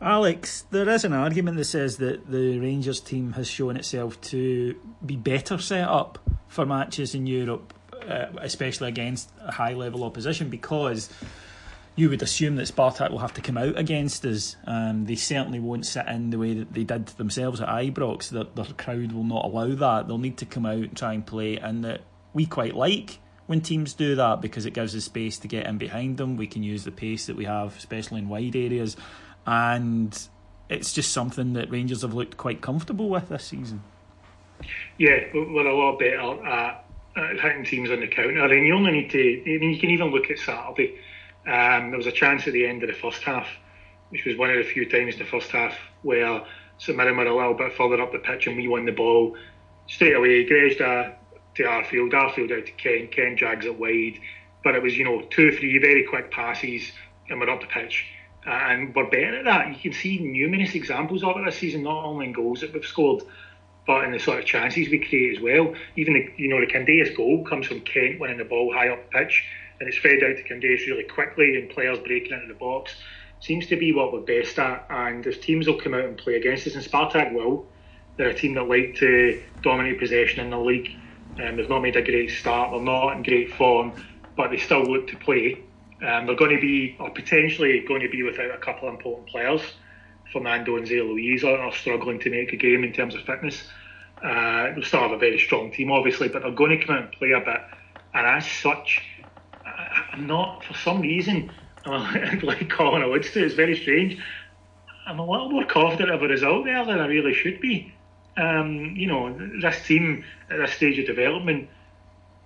Alex, 0.00 0.64
there 0.70 0.88
is 0.88 1.04
an 1.04 1.12
argument 1.12 1.56
that 1.56 1.64
says 1.64 1.96
that 1.98 2.30
the 2.30 2.58
Rangers 2.58 3.00
team 3.00 3.32
has 3.32 3.48
shown 3.48 3.76
itself 3.76 4.20
to 4.22 4.78
be 5.04 5.16
better 5.16 5.58
set 5.58 5.88
up 5.88 6.18
for 6.48 6.66
matches 6.66 7.14
in 7.14 7.26
Europe, 7.26 7.72
uh, 8.06 8.26
especially 8.40 8.88
against 8.88 9.30
high 9.48 9.72
level 9.72 10.04
opposition, 10.04 10.50
because 10.50 11.08
you 11.96 12.10
would 12.10 12.22
assume 12.22 12.56
that 12.56 12.68
Spartak 12.68 13.10
will 13.10 13.18
have 13.18 13.34
to 13.34 13.40
come 13.40 13.56
out 13.56 13.76
against 13.78 14.24
us. 14.24 14.56
Um, 14.66 15.06
they 15.06 15.16
certainly 15.16 15.60
won't 15.60 15.86
sit 15.86 16.06
in 16.06 16.30
the 16.30 16.38
way 16.38 16.54
that 16.54 16.72
they 16.72 16.84
did 16.84 17.06
themselves 17.06 17.60
at 17.60 17.68
Ibrox. 17.68 18.28
Their, 18.28 18.44
their 18.44 18.72
crowd 18.74 19.12
will 19.12 19.24
not 19.24 19.46
allow 19.46 19.74
that. 19.74 20.06
They'll 20.06 20.18
need 20.18 20.38
to 20.38 20.46
come 20.46 20.66
out 20.66 20.76
and 20.76 20.96
try 20.96 21.14
and 21.14 21.26
play, 21.26 21.56
and 21.56 21.84
that 21.84 22.02
we 22.34 22.46
quite 22.46 22.76
like 22.76 23.18
when 23.46 23.60
teams 23.60 23.94
do 23.94 24.16
that 24.16 24.40
because 24.40 24.66
it 24.66 24.74
gives 24.74 24.94
us 24.94 25.04
space 25.04 25.38
to 25.38 25.48
get 25.48 25.66
in 25.66 25.78
behind 25.78 26.18
them. 26.18 26.36
We 26.36 26.46
can 26.46 26.62
use 26.62 26.84
the 26.84 26.90
pace 26.90 27.26
that 27.26 27.36
we 27.36 27.44
have, 27.44 27.76
especially 27.76 28.18
in 28.18 28.28
wide 28.28 28.56
areas 28.56 28.96
and 29.46 30.28
it's 30.68 30.92
just 30.92 31.12
something 31.12 31.52
that 31.52 31.70
Rangers 31.70 32.02
have 32.02 32.14
looked 32.14 32.36
quite 32.36 32.60
comfortable 32.60 33.08
with 33.08 33.28
this 33.28 33.44
season. 33.44 33.82
Yeah, 34.98 35.20
we're 35.32 35.66
a 35.66 35.76
lot 35.76 35.98
better 35.98 36.44
at, 36.44 36.84
at 37.16 37.40
hitting 37.40 37.64
teams 37.64 37.90
on 37.90 38.00
the 38.00 38.08
counter, 38.08 38.44
and 38.44 38.66
you 38.66 38.74
only 38.74 38.92
need 38.92 39.10
to. 39.10 39.18
I 39.18 39.58
mean, 39.58 39.70
you 39.70 39.78
can 39.78 39.90
even 39.90 40.08
look 40.08 40.30
at 40.30 40.38
Saturday. 40.38 40.98
Um, 41.46 41.90
there 41.90 41.98
was 41.98 42.06
a 42.06 42.12
chance 42.12 42.46
at 42.46 42.52
the 42.52 42.66
end 42.66 42.82
of 42.82 42.88
the 42.88 42.94
first 42.94 43.22
half, 43.22 43.46
which 44.10 44.24
was 44.24 44.36
one 44.36 44.50
of 44.50 44.56
the 44.56 44.64
few 44.64 44.88
times 44.88 45.14
in 45.14 45.20
the 45.20 45.26
first 45.26 45.50
half 45.50 45.76
where 46.02 46.44
St 46.78 46.96
Mirren 46.96 47.16
were 47.16 47.26
a 47.26 47.36
little 47.36 47.54
bit 47.54 47.72
further 47.74 48.00
up 48.00 48.12
the 48.12 48.18
pitch 48.18 48.46
and 48.46 48.56
we 48.56 48.68
won 48.68 48.84
the 48.84 48.92
ball 48.92 49.36
straight 49.86 50.14
away. 50.14 50.44
Grezda 50.44 51.14
to 51.54 51.62
Arfield, 51.62 52.12
Arfield 52.12 52.56
out 52.56 52.66
to 52.66 52.72
Kent, 52.72 53.12
Kent 53.12 53.38
drags 53.38 53.64
it 53.64 53.78
wide, 53.78 54.20
but 54.62 54.74
it 54.74 54.82
was 54.82 54.96
you 54.96 55.04
know 55.04 55.22
two, 55.30 55.52
three 55.52 55.78
very 55.78 56.04
quick 56.04 56.30
passes 56.30 56.90
and 57.28 57.40
we're 57.40 57.50
up 57.50 57.60
the 57.60 57.66
pitch 57.66 58.04
and 58.46 58.94
we're 58.94 59.10
better 59.10 59.38
at 59.38 59.44
that. 59.44 59.68
You 59.68 59.90
can 59.90 59.92
see 59.92 60.18
numerous 60.18 60.74
examples 60.74 61.24
of 61.24 61.36
it 61.36 61.44
this 61.44 61.58
season, 61.58 61.82
not 61.82 62.04
only 62.04 62.26
in 62.26 62.32
goals 62.32 62.60
that 62.60 62.72
we've 62.72 62.84
scored, 62.84 63.24
but 63.86 64.04
in 64.04 64.12
the 64.12 64.18
sort 64.18 64.38
of 64.38 64.44
chances 64.44 64.88
we 64.88 64.98
create 64.98 65.36
as 65.36 65.42
well. 65.42 65.74
Even 65.96 66.14
the, 66.14 66.28
you 66.36 66.48
know 66.48 66.60
the 66.60 66.66
Candeias 66.66 67.16
goal 67.16 67.44
comes 67.44 67.66
from 67.66 67.80
Kent 67.80 68.20
winning 68.20 68.38
the 68.38 68.44
ball 68.44 68.72
high 68.72 68.88
up 68.88 69.10
the 69.10 69.18
pitch, 69.18 69.44
and 69.80 69.88
it's 69.88 69.98
fed 69.98 70.22
out 70.22 70.36
to 70.36 70.42
Candeias 70.42 70.86
really 70.86 71.04
quickly, 71.04 71.56
and 71.56 71.70
players 71.70 71.98
breaking 71.98 72.32
into 72.32 72.48
the 72.48 72.54
box. 72.54 72.94
Seems 73.40 73.66
to 73.66 73.76
be 73.76 73.92
what 73.92 74.12
we're 74.12 74.20
best 74.20 74.58
at, 74.58 74.86
and 74.88 75.26
if 75.26 75.42
teams 75.42 75.66
will 75.66 75.78
come 75.78 75.94
out 75.94 76.04
and 76.04 76.16
play 76.16 76.36
against 76.36 76.66
us, 76.66 76.74
and 76.74 76.84
Spartak 76.84 77.32
will, 77.32 77.66
they're 78.16 78.30
a 78.30 78.34
team 78.34 78.54
that 78.54 78.64
like 78.64 78.96
to 78.96 79.42
dominate 79.62 79.98
possession 79.98 80.40
in 80.40 80.50
the 80.50 80.58
league. 80.58 80.90
Um, 81.42 81.56
they've 81.56 81.68
not 81.68 81.80
made 81.80 81.96
a 81.96 82.02
great 82.02 82.30
start, 82.30 82.70
they're 82.70 82.80
not 82.80 83.16
in 83.16 83.22
great 83.22 83.52
form, 83.52 83.92
but 84.36 84.50
they 84.50 84.56
still 84.56 84.84
look 84.84 85.08
to 85.08 85.16
play. 85.16 85.62
Um, 86.02 86.26
they're 86.26 86.36
going 86.36 86.54
to 86.54 86.60
be, 86.60 86.96
or 86.98 87.10
potentially 87.10 87.84
going 87.86 88.00
to 88.00 88.08
be, 88.08 88.22
without 88.22 88.54
a 88.54 88.58
couple 88.58 88.88
of 88.88 88.94
important 88.94 89.28
players. 89.28 89.60
Fernando 90.32 90.76
and 90.76 90.86
Zé 90.86 91.00
Luís 91.00 91.44
are, 91.44 91.58
are 91.58 91.72
struggling 91.72 92.18
to 92.20 92.30
make 92.30 92.52
a 92.52 92.56
game 92.56 92.84
in 92.84 92.92
terms 92.92 93.14
of 93.14 93.22
fitness. 93.22 93.68
Uh, 94.22 94.74
they 94.74 94.82
still 94.82 95.00
have 95.00 95.12
a 95.12 95.18
very 95.18 95.38
strong 95.38 95.70
team, 95.70 95.90
obviously, 95.90 96.28
but 96.28 96.42
they're 96.42 96.50
going 96.50 96.78
to 96.78 96.84
come 96.84 96.96
out 96.96 97.02
and 97.02 97.12
play 97.12 97.32
a 97.32 97.40
bit. 97.40 97.60
And 98.14 98.26
as 98.26 98.50
such, 98.50 99.02
I'm 100.16 100.26
not, 100.26 100.64
for 100.64 100.74
some 100.74 101.02
reason, 101.02 101.52
I'm 101.84 102.40
like 102.40 102.70
Colin 102.70 103.02
alludes 103.02 103.30
to, 103.32 103.44
it's 103.44 103.54
very 103.54 103.76
strange. 103.76 104.18
I'm 105.06 105.18
a 105.18 105.30
little 105.30 105.50
more 105.50 105.66
confident 105.66 106.10
of 106.10 106.22
a 106.22 106.26
result 106.26 106.64
there 106.64 106.84
than 106.84 106.98
I 106.98 107.06
really 107.06 107.34
should 107.34 107.60
be. 107.60 107.92
Um, 108.36 108.94
you 108.96 109.06
know, 109.06 109.38
this 109.60 109.86
team 109.86 110.24
at 110.50 110.56
this 110.56 110.72
stage 110.72 110.98
of 110.98 111.06
development 111.06 111.68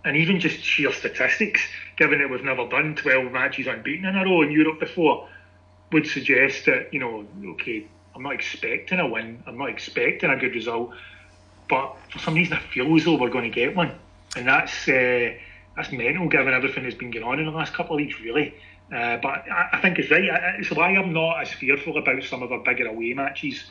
and 0.05 0.17
even 0.17 0.41
just 0.41 0.63
sheer 0.63 0.93
statistics, 0.93 1.61
given 1.97 2.19
that 2.19 2.31
we've 2.31 2.45
never 2.45 2.69
done 2.69 2.97
12 2.97 3.33
matches 3.33 3.67
unbeaten 3.67 4.05
in 4.05 4.17
a 4.17 4.25
row 4.25 4.43
in 4.43 4.51
Europe 4.51 4.81
before, 4.81 5.29
would 5.93 6.07
suggest 6.07 6.67
that, 6.67 6.93
you 6.93 6.99
know, 6.99 7.27
okay, 7.53 7.87
I'm 8.15 8.23
not 8.23 8.35
expecting 8.35 8.99
a 8.99 9.07
win, 9.07 9.43
I'm 9.47 9.59
not 9.59 9.69
expecting 9.69 10.31
a 10.31 10.37
good 10.37 10.55
result, 10.55 10.93
but 11.69 11.97
for 12.11 12.19
some 12.19 12.35
reason 12.35 12.55
I 12.55 12.61
feel 12.61 12.95
as 12.97 13.05
though 13.05 13.17
we're 13.17 13.31
going 13.31 13.51
to 13.51 13.55
get 13.55 13.77
one. 13.77 13.93
And 14.37 14.47
that's 14.47 14.89
uh, 14.89 15.35
that's 15.77 15.93
mental 15.93 16.29
given 16.29 16.53
everything 16.53 16.85
that's 16.85 16.97
been 16.97 17.11
going 17.11 17.25
on 17.25 17.39
in 17.39 17.47
the 17.47 17.53
last 17.53 17.73
couple 17.75 17.97
of 17.97 18.01
weeks, 18.01 18.21
really. 18.21 18.55
Uh, 18.93 19.19
but 19.19 19.45
I, 19.51 19.69
I, 19.75 19.81
think 19.81 19.99
it's 19.99 20.11
right. 20.11 20.25
It's 20.59 20.71
why 20.71 20.89
I'm 20.97 21.13
not 21.13 21.43
as 21.43 21.53
fearful 21.53 21.97
about 21.97 22.25
some 22.25 22.43
of 22.43 22.51
our 22.51 22.59
bigger 22.59 22.87
away 22.87 23.15
matches 23.15 23.65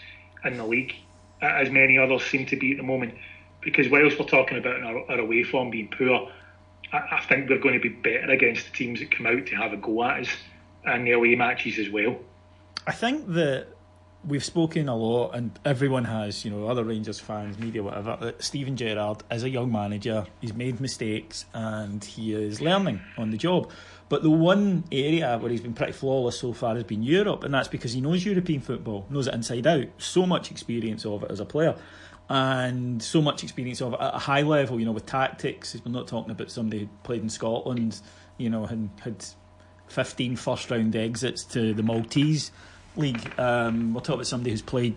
in 0.45 0.55
the 0.55 0.65
league 0.65 0.95
as 1.41 1.69
many 1.69 1.97
others 1.97 2.23
seem 2.25 2.45
to 2.47 2.55
be 2.55 2.71
at 2.71 2.77
the 2.77 2.83
moment 2.83 3.13
because 3.61 3.89
whilst 3.89 4.19
we're 4.19 4.25
talking 4.25 4.57
about 4.57 4.81
our, 4.81 5.11
our 5.11 5.19
away 5.19 5.43
form 5.43 5.69
being 5.69 5.89
poor, 5.89 6.31
I, 6.91 6.97
I, 7.11 7.25
think 7.27 7.49
we're 7.49 7.59
going 7.59 7.75
to 7.75 7.79
be 7.79 7.89
better 7.89 8.31
against 8.31 8.65
the 8.65 8.71
teams 8.71 8.99
that 8.99 9.11
come 9.11 9.25
out 9.25 9.45
to 9.47 9.55
have 9.55 9.73
a 9.73 9.77
go 9.77 10.03
at 10.03 10.21
us 10.21 10.29
and 10.85 11.05
the 11.05 11.11
away 11.11 11.35
matches 11.35 11.77
as 11.79 11.89
well. 11.89 12.17
I 12.87 12.91
think 12.91 13.27
that 13.33 13.67
we've 14.27 14.43
spoken 14.43 14.89
a 14.89 14.95
lot, 14.95 15.31
and 15.35 15.57
everyone 15.65 16.05
has, 16.05 16.43
you 16.43 16.51
know, 16.51 16.67
other 16.67 16.83
Rangers 16.83 17.19
fans, 17.19 17.57
media, 17.57 17.81
whatever, 17.81 18.17
that 18.21 18.43
Steven 18.43 18.75
Gerrard 18.75 19.23
is 19.31 19.43
a 19.43 19.49
young 19.49 19.71
manager. 19.71 20.25
He's 20.41 20.53
made 20.53 20.79
mistakes 20.79 21.45
and 21.53 22.03
he 22.03 22.33
is 22.33 22.61
learning 22.61 23.01
on 23.17 23.31
the 23.31 23.37
job. 23.37 23.71
But 24.09 24.23
the 24.23 24.29
one 24.29 24.83
area 24.91 25.37
where 25.37 25.51
he's 25.51 25.61
been 25.61 25.73
pretty 25.73 25.93
flawless 25.93 26.39
so 26.39 26.53
far 26.53 26.75
has 26.75 26.83
been 26.83 27.03
Europe, 27.03 27.43
and 27.43 27.53
that's 27.53 27.67
because 27.67 27.93
he 27.93 28.01
knows 28.01 28.25
European 28.25 28.61
football, 28.61 29.05
knows 29.09 29.27
it 29.27 29.33
inside 29.33 29.67
out, 29.67 29.85
so 29.97 30.25
much 30.25 30.51
experience 30.51 31.05
of 31.05 31.23
it 31.23 31.31
as 31.31 31.39
a 31.39 31.45
player 31.45 31.75
and 32.31 33.01
so 33.01 33.23
much 33.23 33.41
experience 33.41 33.81
of 33.81 33.93
it 33.93 33.99
at 33.99 34.13
a 34.13 34.19
high 34.19 34.43
level, 34.43 34.79
you 34.79 34.85
know, 34.85 34.91
with 34.91 35.07
tactics. 35.07 35.75
We're 35.83 35.91
not 35.91 36.07
talking 36.07 36.29
about 36.29 36.51
somebody 36.51 36.81
who 36.81 36.89
played 37.01 37.23
in 37.23 37.29
Scotland 37.29 37.99
you 38.39 38.49
know, 38.49 38.65
and 38.65 38.89
had 39.01 39.23
15 39.87 40.35
first 40.35 40.71
round 40.71 40.95
exits 40.95 41.43
to 41.45 41.73
the 41.75 41.83
Maltese 41.83 42.51
league. 42.99 43.33
Um, 43.39 43.93
we'll 43.93 44.01
talk 44.01 44.15
about 44.15 44.27
somebody 44.27 44.51
who's 44.51 44.61
played 44.61 44.95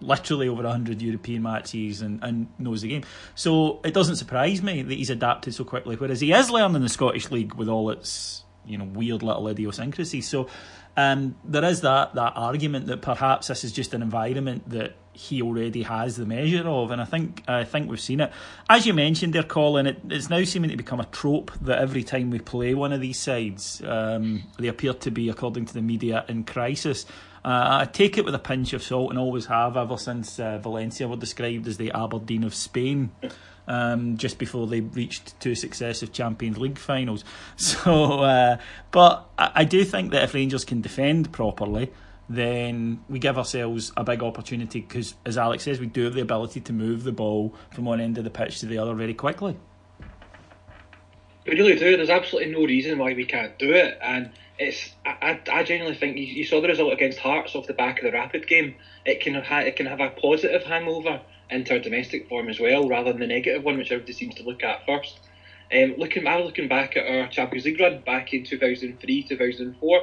literally 0.00 0.48
over 0.48 0.62
100 0.62 1.00
European 1.00 1.42
matches 1.42 2.02
and, 2.02 2.22
and 2.22 2.48
knows 2.58 2.82
the 2.82 2.88
game. 2.88 3.04
So 3.34 3.80
it 3.84 3.94
doesn't 3.94 4.16
surprise 4.16 4.62
me 4.62 4.82
that 4.82 4.94
he's 4.94 5.10
adapted 5.10 5.54
so 5.54 5.64
quickly, 5.64 5.96
whereas 5.96 6.20
he 6.20 6.32
is 6.32 6.50
learning 6.50 6.82
the 6.82 6.88
Scottish 6.88 7.30
League 7.30 7.54
with 7.54 7.68
all 7.68 7.90
its 7.90 8.42
you 8.66 8.76
know 8.78 8.84
weird 8.84 9.22
little 9.22 9.48
idiosyncrasies. 9.48 10.28
So 10.28 10.48
um, 10.96 11.36
there 11.44 11.64
is 11.64 11.82
that 11.82 12.14
that 12.14 12.32
argument 12.36 12.86
that 12.86 13.02
perhaps 13.02 13.48
this 13.48 13.64
is 13.64 13.72
just 13.72 13.94
an 13.94 14.02
environment 14.02 14.68
that 14.70 14.94
he 15.16 15.40
already 15.40 15.82
has 15.82 16.16
the 16.16 16.26
measure 16.26 16.68
of, 16.68 16.90
and 16.90 17.00
I 17.00 17.04
think 17.04 17.42
I 17.48 17.64
think 17.64 17.90
we've 17.90 18.00
seen 18.00 18.20
it. 18.20 18.30
As 18.68 18.86
you 18.86 18.92
mentioned 18.92 19.32
there, 19.32 19.42
Colin, 19.42 19.86
it, 19.86 20.00
it's 20.10 20.28
now 20.28 20.44
seeming 20.44 20.70
to 20.70 20.76
become 20.76 21.00
a 21.00 21.06
trope 21.06 21.52
that 21.62 21.78
every 21.78 22.02
time 22.02 22.30
we 22.30 22.38
play 22.38 22.74
one 22.74 22.92
of 22.92 23.00
these 23.00 23.18
sides, 23.18 23.82
um, 23.86 24.44
they 24.58 24.68
appear 24.68 24.92
to 24.92 25.10
be, 25.10 25.28
according 25.28 25.64
to 25.66 25.74
the 25.74 25.82
media, 25.82 26.24
in 26.28 26.44
crisis. 26.44 27.06
Uh, 27.44 27.82
I 27.82 27.84
take 27.86 28.18
it 28.18 28.24
with 28.24 28.34
a 28.34 28.40
pinch 28.40 28.72
of 28.72 28.82
salt 28.82 29.10
and 29.10 29.18
always 29.18 29.46
have 29.46 29.76
ever 29.76 29.96
since 29.96 30.40
uh, 30.40 30.58
Valencia 30.58 31.06
were 31.06 31.16
described 31.16 31.68
as 31.68 31.76
the 31.76 31.92
Aberdeen 31.92 32.42
of 32.44 32.54
Spain. 32.54 33.12
Um, 33.68 34.16
just 34.16 34.38
before 34.38 34.68
they 34.68 34.80
reached 34.80 35.40
two 35.40 35.56
successive 35.56 36.12
Champions 36.12 36.58
League 36.58 36.78
finals. 36.78 37.24
So, 37.56 38.20
uh, 38.20 38.58
but 38.92 39.28
I, 39.36 39.50
I, 39.56 39.64
do 39.64 39.82
think 39.82 40.12
that 40.12 40.22
if 40.22 40.34
Rangers 40.34 40.64
can 40.64 40.82
defend 40.82 41.32
properly, 41.32 41.90
then 42.28 43.04
we 43.08 43.18
give 43.18 43.38
ourselves 43.38 43.92
a 43.96 44.04
big 44.04 44.22
opportunity 44.22 44.80
because, 44.80 45.14
as 45.24 45.38
Alex 45.38 45.64
says, 45.64 45.78
we 45.78 45.86
do 45.86 46.04
have 46.04 46.14
the 46.14 46.22
ability 46.22 46.60
to 46.62 46.72
move 46.72 47.04
the 47.04 47.12
ball 47.12 47.54
from 47.72 47.84
one 47.84 48.00
end 48.00 48.18
of 48.18 48.24
the 48.24 48.30
pitch 48.30 48.60
to 48.60 48.66
the 48.66 48.78
other 48.78 48.94
very 48.94 49.14
quickly. 49.14 49.56
We 51.46 51.52
really 51.52 51.76
do. 51.76 51.96
There's 51.96 52.10
absolutely 52.10 52.52
no 52.52 52.64
reason 52.64 52.98
why 52.98 53.14
we 53.14 53.24
can't 53.24 53.56
do 53.58 53.72
it, 53.72 53.98
and 54.02 54.30
it's 54.58 54.90
I, 55.04 55.40
I 55.52 55.62
genuinely 55.62 55.96
think 55.96 56.16
you, 56.16 56.24
you, 56.24 56.44
saw 56.44 56.60
the 56.60 56.68
result 56.68 56.92
against 56.92 57.18
Hearts 57.18 57.54
off 57.54 57.68
the 57.68 57.74
back 57.74 57.98
of 57.98 58.04
the 58.04 58.12
Rapid 58.12 58.48
game. 58.48 58.74
It 59.04 59.20
can 59.20 59.34
have 59.34 59.66
it 59.66 59.76
can 59.76 59.86
have 59.86 60.00
a 60.00 60.10
positive 60.10 60.64
hangover 60.64 61.20
into 61.48 61.74
our 61.74 61.78
domestic 61.78 62.28
form 62.28 62.48
as 62.48 62.58
well, 62.58 62.88
rather 62.88 63.12
than 63.12 63.20
the 63.20 63.28
negative 63.28 63.62
one, 63.62 63.78
which 63.78 63.92
everybody 63.92 64.12
seems 64.12 64.34
to 64.36 64.42
look 64.42 64.64
at 64.64 64.84
first. 64.86 65.20
Um, 65.72 65.94
looking, 65.98 66.26
I 66.26 66.36
was 66.36 66.46
looking 66.46 66.68
back 66.68 66.96
at 66.96 67.06
our 67.06 67.28
Champions 67.28 67.64
League 67.64 67.80
run 67.80 68.00
back 68.00 68.32
in 68.32 68.44
2003, 68.44 69.22
2004, 69.24 70.00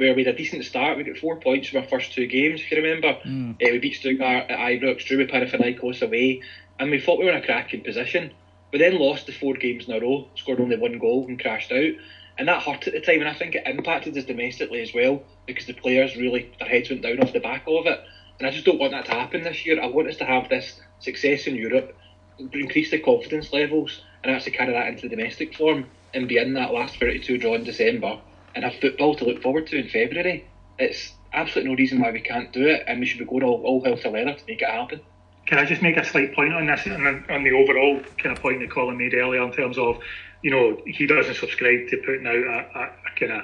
where 0.00 0.14
we 0.14 0.24
had 0.24 0.34
a 0.34 0.36
decent 0.36 0.64
start. 0.64 0.96
We 0.96 1.04
got 1.04 1.18
four 1.18 1.36
points 1.36 1.68
from 1.68 1.82
our 1.82 1.88
first 1.88 2.12
two 2.12 2.26
games, 2.26 2.60
if 2.60 2.70
you 2.70 2.78
remember. 2.78 3.18
Mm. 3.24 3.52
Uh, 3.52 3.72
we 3.72 3.78
beat 3.78 3.96
Stuttgart 3.96 4.50
at 4.50 4.58
Ibrox, 4.58 5.04
drew 5.04 5.18
with 5.18 5.30
Panathinaikos 5.30 6.00
away, 6.02 6.42
and 6.78 6.90
we 6.90 6.98
thought 6.98 7.18
we 7.18 7.26
were 7.26 7.32
in 7.32 7.42
a 7.42 7.44
cracking 7.44 7.84
position. 7.84 8.32
We 8.72 8.78
then 8.78 8.98
lost 8.98 9.26
the 9.26 9.32
four 9.32 9.54
games 9.54 9.88
in 9.88 9.94
a 9.94 10.00
row, 10.00 10.28
scored 10.36 10.60
only 10.60 10.76
one 10.76 10.98
goal, 10.98 11.26
and 11.28 11.38
crashed 11.38 11.70
out 11.70 11.92
and 12.38 12.48
that 12.48 12.62
hurt 12.62 12.86
at 12.86 12.94
the 12.94 13.00
time. 13.00 13.20
And 13.20 13.28
I 13.28 13.34
think 13.34 13.54
it 13.54 13.66
impacted 13.66 14.16
us 14.16 14.24
domestically 14.24 14.80
as 14.80 14.94
well 14.94 15.22
because 15.44 15.66
the 15.66 15.74
players 15.74 16.16
really 16.16 16.50
their 16.58 16.68
heads 16.68 16.88
went 16.88 17.02
down 17.02 17.20
off 17.20 17.34
the 17.34 17.40
back 17.40 17.64
of 17.66 17.86
it. 17.86 18.00
And 18.38 18.48
I 18.48 18.50
just 18.50 18.64
don't 18.64 18.78
want 18.78 18.92
that 18.92 19.04
to 19.04 19.10
happen 19.10 19.42
this 19.42 19.66
year. 19.66 19.80
I 19.80 19.86
want 19.86 20.08
us 20.08 20.16
to 20.16 20.24
have 20.24 20.48
this 20.48 20.80
success 21.00 21.46
in 21.46 21.54
Europe, 21.54 21.94
increase 22.38 22.90
the 22.90 22.98
confidence 22.98 23.52
levels, 23.52 24.00
and 24.24 24.34
actually 24.34 24.52
carry 24.52 24.72
that 24.72 24.86
into 24.86 25.02
the 25.02 25.14
domestic 25.14 25.54
form 25.54 25.86
and 26.14 26.28
be 26.28 26.38
in 26.38 26.54
that 26.54 26.72
last 26.72 26.98
32 26.98 27.36
draw 27.36 27.54
in 27.54 27.64
December 27.64 28.18
and 28.54 28.64
have 28.64 28.74
football 28.80 29.14
to 29.16 29.24
look 29.24 29.42
forward 29.42 29.66
to 29.68 29.76
in 29.76 29.88
February. 29.88 30.46
It's 30.78 31.12
absolutely 31.32 31.72
no 31.72 31.76
reason 31.76 32.00
why 32.00 32.10
we 32.10 32.20
can't 32.20 32.52
do 32.52 32.66
it, 32.66 32.84
and 32.86 33.00
we 33.00 33.06
should 33.06 33.18
be 33.18 33.24
going 33.24 33.42
all, 33.42 33.62
all 33.62 33.84
hell 33.84 33.96
to 33.96 34.10
leather 34.10 34.34
to 34.34 34.44
make 34.46 34.62
it 34.62 34.68
happen. 34.68 35.00
Can 35.46 35.58
I 35.58 35.64
just 35.64 35.82
make 35.82 35.96
a 35.96 36.04
slight 36.04 36.34
point 36.34 36.54
on 36.54 36.66
this, 36.66 36.86
on 36.86 37.02
the, 37.02 37.34
on 37.34 37.44
the 37.44 37.52
overall 37.52 38.00
kind 38.18 38.36
of 38.36 38.42
point 38.42 38.60
that 38.60 38.70
Colin 38.70 38.96
made 38.96 39.14
earlier 39.14 39.42
in 39.42 39.52
terms 39.52 39.78
of 39.78 40.00
you 40.42 40.50
know, 40.50 40.80
he 40.86 41.06
doesn't 41.06 41.34
subscribe 41.34 41.88
to 41.88 41.96
putting 41.98 42.26
out 42.26 42.34
a, 42.34 42.78
a, 42.78 42.82
a 42.82 43.18
kind 43.18 43.32
of 43.32 43.42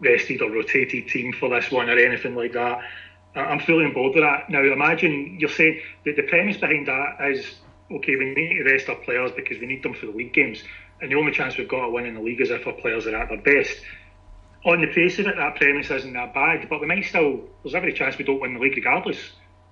rested 0.00 0.42
or 0.42 0.50
rotated 0.50 1.08
team 1.08 1.32
for 1.32 1.48
this 1.48 1.70
one 1.70 1.88
or 1.88 1.98
anything 1.98 2.34
like 2.34 2.52
that. 2.52 2.80
I'm 3.34 3.60
fully 3.60 3.84
on 3.84 3.94
board 3.94 4.14
with 4.14 4.24
that. 4.24 4.50
Now, 4.50 4.60
imagine 4.60 5.38
you're 5.38 5.48
saying 5.48 5.80
that 6.04 6.16
the 6.16 6.22
premise 6.24 6.58
behind 6.58 6.88
that 6.88 7.16
is 7.30 7.58
okay, 7.90 8.16
we 8.16 8.34
need 8.34 8.62
to 8.62 8.64
rest 8.64 8.88
our 8.88 8.96
players 8.96 9.30
because 9.32 9.58
we 9.58 9.66
need 9.66 9.82
them 9.82 9.94
for 9.94 10.06
the 10.06 10.12
league 10.12 10.32
games. 10.32 10.62
And 11.00 11.10
the 11.10 11.16
only 11.16 11.32
chance 11.32 11.56
we've 11.56 11.68
got 11.68 11.86
of 11.86 11.92
winning 11.92 12.14
the 12.14 12.20
league 12.20 12.40
is 12.40 12.50
if 12.50 12.66
our 12.66 12.72
players 12.72 13.06
are 13.06 13.16
at 13.16 13.28
their 13.28 13.40
best. 13.40 13.80
On 14.64 14.80
the 14.80 14.92
face 14.92 15.18
of 15.18 15.26
it, 15.26 15.36
that 15.36 15.56
premise 15.56 15.90
isn't 15.90 16.12
that 16.12 16.32
bad, 16.34 16.68
but 16.68 16.80
we 16.80 16.86
might 16.86 17.04
still, 17.04 17.40
there's 17.62 17.74
every 17.74 17.92
chance 17.92 18.16
we 18.16 18.24
don't 18.24 18.40
win 18.40 18.54
the 18.54 18.60
league 18.60 18.76
regardless, 18.76 19.18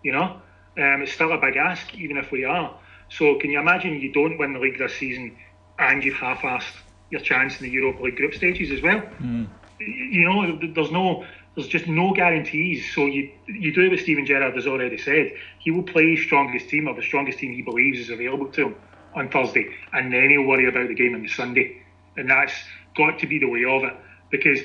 you 0.03 0.13
know? 0.13 0.41
Um, 0.77 1.03
it's 1.03 1.13
still 1.13 1.33
a 1.33 1.39
big 1.39 1.57
ask, 1.57 1.95
even 1.95 2.17
if 2.17 2.33
we 2.33 2.45
are. 2.45 2.77
So, 3.09 3.39
can 3.39 3.51
you 3.51 3.61
imagine 3.61 4.01
you 4.01 4.13
don't 4.13 4.39
win 4.39 4.53
the 4.53 4.59
league 4.59 4.79
this 4.79 4.95
season 4.95 5.37
and 5.79 6.05
you've 6.05 6.15
half-assed 6.15 6.75
your 7.11 7.21
chance 7.21 7.61
in 7.61 7.67
the 7.67 7.71
Europa 7.71 8.03
League 8.03 8.17
group 8.17 8.35
stages 8.35 8.71
as 8.71 8.83
well. 8.83 9.03
Mm. 9.21 9.49
You 9.81 10.25
know, 10.25 10.59
there's 10.75 10.91
no, 10.91 11.25
there's 11.55 11.69
just 11.69 11.87
no 11.87 12.13
guarantees. 12.13 12.95
So 12.95 13.07
you 13.07 13.31
you 13.47 13.75
do 13.75 13.91
what 13.91 13.99
Steven 13.99 14.27
Gerrard 14.27 14.55
has 14.55 14.67
already 14.67 14.99
said. 14.99 15.33
He 15.59 15.71
will 15.71 15.83
play 15.83 16.15
his 16.15 16.25
strongest 16.25 16.69
team 16.69 16.87
or 16.87 16.95
the 16.95 17.03
strongest 17.03 17.39
team 17.39 17.53
he 17.53 17.63
believes 17.63 17.99
is 17.99 18.11
available 18.11 18.47
to 18.53 18.69
him 18.69 18.77
on 19.15 19.29
Thursday, 19.29 19.75
and 19.93 20.13
then 20.13 20.31
he'll 20.31 20.45
worry 20.45 20.69
about 20.69 20.89
the 20.89 20.95
game 20.95 21.15
on 21.15 21.23
the 21.23 21.29
Sunday. 21.29 21.83
And 22.17 22.31
that's 22.31 22.53
got 22.97 23.19
to 23.21 23.27
be 23.27 23.39
the 23.39 23.49
way 23.49 23.65
of 23.65 23.83
it 23.85 23.97
because 24.31 24.61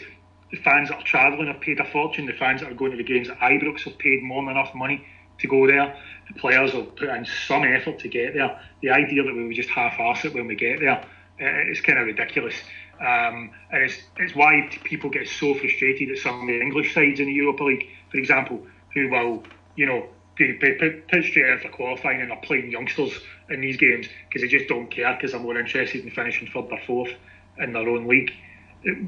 the 0.51 0.57
fans 0.57 0.89
that 0.89 0.99
are 0.99 1.03
travelling 1.03 1.47
have 1.47 1.61
paid 1.61 1.79
a 1.79 1.85
fortune. 1.85 2.25
The 2.25 2.33
fans 2.33 2.61
that 2.61 2.71
are 2.71 2.75
going 2.75 2.91
to 2.91 2.97
the 2.97 3.03
games 3.03 3.29
at 3.29 3.39
Ibrox 3.39 3.81
have 3.81 3.97
paid 3.97 4.23
more 4.23 4.43
than 4.43 4.51
enough 4.51 4.73
money 4.75 5.05
to 5.39 5.47
go 5.47 5.67
there. 5.67 5.97
The 6.27 6.39
players 6.39 6.73
will 6.73 6.85
put 6.85 7.09
in 7.09 7.25
some 7.47 7.63
effort 7.63 7.99
to 7.99 8.07
get 8.07 8.33
there. 8.33 8.59
The 8.81 8.91
idea 8.91 9.23
that 9.23 9.33
we 9.33 9.45
would 9.45 9.55
just 9.55 9.69
half-ass 9.69 10.25
it 10.25 10.33
when 10.33 10.47
we 10.47 10.55
get 10.55 10.79
there 10.79 11.03
uh, 11.41 11.71
is 11.71 11.81
kind 11.81 11.99
of 11.99 12.05
ridiculous. 12.05 12.55
Um, 12.99 13.51
and 13.71 13.83
it's, 13.83 13.97
it's 14.17 14.35
why 14.35 14.69
people 14.83 15.09
get 15.09 15.27
so 15.27 15.53
frustrated 15.53 16.11
at 16.11 16.17
some 16.19 16.41
of 16.41 16.47
the 16.47 16.61
English 16.61 16.93
sides 16.93 17.19
in 17.19 17.25
the 17.25 17.33
Europa 17.33 17.63
League, 17.63 17.87
for 18.09 18.17
example, 18.17 18.65
who 18.93 19.09
will, 19.09 19.43
you 19.75 19.85
know, 19.85 20.07
they, 20.37 20.53
put, 20.53 21.07
put 21.07 21.23
straight 21.23 21.49
in 21.49 21.59
for 21.59 21.69
qualifying 21.69 22.21
and 22.21 22.31
are 22.31 22.41
playing 22.41 22.71
youngsters 22.71 23.19
in 23.49 23.61
these 23.61 23.77
games 23.77 24.07
because 24.27 24.41
they 24.41 24.47
just 24.47 24.67
don't 24.67 24.89
care 24.89 25.13
because 25.13 25.31
they're 25.31 25.41
more 25.41 25.57
interested 25.57 26.03
in 26.03 26.11
finishing 26.11 26.47
third 26.47 26.71
or 26.71 26.79
fourth 26.85 27.11
in 27.57 27.73
their 27.73 27.87
own 27.87 28.07
league. 28.07 28.31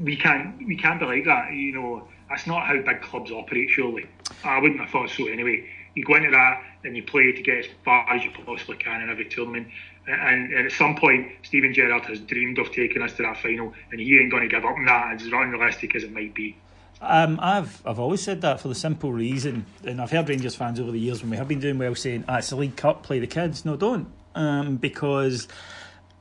We 0.02 0.16
can't 0.16 0.66
we 0.66 0.76
can't 0.76 1.00
be 1.00 1.06
like 1.06 1.24
that. 1.24 1.52
You 1.52 1.72
know, 1.72 2.08
that's 2.28 2.46
not 2.46 2.66
how 2.66 2.80
big 2.80 3.00
clubs 3.00 3.30
operate. 3.30 3.70
Surely, 3.70 4.06
I 4.44 4.58
wouldn't 4.58 4.80
have 4.80 4.90
thought 4.90 5.10
so 5.10 5.26
anyway 5.26 5.68
you 5.98 6.04
go 6.04 6.14
into 6.14 6.30
that 6.30 6.62
and 6.84 6.96
you 6.96 7.02
play 7.02 7.32
to 7.32 7.42
get 7.42 7.58
as 7.58 7.66
far 7.84 8.08
as 8.08 8.24
you 8.24 8.30
possibly 8.30 8.76
can 8.76 9.02
in 9.02 9.10
every 9.10 9.24
tournament. 9.24 9.66
And, 10.06 10.52
and, 10.52 10.66
at 10.66 10.72
some 10.72 10.94
point, 10.94 11.32
Steven 11.42 11.74
Gerrard 11.74 12.04
has 12.04 12.20
dreamed 12.20 12.58
of 12.58 12.70
taking 12.72 13.02
us 13.02 13.12
to 13.14 13.22
that 13.22 13.36
final, 13.36 13.74
and 13.90 14.00
he 14.00 14.18
ain't 14.18 14.30
going 14.30 14.44
to 14.44 14.48
give 14.48 14.64
up 14.64 14.76
on 14.76 14.84
that, 14.86 15.14
as 15.14 15.26
unrealistic 15.26 15.94
as 15.96 16.04
it 16.04 16.12
might 16.12 16.34
be. 16.34 16.56
Um, 17.00 17.38
I've 17.40 17.80
I've 17.86 18.00
always 18.00 18.22
said 18.22 18.40
that 18.40 18.60
for 18.60 18.68
the 18.68 18.74
simple 18.74 19.12
reason, 19.12 19.66
and 19.84 20.00
I've 20.00 20.10
heard 20.10 20.28
Rangers 20.28 20.54
fans 20.54 20.80
over 20.80 20.90
the 20.90 20.98
years 20.98 21.20
when 21.20 21.30
we 21.30 21.36
have 21.36 21.46
been 21.46 21.60
doing 21.60 21.78
well 21.78 21.94
saying, 21.94 22.24
ah, 22.28 22.38
it's 22.38 22.50
the 22.50 22.56
League 22.56 22.76
Cup, 22.76 23.02
play 23.02 23.18
the 23.18 23.26
kids. 23.26 23.64
No, 23.64 23.76
don't. 23.76 24.08
Um, 24.34 24.76
because 24.76 25.46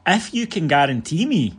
if 0.05 0.33
you 0.33 0.47
can 0.47 0.67
guarantee 0.67 1.25
me 1.25 1.55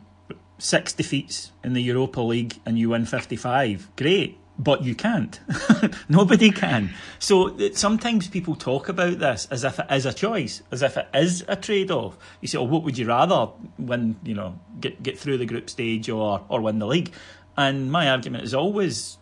six 0.58 0.92
defeats 0.92 1.52
in 1.64 1.72
the 1.72 1.82
Europa 1.82 2.20
League 2.20 2.60
and 2.66 2.78
you 2.78 2.90
win 2.90 3.06
55, 3.06 3.90
great 3.96 4.38
but 4.58 4.82
you 4.82 4.94
can't. 4.94 5.38
Nobody 6.08 6.50
can. 6.50 6.90
So 7.20 7.56
sometimes 7.72 8.26
people 8.26 8.56
talk 8.56 8.88
about 8.88 9.20
this 9.20 9.46
as 9.50 9.62
if 9.62 9.78
it 9.78 9.86
is 9.90 10.04
a 10.04 10.12
choice, 10.12 10.62
as 10.72 10.82
if 10.82 10.96
it 10.96 11.08
is 11.14 11.44
a 11.46 11.54
trade-off. 11.54 12.18
You 12.40 12.48
say, 12.48 12.58
"Oh, 12.58 12.64
what 12.64 12.82
would 12.82 12.98
you 12.98 13.06
rather 13.06 13.50
win? 13.78 14.16
You 14.24 14.34
know, 14.34 14.60
get 14.80 15.02
get 15.02 15.18
through 15.18 15.38
the 15.38 15.46
group 15.46 15.70
stage 15.70 16.08
or 16.08 16.44
or 16.48 16.60
win 16.60 16.80
the 16.80 16.86
league?" 16.86 17.12
And 17.56 17.90
my 17.90 18.10
argument 18.10 18.44
is 18.44 18.52
always 18.52 19.18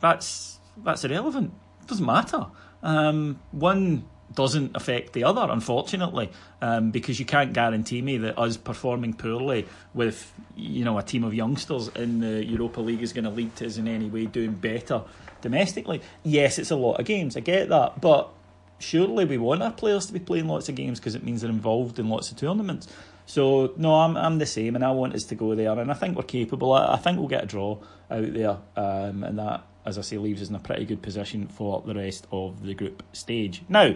that's 0.00 0.60
that's 0.84 1.04
irrelevant. 1.04 1.52
It 1.82 1.88
doesn't 1.88 2.06
matter. 2.06 2.46
Um, 2.82 3.40
one 3.50 4.04
doesn't 4.34 4.76
affect 4.76 5.12
the 5.12 5.24
other, 5.24 5.46
unfortunately, 5.50 6.30
um, 6.60 6.90
because 6.90 7.18
you 7.18 7.24
can't 7.24 7.52
guarantee 7.52 8.02
me 8.02 8.18
that 8.18 8.38
us 8.38 8.56
performing 8.56 9.14
poorly 9.14 9.66
with 9.94 10.32
you 10.56 10.84
know 10.84 10.98
a 10.98 11.02
team 11.02 11.24
of 11.24 11.34
youngsters 11.34 11.88
in 11.88 12.20
the 12.20 12.44
Europa 12.44 12.80
League 12.80 13.02
is 13.02 13.12
going 13.12 13.24
to 13.24 13.30
lead 13.30 13.54
to 13.56 13.66
us 13.66 13.78
in 13.78 13.88
any 13.88 14.08
way 14.08 14.26
doing 14.26 14.52
better 14.52 15.02
domestically. 15.40 16.02
Yes, 16.22 16.58
it's 16.58 16.70
a 16.70 16.76
lot 16.76 17.00
of 17.00 17.06
games, 17.06 17.36
I 17.36 17.40
get 17.40 17.68
that, 17.68 18.00
but 18.00 18.30
surely 18.78 19.24
we 19.24 19.38
want 19.38 19.62
our 19.62 19.72
players 19.72 20.06
to 20.06 20.12
be 20.12 20.20
playing 20.20 20.46
lots 20.46 20.68
of 20.68 20.74
games 20.74 20.98
because 21.00 21.14
it 21.14 21.24
means 21.24 21.40
they're 21.42 21.50
involved 21.50 21.98
in 21.98 22.08
lots 22.08 22.30
of 22.30 22.36
tournaments. 22.36 22.88
So 23.26 23.74
no, 23.76 23.94
I'm 23.94 24.16
I'm 24.16 24.38
the 24.38 24.46
same, 24.46 24.74
and 24.74 24.84
I 24.84 24.90
want 24.90 25.14
us 25.14 25.24
to 25.24 25.34
go 25.34 25.54
there, 25.54 25.78
and 25.78 25.90
I 25.90 25.94
think 25.94 26.16
we're 26.16 26.22
capable. 26.22 26.72
I, 26.72 26.94
I 26.94 26.96
think 26.96 27.18
we'll 27.18 27.28
get 27.28 27.44
a 27.44 27.46
draw 27.46 27.78
out 28.10 28.32
there, 28.32 28.56
um, 28.74 29.22
and 29.22 29.38
that 29.38 29.64
as 29.88 29.98
I 29.98 30.02
say, 30.02 30.18
leaves 30.18 30.42
us 30.42 30.50
in 30.50 30.54
a 30.54 30.60
pretty 30.60 30.84
good 30.84 31.02
position 31.02 31.48
for 31.48 31.82
the 31.84 31.94
rest 31.94 32.26
of 32.30 32.62
the 32.62 32.74
group 32.74 33.02
stage. 33.12 33.62
Now, 33.68 33.94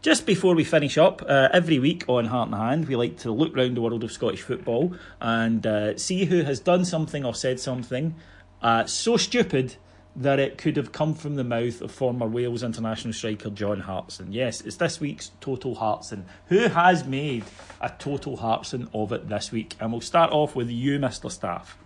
just 0.00 0.24
before 0.24 0.54
we 0.54 0.64
finish 0.64 0.96
up, 0.96 1.22
uh, 1.28 1.48
every 1.52 1.78
week 1.78 2.04
on 2.08 2.26
Heart 2.26 2.48
and 2.48 2.56
Hand, 2.56 2.88
we 2.88 2.96
like 2.96 3.18
to 3.18 3.32
look 3.32 3.54
round 3.54 3.76
the 3.76 3.80
world 3.82 4.04
of 4.04 4.12
Scottish 4.12 4.42
football 4.42 4.94
and 5.20 5.66
uh, 5.66 5.98
see 5.98 6.24
who 6.24 6.42
has 6.42 6.60
done 6.60 6.84
something 6.84 7.24
or 7.24 7.34
said 7.34 7.60
something 7.60 8.14
uh, 8.62 8.86
so 8.86 9.16
stupid 9.16 9.76
that 10.14 10.38
it 10.38 10.58
could 10.58 10.76
have 10.76 10.92
come 10.92 11.14
from 11.14 11.36
the 11.36 11.44
mouth 11.44 11.80
of 11.80 11.90
former 11.90 12.26
Wales 12.26 12.62
international 12.62 13.14
striker 13.14 13.50
John 13.50 13.80
Hartson. 13.80 14.32
Yes, 14.32 14.60
it's 14.60 14.76
this 14.76 15.00
week's 15.00 15.32
Total 15.40 15.74
Hartson. 15.74 16.26
Who 16.46 16.68
has 16.68 17.04
made 17.04 17.44
a 17.80 17.90
Total 17.98 18.36
Hartson 18.36 18.88
of 18.92 19.12
it 19.12 19.28
this 19.28 19.50
week? 19.50 19.74
And 19.80 19.90
we'll 19.90 20.02
start 20.02 20.30
off 20.30 20.54
with 20.54 20.70
you, 20.70 20.98
Mr. 20.98 21.30
Staff. 21.30 21.78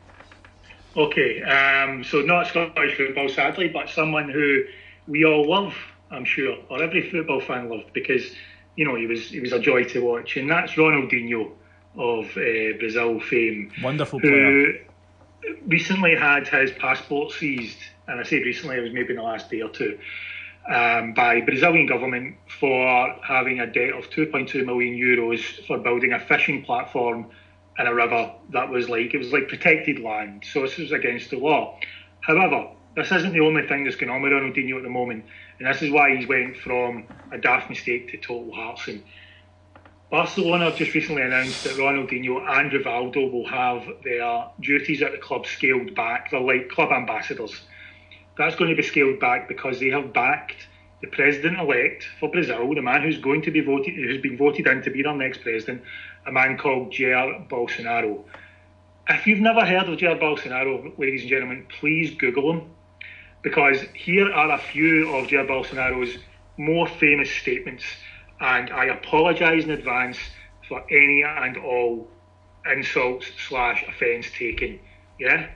Okay, 0.97 1.43
um, 1.43 2.03
so 2.03 2.23
not 2.23 2.47
Scottish 2.47 2.97
football, 2.97 3.29
sadly, 3.29 3.69
but 3.69 3.91
someone 3.91 4.31
who 4.31 4.63
we 5.07 5.27
all 5.27 5.49
love, 5.49 5.75
I'm 6.11 6.25
sure, 6.25 6.57
or 6.71 6.83
every 6.83 7.11
football 7.11 7.41
fan 7.41 7.69
loved 7.69 7.93
because 7.93 8.35
you 8.77 8.87
know 8.87 8.97
he 8.97 9.07
was 9.07 9.29
he 9.29 9.41
was 9.41 9.53
a 9.53 9.59
joy 9.59 9.85
to 9.85 10.01
watch, 10.01 10.39
and 10.39 10.51
that's 10.51 10.73
Ronaldinho 10.73 11.51
of 11.99 12.25
uh, 12.31 12.79
Brazil 12.79 13.21
fame. 13.21 13.73
Wonderful 13.83 14.21
player 14.21 14.51
who 14.51 14.75
recently 15.67 16.17
had 16.17 16.49
his 16.49 16.71
passport 16.73 17.33
seized, 17.33 17.79
and 18.09 18.19
I 18.19 18.23
say 18.23 18.43
recently, 18.43 18.77
it 18.77 18.81
was 18.81 18.93
maybe 18.93 19.11
in 19.11 19.17
the 19.17 19.23
last 19.23 19.51
day 19.51 19.61
or 19.61 19.69
two, 19.69 19.99
um, 20.67 21.13
by 21.13 21.43
Brazilian 21.43 21.87
government 21.87 22.37
for 22.59 23.15
having 23.23 23.61
a 23.61 23.67
debt 23.67 23.93
of 23.93 24.09
2.2 24.09 24.65
million 24.65 24.95
euros 24.95 25.43
for 25.67 25.77
building 25.77 26.15
a 26.15 26.19
fishing 26.19 26.65
platform 26.65 27.31
in 27.79 27.87
a 27.87 27.95
river 27.95 28.33
that 28.51 28.71
was 28.71 28.89
like 28.89 29.15
it 29.15 29.19
was 29.19 29.33
like 29.33 29.49
protected 29.49 30.01
land. 30.01 30.45
So 30.53 30.63
this 30.63 30.77
was 30.77 30.93
against 30.93 31.31
the 31.31 31.39
law. 31.39 31.79
However, 32.21 32.69
this 32.95 33.13
isn't 33.13 33.33
the 33.33 33.41
only 33.41 33.67
thing 33.67 33.85
that's 33.85 33.97
going 33.97 34.11
on 34.11 34.23
with 34.23 34.33
Ronaldinho 34.33 34.79
at 34.79 34.83
the 34.83 34.89
moment, 34.89 35.25
and 35.59 35.69
this 35.69 35.83
is 35.83 35.91
why 35.91 36.17
he's 36.17 36.27
went 36.27 36.57
from 36.57 37.07
a 37.31 37.39
daft 37.39 37.69
mistake 37.69 38.11
to 38.11 38.17
total 38.17 38.53
Hartson. 38.55 39.03
Barcelona 40.11 40.67
have 40.67 40.77
just 40.77 40.95
recently 40.95 41.23
announced 41.23 41.65
that 41.65 41.75
Ronaldinho 41.75 42.41
and 42.49 42.71
Rivaldo 42.71 43.31
will 43.31 43.47
have 43.49 43.85
their 44.05 44.47
duties 44.61 45.03
at 45.03 45.13
the 45.13 45.19
club 45.19 45.47
scaled 45.47 45.95
back. 45.95 46.31
They're 46.31 46.41
like 46.41 46.69
club 46.69 46.93
ambassadors. 46.93 47.61
That's 48.39 48.55
going 48.55 48.71
to 48.71 48.77
be 48.77 48.83
scaled 48.83 49.19
back 49.19 49.49
because 49.49 49.81
they 49.81 49.89
have 49.89 50.13
backed 50.13 50.69
the 51.01 51.09
president-elect 51.09 52.07
for 52.21 52.31
Brazil, 52.31 52.75
the 52.75 52.83
man 52.83 53.03
who's 53.03 53.19
going 53.19 53.43
to 53.43 53.51
be 53.51 53.61
voted, 53.61 53.95
who's 53.95 54.21
been 54.21 54.37
voted 54.37 54.67
in 54.67 54.83
to 54.83 54.91
be 54.91 55.03
their 55.03 55.15
next 55.15 55.43
president, 55.43 55.83
a 56.27 56.33
man 56.33 56.59
called 56.59 56.93
Jair 56.93 57.49
Bolsonaro. 57.49 58.25
If 59.09 59.27
you've 59.27 59.41
never 59.41 59.65
heard 59.65 59.89
of 59.89 59.99
Jair 59.99 60.19
Bolsonaro, 60.21 60.99
ladies 60.99 61.23
and 61.23 61.31
gentlemen, 61.31 61.67
please 61.81 62.15
Google 62.17 62.53
him 62.53 62.71
because 63.43 63.81
here 63.95 64.33
are 64.33 64.51
a 64.53 64.59
few 64.59 65.15
of 65.15 65.29
Jair 65.29 65.47
Bolsonaro's 65.47 66.19
more 66.59 66.89
famous 66.89 67.31
statements, 67.31 67.85
and 68.41 68.71
I 68.71 68.87
apologise 68.87 69.65
in 69.65 69.71
advance 69.71 70.19
for 70.69 70.83
any 70.91 71.23
and 71.23 71.57
all 71.59 72.09
insults 72.71 73.27
slash 73.49 73.85
offence 73.89 74.27
taken. 74.37 74.81
Yeah. 75.21 75.49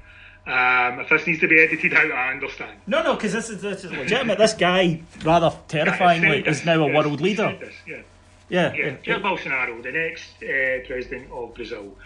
Um, 0.46 1.00
if 1.00 1.08
this 1.08 1.26
needs 1.26 1.40
to 1.40 1.48
be 1.48 1.60
edited 1.60 1.92
out, 1.94 2.10
I 2.12 2.32
understand. 2.32 2.78
No, 2.86 3.02
no, 3.02 3.14
because 3.14 3.32
this 3.32 3.50
is 3.50 3.60
this 3.60 3.84
is 3.84 3.90
legitimate. 3.90 4.38
this 4.38 4.54
guy, 4.54 5.02
rather 5.24 5.52
terrifyingly, 5.68 6.46
is 6.46 6.64
now 6.64 6.82
a 6.84 6.86
Yes, 6.86 6.96
world 7.04 7.20
leader. 7.20 7.56
this, 7.60 7.74
yeah. 7.86 8.02
Yeah, 8.50 8.72
Yeah, 8.74 8.96
yeah. 9.04 9.16
Jair 9.16 9.22
Bolsonaro, 9.22 9.82
the 9.82 9.92
next 9.92 10.42
uh, 10.42 10.86
president 10.86 11.30
of 11.32 11.54
Brazil, 11.54 11.96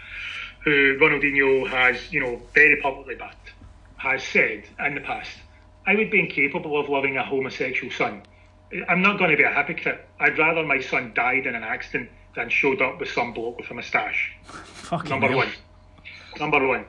who 0.63 0.97
Ronaldinho 0.99 1.67
has, 1.69 2.11
you 2.13 2.19
know, 2.21 2.41
very 2.53 2.79
publicly 2.81 3.15
backed, 3.15 3.51
has 3.97 4.23
said 4.23 4.63
in 4.85 4.95
the 4.95 5.01
past, 5.01 5.31
I 5.87 5.95
would 5.95 6.09
be 6.11 6.19
incapable 6.19 6.79
of 6.79 6.87
loving 6.89 7.17
a 7.17 7.23
homosexual 7.23 7.91
son. 7.91 8.21
I'm 8.89 9.01
not 9.01 9.17
going 9.19 9.31
to 9.31 9.37
be 9.37 9.43
a 9.43 9.51
hypocrite. 9.53 10.07
I'd 10.19 10.37
rather 10.37 10.63
my 10.63 10.79
son 10.81 11.11
died 11.15 11.45
in 11.45 11.55
an 11.55 11.63
accident 11.63 12.09
than 12.35 12.49
showed 12.49 12.81
up 12.81 12.99
with 12.99 13.09
some 13.09 13.33
bloke 13.33 13.57
with 13.59 13.69
a 13.71 13.73
moustache. 13.73 14.33
Fucking 14.43 15.09
Number 15.09 15.27
hell. 15.27 15.37
one. 15.37 15.49
Number 16.39 16.67
one. 16.67 16.85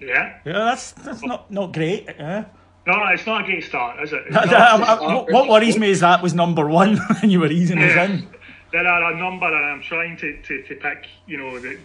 Yeah? 0.00 0.38
Yeah, 0.46 0.52
that's 0.52 0.92
that's 0.92 1.22
not 1.22 1.50
not 1.50 1.72
great. 1.74 2.06
Yeah. 2.18 2.46
No, 2.86 2.94
it's 3.12 3.26
not 3.26 3.42
a 3.42 3.44
great 3.44 3.62
start, 3.62 4.02
is 4.02 4.12
it? 4.14 4.22
I- 4.30 4.46
not 4.46 4.52
I- 4.54 4.94
I- 4.94 5.24
what 5.30 5.48
worries 5.48 5.78
me 5.78 5.90
is 5.90 6.00
that 6.00 6.22
was 6.22 6.32
number 6.34 6.66
one 6.68 6.98
and 7.22 7.30
you 7.30 7.40
were 7.40 7.52
easing 7.52 7.78
us 7.78 7.94
in. 8.10 8.26
There 8.72 8.86
are 8.86 9.12
a 9.12 9.16
number, 9.16 9.46
and 9.46 9.66
I'm 9.66 9.82
trying 9.82 10.16
to, 10.18 10.40
to, 10.42 10.62
to 10.62 10.74
pick, 10.76 11.06
you 11.26 11.38
know, 11.38 11.58
the, 11.58 11.78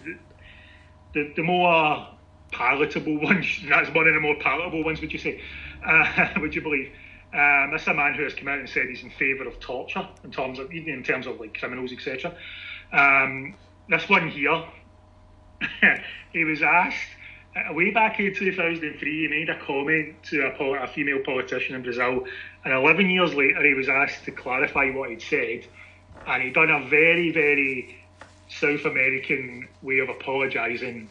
the 1.12 1.32
the 1.36 1.42
more 1.42 2.06
palatable 2.52 3.20
ones. 3.22 3.46
That's 3.68 3.92
one 3.94 4.06
of 4.06 4.14
the 4.14 4.20
more 4.20 4.36
palatable 4.36 4.84
ones. 4.84 5.00
Would 5.00 5.12
you 5.12 5.18
say? 5.18 5.40
Uh, 5.84 6.28
would 6.40 6.54
you 6.54 6.62
believe? 6.62 6.90
Um, 7.34 7.70
this 7.72 7.82
is 7.82 7.88
a 7.88 7.94
man 7.94 8.14
who 8.14 8.22
has 8.22 8.34
come 8.34 8.48
out 8.48 8.58
and 8.58 8.68
said 8.68 8.86
he's 8.88 9.02
in 9.02 9.10
favour 9.10 9.46
of 9.46 9.60
torture 9.60 10.08
in 10.24 10.30
terms 10.30 10.58
of 10.58 10.70
in 10.70 11.02
terms 11.02 11.26
of 11.26 11.40
like 11.40 11.58
criminals, 11.58 11.92
etc. 11.92 12.34
Um, 12.92 13.54
this 13.88 14.08
one 14.08 14.28
here, 14.30 14.64
he 16.32 16.44
was 16.44 16.62
asked 16.62 17.08
uh, 17.56 17.72
way 17.72 17.90
back 17.90 18.20
in 18.20 18.34
2003. 18.34 19.22
He 19.22 19.28
made 19.28 19.48
a 19.50 19.58
comment 19.64 20.22
to 20.24 20.42
a, 20.42 20.82
a 20.82 20.86
female 20.86 21.20
politician 21.24 21.74
in 21.74 21.82
Brazil, 21.82 22.24
and 22.64 22.72
11 22.72 23.10
years 23.10 23.34
later, 23.34 23.62
he 23.64 23.74
was 23.74 23.88
asked 23.88 24.24
to 24.24 24.30
clarify 24.30 24.90
what 24.90 25.10
he'd 25.10 25.22
said, 25.22 25.66
and 26.26 26.42
he'd 26.42 26.54
done 26.54 26.70
a 26.70 26.86
very, 26.88 27.30
very 27.30 27.96
South 28.48 28.84
American 28.84 29.68
way 29.82 29.98
of 29.98 30.08
apologising, 30.08 31.08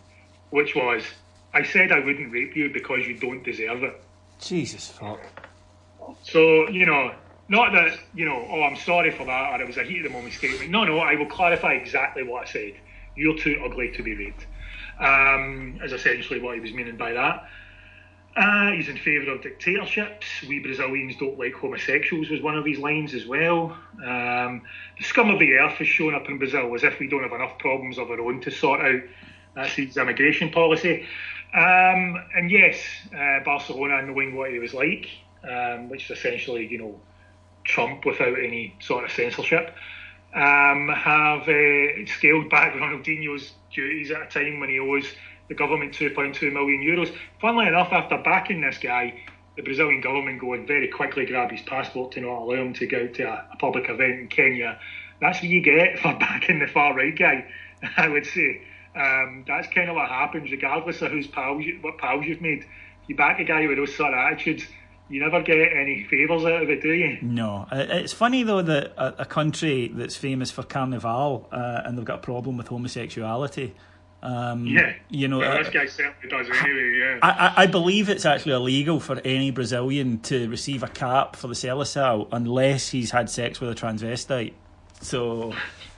which 0.50 0.76
was, 0.76 1.04
"I 1.54 1.64
said 1.64 1.92
I 1.92 2.00
wouldn't 2.00 2.32
rape 2.32 2.56
you 2.56 2.70
because 2.70 3.08
you 3.08 3.16
don't 3.18 3.44
deserve 3.44 3.84
it." 3.84 4.02
Jesus 4.42 4.90
fuck. 4.90 5.22
So, 6.24 6.70
you 6.70 6.86
know, 6.86 7.14
not 7.48 7.72
that, 7.74 8.00
you 8.14 8.26
know, 8.26 8.46
oh, 8.50 8.64
I'm 8.64 8.76
sorry 8.76 9.12
for 9.12 9.26
that, 9.26 9.54
or 9.54 9.62
it 9.62 9.68
was 9.68 9.78
a 9.78 9.84
heat 9.84 9.98
of 9.98 10.04
the 10.04 10.10
moment 10.10 10.34
statement. 10.34 10.70
No, 10.72 10.84
no, 10.84 11.00
I 11.00 11.16
will 11.16 11.28
clarify 11.28 11.74
exactly 11.74 12.24
what 12.24 12.48
I 12.48 12.52
said. 12.52 12.74
You're 13.16 13.38
too 13.38 13.62
ugly 13.64 13.92
to 13.92 14.04
be 14.04 14.16
raped. 14.16 14.46
Um, 15.00 15.80
is 15.84 15.92
essentially 15.92 16.40
what 16.40 16.56
he 16.56 16.62
was 16.62 16.74
meaning 16.74 16.98
by 16.98 17.14
that. 17.14 17.48
Uh, 18.36 18.72
he's 18.72 18.90
in 18.90 18.98
favour 18.98 19.32
of 19.32 19.42
dictatorships. 19.42 20.26
We 20.48 20.60
Brazilians 20.60 21.16
don't 21.18 21.40
like 21.40 21.54
homosexuals, 21.54 22.30
was 22.30 22.42
one 22.42 22.58
of 22.58 22.66
his 22.66 22.78
lines 22.78 23.14
as 23.14 23.26
well. 23.26 23.78
Um, 24.06 24.62
the 24.98 25.04
scum 25.04 25.30
of 25.30 25.40
the 25.40 25.54
earth 25.54 25.76
has 25.76 25.88
shown 25.88 26.14
up 26.14 26.28
in 26.28 26.38
Brazil 26.38 26.74
as 26.76 26.84
if 26.84 27.00
we 27.00 27.08
don't 27.08 27.24
have 27.24 27.32
enough 27.32 27.58
problems 27.60 27.98
of 27.98 28.12
our 28.12 28.20
own 28.20 28.42
to 28.42 28.52
sort 28.52 28.82
out. 28.82 29.02
That's 29.56 29.74
his 29.74 29.96
immigration 29.96 30.50
policy. 30.50 31.06
Um, 31.54 32.22
and 32.36 32.52
yes, 32.52 32.78
uh, 33.18 33.40
Barcelona, 33.46 34.02
knowing 34.02 34.36
what 34.36 34.52
he 34.52 34.60
was 34.60 34.74
like, 34.74 35.08
um, 35.50 35.88
which 35.88 36.12
is 36.12 36.18
essentially, 36.18 36.68
you 36.68 36.78
know, 36.78 37.00
Trump 37.64 38.06
without 38.06 38.38
any 38.38 38.76
sort 38.82 39.06
of 39.06 39.12
censorship, 39.12 39.74
um, 40.34 40.90
have 40.90 41.48
uh, 41.48 42.06
scaled 42.06 42.50
back 42.50 42.74
Ronaldinho's 42.76 43.54
duties 43.74 44.12
at 44.12 44.24
a 44.24 44.26
time 44.26 44.60
when 44.60 44.70
he 44.70 44.80
owes 44.80 45.08
the 45.48 45.56
government 45.56 45.94
2.2 45.94 46.52
million 46.52 46.82
euros. 46.82 47.14
Funnily 47.40 47.68
enough, 47.68 47.92
after 47.92 48.18
backing 48.18 48.62
this 48.62 48.78
guy, 48.78 49.22
the 49.56 49.62
Brazilian 49.62 50.02
government 50.02 50.42
go 50.42 50.54
and 50.54 50.68
very 50.68 50.88
quickly 50.88 51.26
grab 51.26 51.52
his 51.52 51.62
passport 51.62 52.12
to 52.14 52.22
not 52.22 52.42
allow 52.42 52.56
him 52.56 52.74
to 52.74 52.88
go 52.88 53.08
to 53.08 53.24
a, 53.24 53.48
a 53.54 53.58
public 53.58 53.90
event 53.90 54.20
in 54.20 54.28
Kenya. 54.28 54.80
That's 55.22 55.42
what 55.42 55.50
you 55.50 55.62
get 55.62 56.00
for 56.02 56.14
backing 56.20 56.60
the 56.60 56.68
far 56.68 56.96
right 56.96 57.18
guy, 57.18 57.46
I 57.98 58.08
would 58.08 58.26
say. 58.26 58.62
Um, 58.96 59.44
that's 59.46 59.68
kind 59.74 59.90
of 59.90 59.96
what 59.96 60.10
happens, 60.10 60.52
regardless 60.52 61.02
of 61.02 61.12
whose 61.12 61.28
pals 61.28 61.66
you, 61.66 61.80
what 61.82 61.98
pals 61.98 62.26
you've 62.26 62.42
made. 62.42 62.66
You 63.08 63.16
back 63.16 63.40
a 63.40 63.44
guy 63.44 63.68
with 63.68 63.78
those 63.78 63.96
sort 63.96 64.14
of 64.14 64.20
attitudes, 64.20 64.66
you 65.10 65.20
never 65.20 65.42
get 65.42 65.58
any 65.74 66.04
favours 66.06 66.46
out 66.46 66.64
of 66.64 66.70
it, 66.70 66.82
do 66.82 66.92
you? 66.92 67.20
No, 67.22 67.68
it's 67.72 68.14
funny 68.14 68.44
though 68.44 68.62
that 68.64 68.94
a, 68.98 69.22
a 69.22 69.26
country 69.26 69.92
that's 69.94 70.16
famous 70.16 70.50
for 70.50 70.64
carnival 70.64 71.48
uh, 71.52 71.82
and 71.86 71.98
they've 71.98 72.06
got 72.06 72.20
a 72.20 72.22
problem 72.22 72.58
with 72.58 72.68
homosexuality. 72.68 73.76
Um, 74.26 74.66
Yeah. 74.66 74.94
you 75.10 75.28
know, 75.28 75.38
Well, 75.40 75.52
uh, 75.52 75.58
this 75.64 75.70
guy 75.70 75.86
certainly 75.86 76.30
does 76.30 76.48
anyway, 76.50 76.98
yeah. 77.00 77.20
I, 77.22 77.30
I- 77.30 77.54
I 77.64 77.66
believe 77.68 78.10
it's 78.10 78.26
actually 78.26 78.54
illegal 78.54 79.00
for 79.00 79.22
any 79.24 79.52
Brazilian 79.52 80.20
to 80.22 80.50
receive 80.50 80.82
a 80.82 80.88
cap 80.88 81.36
for 81.36 81.48
the 81.48 81.54
Seleção 81.54 82.28
unless 82.32 82.90
he's 82.90 83.12
had 83.12 83.30
sex 83.30 83.62
with 83.62 83.70
a 83.70 83.76
transvestite. 83.76 84.54
So 85.02 85.54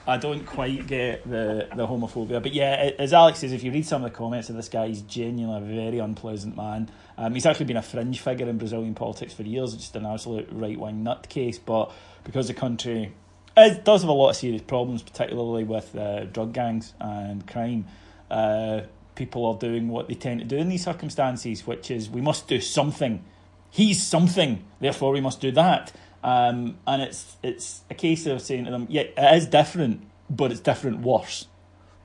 I 0.05 0.17
don't 0.17 0.45
quite 0.45 0.87
get 0.87 1.23
the, 1.29 1.69
the 1.75 1.87
homophobia. 1.87 2.43
But 2.43 2.53
yeah, 2.53 2.91
as 2.99 3.13
Alex 3.13 3.39
says, 3.39 3.53
if 3.53 3.63
you 3.63 3.71
read 3.71 3.85
some 3.85 4.03
of 4.03 4.11
the 4.11 4.17
comments 4.17 4.49
of 4.49 4.55
this 4.57 4.67
guy, 4.67 4.87
he's 4.87 5.01
genuinely 5.03 5.57
a 5.71 5.75
very 5.75 5.99
unpleasant 5.99 6.57
man. 6.57 6.89
Um, 7.17 7.33
he's 7.33 7.45
actually 7.45 7.67
been 7.67 7.77
a 7.77 7.81
fringe 7.81 8.19
figure 8.19 8.49
in 8.49 8.57
Brazilian 8.57 8.93
politics 8.93 9.33
for 9.33 9.43
years, 9.43 9.73
it's 9.73 9.83
just 9.83 9.95
an 9.95 10.05
absolute 10.05 10.49
right 10.51 10.77
wing 10.77 11.03
nutcase. 11.05 11.59
But 11.63 11.91
because 12.25 12.47
the 12.47 12.53
country 12.53 13.13
it 13.55 13.83
does 13.83 14.01
have 14.01 14.09
a 14.09 14.13
lot 14.13 14.29
of 14.31 14.35
serious 14.35 14.61
problems, 14.61 15.01
particularly 15.01 15.63
with 15.63 15.95
uh, 15.95 16.25
drug 16.25 16.53
gangs 16.53 16.93
and 16.99 17.47
crime. 17.47 17.85
Uh, 18.29 18.81
people 19.15 19.45
are 19.45 19.57
doing 19.57 19.89
what 19.89 20.07
they 20.07 20.13
tend 20.15 20.39
to 20.39 20.45
do 20.45 20.57
in 20.57 20.69
these 20.69 20.83
circumstances, 20.83 21.65
which 21.65 21.89
is 21.89 22.09
we 22.09 22.21
must 22.21 22.47
do 22.47 22.61
something. 22.61 23.23
He's 23.69 24.01
something, 24.01 24.63
therefore 24.79 25.11
we 25.11 25.21
must 25.21 25.41
do 25.41 25.51
that. 25.51 25.91
Um, 26.23 26.77
and 26.85 27.01
it's 27.01 27.37
it's 27.43 27.81
a 27.89 27.93
case 27.93 28.25
of 28.25 28.41
saying 28.41 28.65
to 28.65 28.71
them, 28.71 28.87
yeah, 28.89 29.03
it 29.03 29.37
is 29.37 29.47
different, 29.47 30.01
but 30.29 30.51
it's 30.51 30.59
different 30.61 31.01
worse, 31.01 31.47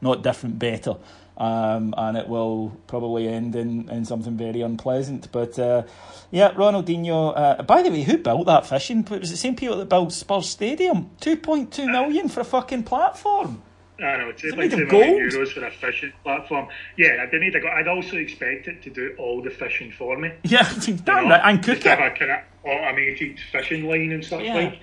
not 0.01 0.23
different 0.23 0.59
better. 0.59 0.97
Um, 1.37 1.95
and 1.97 2.17
it 2.17 2.29
will 2.29 2.77
probably 2.87 3.27
end 3.27 3.57
in, 3.57 3.89
in 3.89 4.05
something 4.05 4.37
very 4.37 4.61
unpleasant. 4.61 5.33
But 5.33 5.59
uh, 5.59 5.85
yeah, 6.31 6.53
Ronaldinho. 6.53 7.33
Uh, 7.35 7.63
by 7.63 7.83
the 7.83 7.91
way, 7.91 8.03
who 8.03 8.19
built 8.19 8.47
that 8.47 8.67
fishing? 8.67 9.01
It 9.01 9.21
was 9.21 9.31
the 9.31 9.37
same 9.37 9.57
people 9.57 9.79
that 9.79 9.89
built 9.89 10.13
Spurs 10.13 10.49
Stadium. 10.49 11.11
Two 11.21 11.37
point 11.37 11.73
two 11.73 11.87
million 11.87 12.29
for 12.29 12.41
a 12.41 12.45
fucking 12.45 12.85
platform. 12.85 13.63
I 14.03 14.17
know, 14.19 14.29
it's 14.31 14.43
it 14.45 14.57
like 14.59 14.71
two 14.71 14.83
of 14.83 14.89
gold? 14.89 15.05
euros 15.05 15.53
for 15.53 15.65
a 15.65 15.71
fishing 15.71 16.13
platform. 16.25 16.69
Yeah, 16.97 17.27
they 17.31 17.39
need 17.39 17.53
to 17.53 17.61
go. 17.61 17.69
I'd 17.69 17.89
also 17.89 18.17
expect 18.17 18.67
it 18.69 18.83
to 18.83 18.91
do 18.91 19.15
all 19.19 19.41
the 19.43 19.51
fishing 19.51 19.93
for 19.93 20.19
me. 20.19 20.33
Yeah, 20.45 20.69
damn 21.05 21.29
right, 21.29 21.41
and 21.45 21.63
cook 21.63 21.77
Just 21.77 21.87
have 21.87 22.01
it. 22.01 22.13
a 22.13 22.19
kind 22.19 22.31
of 22.33 22.39
automated 22.65 23.39
fishing 23.53 23.87
line 23.89 24.13
and 24.13 24.25
such 24.25 24.43
Yeah. 24.45 24.55
like. 24.55 24.81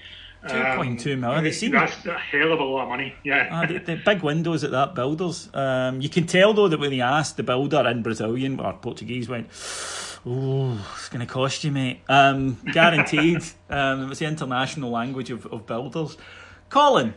Two 0.48 0.64
point 0.78 0.98
two 1.02 1.18
million. 1.18 1.44
They 1.44 1.52
seem 1.52 1.74
that's 1.74 2.06
a 2.06 2.18
hell 2.18 2.54
of 2.54 2.62
a 2.62 2.64
lot 2.64 2.84
of 2.84 2.88
money. 2.88 3.14
Yeah. 3.26 3.50
Ah, 3.52 3.66
the, 3.66 3.78
the 3.80 3.98
big 3.98 4.22
windows 4.22 4.64
at 4.64 4.72
that 4.72 4.96
builders. 4.96 5.50
Um, 5.54 6.00
you 6.00 6.08
can 6.08 6.28
tell 6.28 6.54
though 6.54 6.70
that 6.70 6.80
when 6.80 6.94
he 6.94 7.02
asked 7.02 7.36
the 7.36 7.44
builder 7.44 7.86
in 7.90 8.02
Brazilian 8.04 8.58
or 8.58 8.72
Portuguese 8.72 9.28
went, 9.28 9.48
"Oh, 10.26 10.80
it's 10.96 11.10
going 11.10 11.20
to 11.20 11.26
cost 11.26 11.66
you, 11.66 11.72
mate." 11.74 12.00
Um, 12.08 12.58
guaranteed. 12.72 13.44
um, 13.70 14.04
it 14.04 14.08
was 14.08 14.20
the 14.20 14.28
international 14.28 14.90
language 14.92 15.30
of, 15.30 15.46
of 15.48 15.66
builders. 15.68 16.16
Colin. 16.70 17.14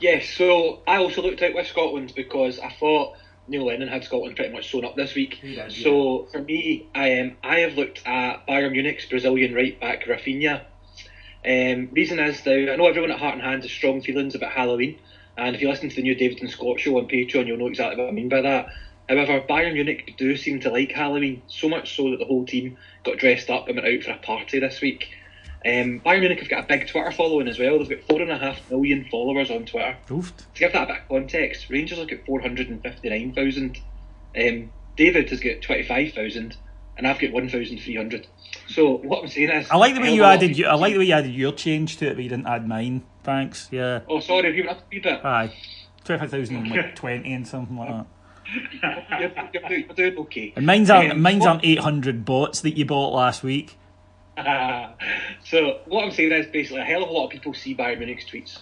Yes, 0.00 0.28
so 0.28 0.80
I 0.86 0.96
also 0.96 1.22
looked 1.22 1.42
out 1.42 1.54
with 1.54 1.66
Scotland 1.66 2.12
because 2.14 2.58
I 2.58 2.70
thought 2.70 3.16
Neil 3.48 3.64
Lennon 3.64 3.88
had 3.88 4.04
Scotland 4.04 4.36
pretty 4.36 4.52
much 4.52 4.70
sewn 4.70 4.84
up 4.84 4.96
this 4.96 5.14
week. 5.14 5.40
Did, 5.42 5.72
so 5.72 6.28
for 6.30 6.42
me, 6.42 6.86
I 6.94 7.20
um, 7.20 7.36
I 7.42 7.58
have 7.58 7.74
looked 7.74 8.02
at 8.06 8.46
Bayern 8.46 8.72
Munich's 8.72 9.06
Brazilian 9.06 9.54
right 9.54 9.78
back 9.78 10.04
Rafinha. 10.04 10.62
Um, 11.44 11.88
reason 11.92 12.18
is 12.18 12.42
though 12.42 12.72
I 12.72 12.76
know 12.76 12.86
everyone 12.86 13.10
at 13.10 13.18
Heart 13.18 13.34
and 13.34 13.42
Hands 13.42 13.62
has 13.62 13.70
strong 13.70 14.02
feelings 14.02 14.34
about 14.34 14.50
Halloween, 14.50 14.98
and 15.36 15.54
if 15.54 15.62
you 15.62 15.68
listen 15.68 15.88
to 15.88 15.96
the 15.96 16.02
new 16.02 16.14
David 16.14 16.40
and 16.40 16.50
Scott 16.50 16.80
show 16.80 16.98
on 16.98 17.06
Patreon, 17.06 17.46
you'll 17.46 17.58
know 17.58 17.68
exactly 17.68 17.96
what 18.02 18.08
I 18.08 18.12
mean 18.12 18.28
by 18.28 18.40
that. 18.40 18.68
However, 19.08 19.40
Bayern 19.40 19.74
Munich 19.74 20.14
do 20.16 20.36
seem 20.36 20.60
to 20.60 20.70
like 20.70 20.90
Halloween 20.90 21.42
so 21.46 21.68
much 21.68 21.94
so 21.94 22.10
that 22.10 22.18
the 22.18 22.24
whole 22.24 22.44
team 22.44 22.76
got 23.04 23.18
dressed 23.18 23.50
up 23.50 23.68
and 23.68 23.76
went 23.76 23.86
out 23.86 24.02
for 24.02 24.10
a 24.10 24.18
party 24.18 24.58
this 24.58 24.80
week. 24.80 25.10
Um, 25.64 26.00
Bayern 26.00 26.20
Munich 26.20 26.38
have 26.40 26.48
got 26.48 26.64
a 26.64 26.66
big 26.66 26.86
Twitter 26.86 27.10
following 27.10 27.48
as 27.48 27.58
well. 27.58 27.78
They've 27.78 27.88
got 27.88 28.08
four 28.08 28.20
and 28.22 28.30
a 28.30 28.38
half 28.38 28.70
million 28.70 29.06
followers 29.10 29.50
on 29.50 29.64
Twitter. 29.66 29.96
Oofed. 30.08 30.36
To 30.36 30.44
give 30.60 30.72
that 30.72 30.84
a 30.84 30.86
bit 30.86 31.02
of 31.02 31.08
context, 31.08 31.68
Rangers 31.70 31.98
have 31.98 32.08
got 32.08 32.24
459,000. 32.26 33.78
Um, 34.38 34.70
David 34.96 35.28
has 35.30 35.40
got 35.40 35.62
25,000, 35.62 36.56
and 36.96 37.06
I've 37.06 37.18
got 37.18 37.32
1,300. 37.32 38.26
So 38.68 38.98
what 38.98 39.22
I'm 39.22 39.28
saying 39.28 39.50
is, 39.50 39.70
I 39.70 39.76
like 39.76 39.94
the 39.94 40.00
way 40.00 40.14
you 40.14 40.22
hell 40.22 40.32
of 40.32 40.40
a 40.40 40.44
lot 40.44 40.44
added. 40.44 40.58
You, 40.58 40.66
I 40.66 40.74
like 40.74 40.92
the 40.92 40.98
way 41.00 41.04
you 41.06 41.14
added 41.14 41.34
your 41.34 41.52
change 41.52 41.96
to 41.98 42.06
it, 42.08 42.14
but 42.14 42.22
you 42.22 42.28
didn't 42.30 42.46
add 42.46 42.66
mine. 42.66 43.04
Thanks. 43.24 43.68
Yeah. 43.70 44.00
Oh, 44.08 44.20
sorry, 44.20 44.44
have 44.46 44.54
you 44.54 44.68
up 44.68 44.78
a 44.78 44.82
wee 44.90 45.00
bit? 45.00 45.24
Aye. 45.24 45.52
Twenty-five 46.04 46.30
thousand 46.30 46.56
and 46.56 46.68
like 46.68 46.94
twenty 46.94 47.32
and 47.32 47.46
something 47.46 47.76
like 47.76 47.88
that. 47.88 48.06
you're, 49.20 49.20
you're, 49.52 49.68
doing, 49.68 49.84
you're 49.86 49.94
doing 50.10 50.18
okay. 50.18 50.52
And 50.54 50.64
mine's 50.64 50.88
aren't 50.88 51.12
Um, 51.12 51.20
mine's 51.20 51.44
aren't 51.44 51.64
eight 51.64 51.80
hundred 51.80 52.24
bots 52.24 52.60
that 52.60 52.76
you 52.76 52.84
bought 52.84 53.12
last 53.12 53.42
week. 53.42 53.76
so 55.44 55.80
what 55.86 56.04
I'm 56.04 56.10
saying 56.10 56.32
is 56.32 56.46
basically 56.46 56.82
a 56.82 56.84
hell 56.84 57.02
of 57.02 57.08
a 57.08 57.12
lot 57.12 57.24
of 57.24 57.30
people 57.30 57.54
see 57.54 57.74
Bayern 57.74 57.98
Munich's 57.98 58.26
tweets. 58.26 58.58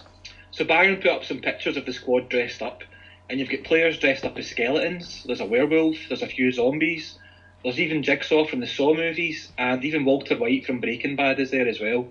So 0.51 0.63
Bayern 0.63 1.01
put 1.01 1.11
up 1.11 1.25
some 1.25 1.41
pictures 1.41 1.75
of 1.75 1.85
the 1.85 1.91
squad 1.91 2.29
dressed 2.29 2.61
up, 2.61 2.83
and 3.29 3.39
you've 3.39 3.49
got 3.49 3.63
players 3.65 3.99
dressed 3.99 4.23
up 4.23 4.37
as 4.37 4.47
skeletons. 4.47 5.23
There's 5.25 5.41
a 5.41 5.45
werewolf. 5.45 5.97
There's 6.07 6.21
a 6.21 6.27
few 6.27 6.51
zombies. 6.53 7.19
There's 7.61 7.79
even 7.79 8.03
Jigsaw 8.03 8.45
from 8.45 8.61
the 8.61 8.67
Saw 8.67 8.93
movies, 8.93 9.51
and 9.57 9.83
even 9.83 10.05
Walter 10.05 10.37
White 10.37 10.65
from 10.65 10.79
Breaking 10.79 11.17
Bad 11.17 11.39
is 11.39 11.51
there 11.51 11.67
as 11.67 11.81
well. 11.81 12.07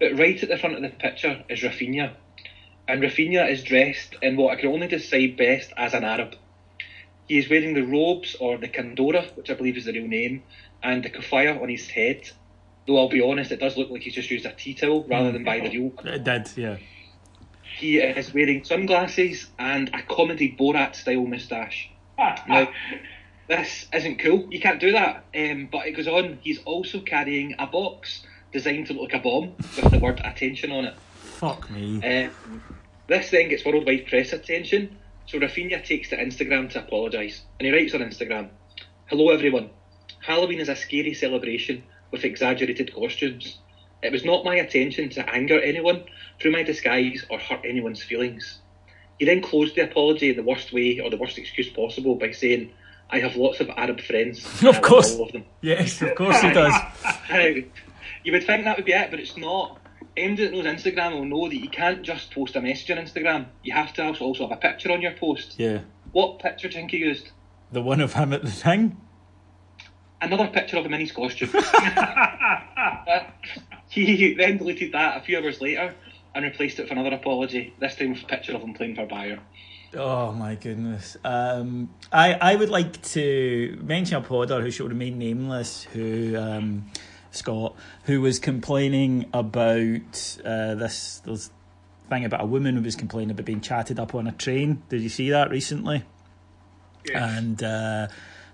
But 0.00 0.16
right 0.18 0.42
at 0.42 0.48
the 0.48 0.56
front 0.56 0.76
of 0.76 0.82
the 0.82 0.88
picture 0.88 1.44
is 1.50 1.60
Rafinha, 1.60 2.14
and 2.88 3.02
Rafinha 3.02 3.50
is 3.50 3.62
dressed 3.62 4.16
in 4.22 4.36
what 4.36 4.56
I 4.56 4.60
can 4.60 4.70
only 4.70 4.86
describe 4.86 5.36
best 5.36 5.72
as 5.76 5.92
an 5.92 6.04
Arab. 6.04 6.34
He 7.28 7.36
is 7.36 7.50
wearing 7.50 7.74
the 7.74 7.82
robes 7.82 8.36
or 8.40 8.56
the 8.56 8.68
kandora, 8.68 9.36
which 9.36 9.50
I 9.50 9.54
believe 9.54 9.76
is 9.76 9.84
the 9.84 9.92
real 9.92 10.08
name, 10.08 10.44
and 10.82 11.02
the 11.02 11.10
kafaya 11.10 11.60
on 11.60 11.68
his 11.68 11.90
head. 11.90 12.30
Though 12.86 12.98
I'll 12.98 13.08
be 13.08 13.22
honest, 13.22 13.52
it 13.52 13.60
does 13.60 13.76
look 13.76 13.90
like 13.90 14.02
he's 14.02 14.14
just 14.14 14.30
used 14.30 14.44
a 14.44 14.52
tea 14.52 14.74
towel 14.74 15.04
rather 15.04 15.30
than 15.30 15.44
by 15.44 15.60
the 15.60 15.68
real. 15.68 15.92
It 16.04 16.24
did, 16.24 16.50
yeah. 16.56 16.76
He 17.78 17.98
is 17.98 18.34
wearing 18.34 18.64
sunglasses 18.64 19.48
and 19.58 19.90
a 19.94 20.02
comedy 20.02 20.54
Borat 20.58 20.94
style 20.94 21.26
moustache. 21.26 21.90
now, 22.18 22.68
this 23.48 23.86
isn't 23.92 24.18
cool. 24.18 24.48
You 24.50 24.60
can't 24.60 24.80
do 24.80 24.92
that. 24.92 25.24
Um, 25.34 25.68
but 25.70 25.86
it 25.86 25.92
goes 25.92 26.08
on. 26.08 26.38
He's 26.42 26.58
also 26.64 27.00
carrying 27.00 27.54
a 27.58 27.66
box 27.66 28.24
designed 28.52 28.88
to 28.88 28.92
look 28.92 29.12
like 29.12 29.20
a 29.20 29.22
bomb 29.22 29.54
with 29.58 29.90
the 29.90 29.98
word 29.98 30.20
attention 30.24 30.70
on 30.72 30.86
it. 30.86 30.96
Fuck 30.98 31.70
me. 31.70 32.02
Um, 32.04 32.62
this 33.06 33.30
then 33.30 33.48
gets 33.48 33.64
worldwide 33.64 34.06
press 34.06 34.32
attention, 34.32 34.96
so 35.26 35.38
Rafinha 35.38 35.84
takes 35.84 36.10
to 36.10 36.16
Instagram 36.16 36.70
to 36.70 36.80
apologise. 36.80 37.42
And 37.58 37.66
he 37.66 37.72
writes 37.72 37.94
on 37.94 38.00
Instagram 38.00 38.50
Hello 39.06 39.30
everyone. 39.30 39.70
Halloween 40.20 40.60
is 40.60 40.68
a 40.68 40.76
scary 40.76 41.14
celebration 41.14 41.82
with 42.12 42.24
exaggerated 42.24 42.94
costumes. 42.94 43.58
It 44.02 44.12
was 44.12 44.24
not 44.24 44.44
my 44.44 44.56
intention 44.56 45.08
to 45.10 45.28
anger 45.28 45.60
anyone 45.60 46.04
through 46.40 46.52
my 46.52 46.62
disguise 46.62 47.24
or 47.30 47.38
hurt 47.38 47.64
anyone's 47.64 48.02
feelings. 48.02 48.60
He 49.18 49.24
then 49.24 49.42
closed 49.42 49.74
the 49.74 49.82
apology 49.82 50.30
in 50.30 50.36
the 50.36 50.42
worst 50.42 50.72
way 50.72 51.00
or 51.00 51.10
the 51.10 51.16
worst 51.16 51.38
excuse 51.38 51.68
possible 51.68 52.16
by 52.16 52.32
saying, 52.32 52.72
I 53.10 53.20
have 53.20 53.36
lots 53.36 53.60
of 53.60 53.68
Arab 53.70 54.00
friends. 54.00 54.44
Of 54.64 54.80
course. 54.82 55.16
All 55.16 55.26
of 55.26 55.32
them. 55.32 55.44
Yes, 55.60 56.00
of 56.02 56.14
course 56.14 56.40
he 56.40 56.52
does. 56.52 56.74
You 58.24 58.30
would 58.32 58.44
think 58.46 58.64
that 58.64 58.76
would 58.76 58.84
be 58.86 58.92
it, 58.92 59.10
but 59.10 59.18
it's 59.18 59.36
not. 59.36 59.80
Anyone 60.16 60.36
that 60.36 60.52
knows 60.52 60.64
Instagram 60.64 61.14
will 61.14 61.24
know 61.24 61.48
that 61.48 61.56
you 61.56 61.68
can't 61.68 62.02
just 62.02 62.32
post 62.32 62.54
a 62.54 62.60
message 62.60 62.90
on 62.90 62.98
Instagram. 62.98 63.46
You 63.64 63.74
have 63.74 63.92
to 63.94 64.04
also 64.04 64.24
also 64.24 64.48
have 64.48 64.58
a 64.58 64.60
picture 64.60 64.92
on 64.92 65.02
your 65.02 65.12
post. 65.12 65.56
Yeah. 65.58 65.80
What 66.12 66.38
picture 66.38 66.68
do 66.68 66.74
you 66.74 66.80
think 66.80 66.90
he 66.92 66.98
used? 66.98 67.30
The 67.72 67.82
one 67.82 68.00
of 68.00 68.12
him 68.14 68.32
at 68.32 68.42
the 68.42 68.50
thing. 68.50 69.00
Another 70.22 70.46
picture 70.46 70.78
of 70.78 70.86
him 70.86 70.94
in 70.94 71.00
his 71.00 71.12
costume. 71.12 71.50
Uh, 71.54 73.24
he 73.88 74.34
then 74.34 74.56
deleted 74.56 74.92
that 74.92 75.18
a 75.18 75.20
few 75.20 75.36
hours 75.36 75.60
later 75.60 75.94
and 76.34 76.44
replaced 76.44 76.78
it 76.78 76.82
with 76.82 76.92
another 76.92 77.14
apology, 77.14 77.74
this 77.78 77.96
time 77.96 78.10
with 78.10 78.22
a 78.22 78.26
picture 78.26 78.54
of 78.54 78.62
him 78.62 78.74
playing 78.74 78.94
for 78.94 79.06
Bayern. 79.06 79.40
Oh 79.94 80.32
my 80.32 80.54
goodness. 80.54 81.16
Um, 81.24 81.90
I 82.10 82.32
I 82.34 82.56
would 82.56 82.70
like 82.70 83.02
to 83.02 83.78
mention 83.82 84.16
a 84.16 84.22
podder 84.22 84.62
who 84.62 84.70
shall 84.70 84.88
remain 84.88 85.18
nameless, 85.18 85.84
who 85.84 86.36
um, 86.38 86.90
Scott, 87.30 87.74
who 88.04 88.22
was 88.22 88.38
complaining 88.38 89.28
about 89.34 90.38
uh, 90.44 90.74
this 90.76 91.20
this 91.26 91.50
thing 92.08 92.24
about 92.24 92.42
a 92.42 92.46
woman 92.46 92.76
who 92.76 92.82
was 92.82 92.96
complaining 92.96 93.32
about 93.32 93.44
being 93.44 93.60
chatted 93.60 93.98
up 93.98 94.14
on 94.14 94.26
a 94.26 94.32
train. 94.32 94.82
Did 94.88 95.02
you 95.02 95.10
see 95.10 95.30
that 95.30 95.50
recently? 95.50 96.04
And 97.14 97.62
uh, 97.62 97.66
the, 97.66 98.10
the, 98.10 98.10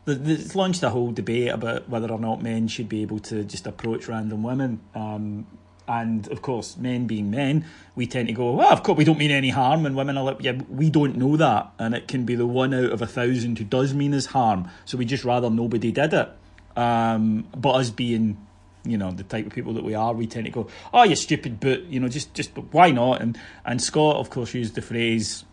it's 0.08 0.54
launched 0.54 0.82
a 0.82 0.90
whole 0.90 1.12
debate 1.12 1.50
about 1.50 1.88
whether 1.88 2.10
or 2.10 2.18
not 2.18 2.42
men 2.42 2.68
should 2.68 2.88
be 2.88 3.02
able 3.02 3.18
to 3.20 3.44
just 3.44 3.66
approach 3.66 4.08
random 4.08 4.42
women. 4.42 4.80
Um, 4.94 5.46
and 5.88 6.28
of 6.28 6.42
course, 6.42 6.76
men 6.76 7.06
being 7.06 7.30
men, 7.30 7.64
we 7.96 8.06
tend 8.06 8.28
to 8.28 8.34
go, 8.34 8.52
well, 8.52 8.70
of 8.70 8.82
course, 8.82 8.98
we 8.98 9.04
don't 9.04 9.18
mean 9.18 9.30
any 9.30 9.48
harm. 9.48 9.86
And 9.86 9.96
women 9.96 10.18
are 10.18 10.24
like, 10.24 10.36
yeah, 10.40 10.60
we 10.68 10.90
don't 10.90 11.16
know 11.16 11.36
that. 11.36 11.72
And 11.78 11.94
it 11.94 12.08
can 12.08 12.24
be 12.24 12.34
the 12.34 12.46
one 12.46 12.74
out 12.74 12.92
of 12.92 13.00
a 13.00 13.06
thousand 13.06 13.58
who 13.58 13.64
does 13.64 13.94
mean 13.94 14.12
us 14.12 14.26
harm. 14.26 14.68
So 14.84 14.98
we 14.98 15.06
just 15.06 15.24
rather 15.24 15.48
nobody 15.48 15.90
did 15.90 16.12
it. 16.12 16.28
Um, 16.76 17.48
but 17.56 17.70
us 17.70 17.90
being, 17.90 18.36
you 18.84 18.98
know, 18.98 19.10
the 19.10 19.24
type 19.24 19.46
of 19.46 19.52
people 19.52 19.72
that 19.74 19.84
we 19.84 19.94
are, 19.94 20.12
we 20.12 20.26
tend 20.26 20.44
to 20.44 20.52
go, 20.52 20.68
oh, 20.92 21.04
you 21.04 21.16
stupid, 21.16 21.58
but, 21.58 21.84
you 21.84 22.00
know, 22.00 22.08
just, 22.08 22.34
just 22.34 22.50
why 22.70 22.90
not? 22.90 23.22
And, 23.22 23.38
and 23.64 23.80
Scott, 23.80 24.16
of 24.16 24.28
course, 24.28 24.52
used 24.52 24.74
the 24.74 24.82
phrase, 24.82 25.44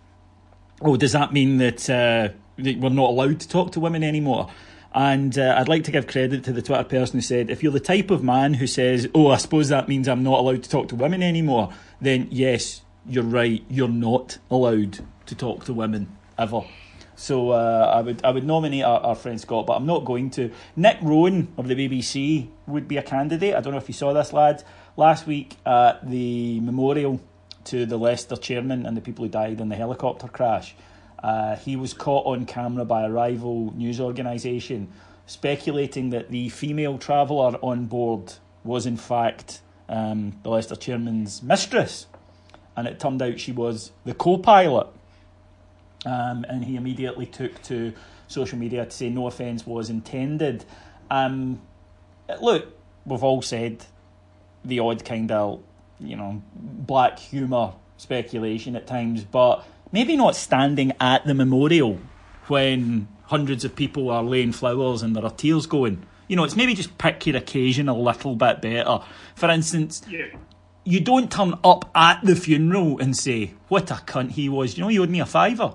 oh, 0.81 0.97
does 0.97 1.13
that 1.13 1.31
mean 1.31 1.57
that, 1.57 1.89
uh, 1.89 2.29
we're 2.57 2.89
not 2.89 3.09
allowed 3.09 3.39
to 3.41 3.47
talk 3.47 3.71
to 3.73 3.79
women 3.79 4.03
anymore? 4.03 4.49
And 4.93 5.37
uh, 5.37 5.55
I'd 5.57 5.67
like 5.67 5.83
to 5.85 5.91
give 5.91 6.07
credit 6.07 6.45
to 6.45 6.53
the 6.53 6.61
Twitter 6.61 6.85
person 6.85 7.17
who 7.17 7.21
said, 7.21 7.49
if 7.49 7.61
you're 7.61 7.71
the 7.71 7.81
type 7.81 8.11
of 8.11 8.23
man 8.23 8.53
who 8.53 8.65
says, 8.65 9.09
oh, 9.13 9.27
I 9.27 9.37
suppose 9.37 9.67
that 9.69 9.89
means 9.89 10.07
I'm 10.07 10.23
not 10.23 10.39
allowed 10.39 10.63
to 10.63 10.69
talk 10.69 10.87
to 10.89 10.95
women 10.95 11.21
anymore, 11.21 11.73
then 11.99 12.29
yes, 12.31 12.81
you're 13.05 13.23
right, 13.23 13.63
you're 13.69 13.89
not 13.89 14.37
allowed 14.49 14.99
to 15.25 15.35
talk 15.35 15.65
to 15.65 15.73
women 15.73 16.15
ever. 16.37 16.61
So 17.17 17.51
uh, 17.51 17.91
I 17.93 18.01
would 18.01 18.23
I 18.25 18.31
would 18.31 18.45
nominate 18.45 18.83
our, 18.83 18.99
our 18.99 19.15
friend 19.15 19.39
Scott, 19.39 19.65
but 19.65 19.73
I'm 19.73 19.85
not 19.85 20.03
going 20.03 20.29
to. 20.31 20.51
Nick 20.75 20.97
Rowan 21.01 21.47
of 21.57 21.67
the 21.67 21.75
BBC 21.75 22.49
would 22.67 22.87
be 22.87 22.97
a 22.97 23.03
candidate. 23.03 23.55
I 23.55 23.61
don't 23.61 23.71
know 23.71 23.79
if 23.79 23.87
you 23.87 23.93
saw 23.93 24.13
this, 24.13 24.33
lad 24.33 24.63
Last 24.97 25.27
week 25.27 25.57
at 25.65 26.09
the 26.09 26.59
memorial 26.61 27.19
to 27.65 27.85
the 27.85 27.97
Leicester 27.97 28.37
chairman 28.37 28.85
and 28.85 28.95
the 28.95 29.01
people 29.01 29.25
who 29.25 29.29
died 29.29 29.59
in 29.59 29.69
the 29.69 29.75
helicopter 29.75 30.27
crash, 30.27 30.75
uh, 31.19 31.55
he 31.55 31.75
was 31.75 31.93
caught 31.93 32.25
on 32.25 32.45
camera 32.45 32.85
by 32.85 33.03
a 33.03 33.09
rival 33.09 33.73
news 33.75 33.99
organisation 33.99 34.91
speculating 35.25 36.11
that 36.11 36.29
the 36.29 36.49
female 36.49 36.97
traveller 36.97 37.57
on 37.61 37.85
board 37.85 38.33
was 38.63 38.85
in 38.85 38.97
fact 38.97 39.61
um, 39.89 40.39
the 40.43 40.49
Leicester 40.49 40.75
chairman's 40.75 41.41
mistress, 41.41 42.07
and 42.75 42.87
it 42.87 42.99
turned 42.99 43.21
out 43.21 43.39
she 43.39 43.51
was 43.51 43.91
the 44.03 44.13
co-pilot. 44.13 44.87
Um, 46.05 46.45
and 46.47 46.63
he 46.63 46.75
immediately 46.75 47.25
took 47.25 47.61
to 47.63 47.93
social 48.27 48.57
media 48.59 48.85
to 48.85 48.91
say 48.91 49.09
no 49.09 49.27
offence 49.27 49.65
was 49.65 49.89
intended. 49.89 50.63
Um, 51.09 51.61
look, 52.41 52.75
we've 53.05 53.23
all 53.23 53.41
said 53.41 53.85
the 54.63 54.79
odd 54.79 55.03
kind 55.03 55.31
of, 55.31 55.61
you 55.99 56.15
know, 56.15 56.41
black 56.55 57.17
humour 57.17 57.73
speculation 57.97 58.75
at 58.75 58.85
times, 58.85 59.23
but 59.23 59.65
maybe 59.91 60.15
not 60.15 60.35
standing 60.35 60.91
at 60.99 61.25
the 61.25 61.33
memorial 61.33 61.99
when 62.47 63.07
hundreds 63.23 63.65
of 63.65 63.75
people 63.75 64.09
are 64.09 64.23
laying 64.23 64.51
flowers 64.51 65.01
and 65.01 65.15
there 65.15 65.23
are 65.25 65.31
tears 65.31 65.65
going. 65.65 66.05
You 66.27 66.35
know, 66.35 66.43
it's 66.43 66.55
maybe 66.55 66.73
just 66.73 66.97
pick 66.97 67.25
your 67.27 67.37
occasion 67.37 67.87
a 67.89 67.95
little 67.95 68.35
bit 68.35 68.61
better. 68.61 68.99
For 69.35 69.49
instance, 69.49 70.01
Yeah. 70.09 70.25
you 70.83 70.99
don't 70.99 71.31
turn 71.31 71.53
up 71.63 71.89
at 71.95 72.19
the 72.23 72.35
funeral 72.35 72.99
and 72.99 73.15
say, 73.15 73.53
"What 73.67 73.89
a 73.91 73.95
cunt 73.95 74.31
he 74.31 74.49
was." 74.49 74.77
You 74.77 74.83
know, 74.83 74.87
he 74.89 74.99
owed 74.99 75.09
me 75.09 75.19
a 75.19 75.25
fiver. 75.25 75.73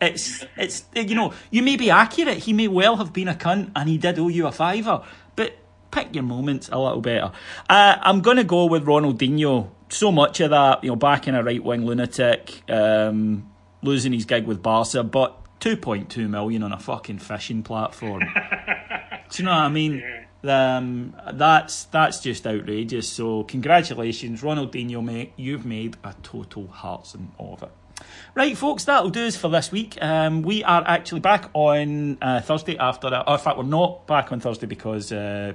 It's 0.00 0.44
it's 0.56 0.84
you 0.94 1.14
know, 1.14 1.32
you 1.50 1.62
may 1.62 1.76
be 1.76 1.90
accurate. 1.90 2.38
He 2.38 2.52
may 2.52 2.68
well 2.68 2.96
have 2.96 3.12
been 3.12 3.28
a 3.28 3.34
cunt, 3.34 3.70
and 3.76 3.88
he 3.88 3.96
did 3.98 4.18
owe 4.18 4.28
you 4.28 4.46
a 4.46 4.52
fiver. 4.52 5.02
But 5.36 5.56
pick 5.90 6.14
your 6.14 6.24
moments 6.24 6.68
a 6.72 6.78
little 6.78 7.00
better. 7.00 7.30
Uh, 7.70 7.96
I'm 8.00 8.20
going 8.20 8.36
to 8.38 8.44
go 8.44 8.66
with 8.66 8.84
Ronaldinho. 8.84 9.68
So 9.88 10.10
much 10.10 10.40
of 10.40 10.50
that, 10.50 10.82
you 10.82 10.90
know, 10.90 10.96
backing 10.96 11.34
a 11.34 11.42
right 11.42 11.62
wing 11.62 11.84
lunatic, 11.86 12.62
um, 12.70 13.50
losing 13.82 14.12
his 14.12 14.24
gig 14.24 14.46
with 14.46 14.62
Barca, 14.62 15.04
but 15.04 15.60
2.2 15.60 16.28
million 16.28 16.62
on 16.62 16.72
a 16.72 16.78
fucking 16.78 17.18
fishing 17.18 17.62
platform. 17.62 18.20
Do 19.30 19.42
you 19.42 19.44
know 19.44 19.52
what 19.52 19.60
I 19.62 19.68
mean? 19.68 20.02
Um, 20.42 21.16
that's 21.32 21.84
that's 21.84 22.20
just 22.20 22.46
outrageous. 22.46 23.08
So 23.08 23.44
congratulations, 23.44 24.42
Ronaldinho, 24.42 25.02
mate. 25.02 25.32
You've 25.36 25.64
made 25.64 25.96
a 26.04 26.14
total 26.22 26.66
Hartson 26.68 27.32
of 27.38 27.62
it. 27.62 27.70
Right, 28.36 28.58
folks, 28.58 28.86
that'll 28.86 29.10
do 29.10 29.28
us 29.28 29.36
for 29.36 29.46
this 29.46 29.70
week. 29.70 29.96
Um, 30.02 30.42
we 30.42 30.64
are 30.64 30.82
actually 30.84 31.20
back 31.20 31.50
on 31.52 32.18
uh, 32.20 32.40
Thursday 32.40 32.76
after, 32.76 33.06
uh, 33.06 33.32
in 33.32 33.38
fact, 33.38 33.56
we're 33.56 33.62
not 33.62 34.08
back 34.08 34.32
on 34.32 34.40
Thursday 34.40 34.66
because, 34.66 35.12
uh, 35.12 35.52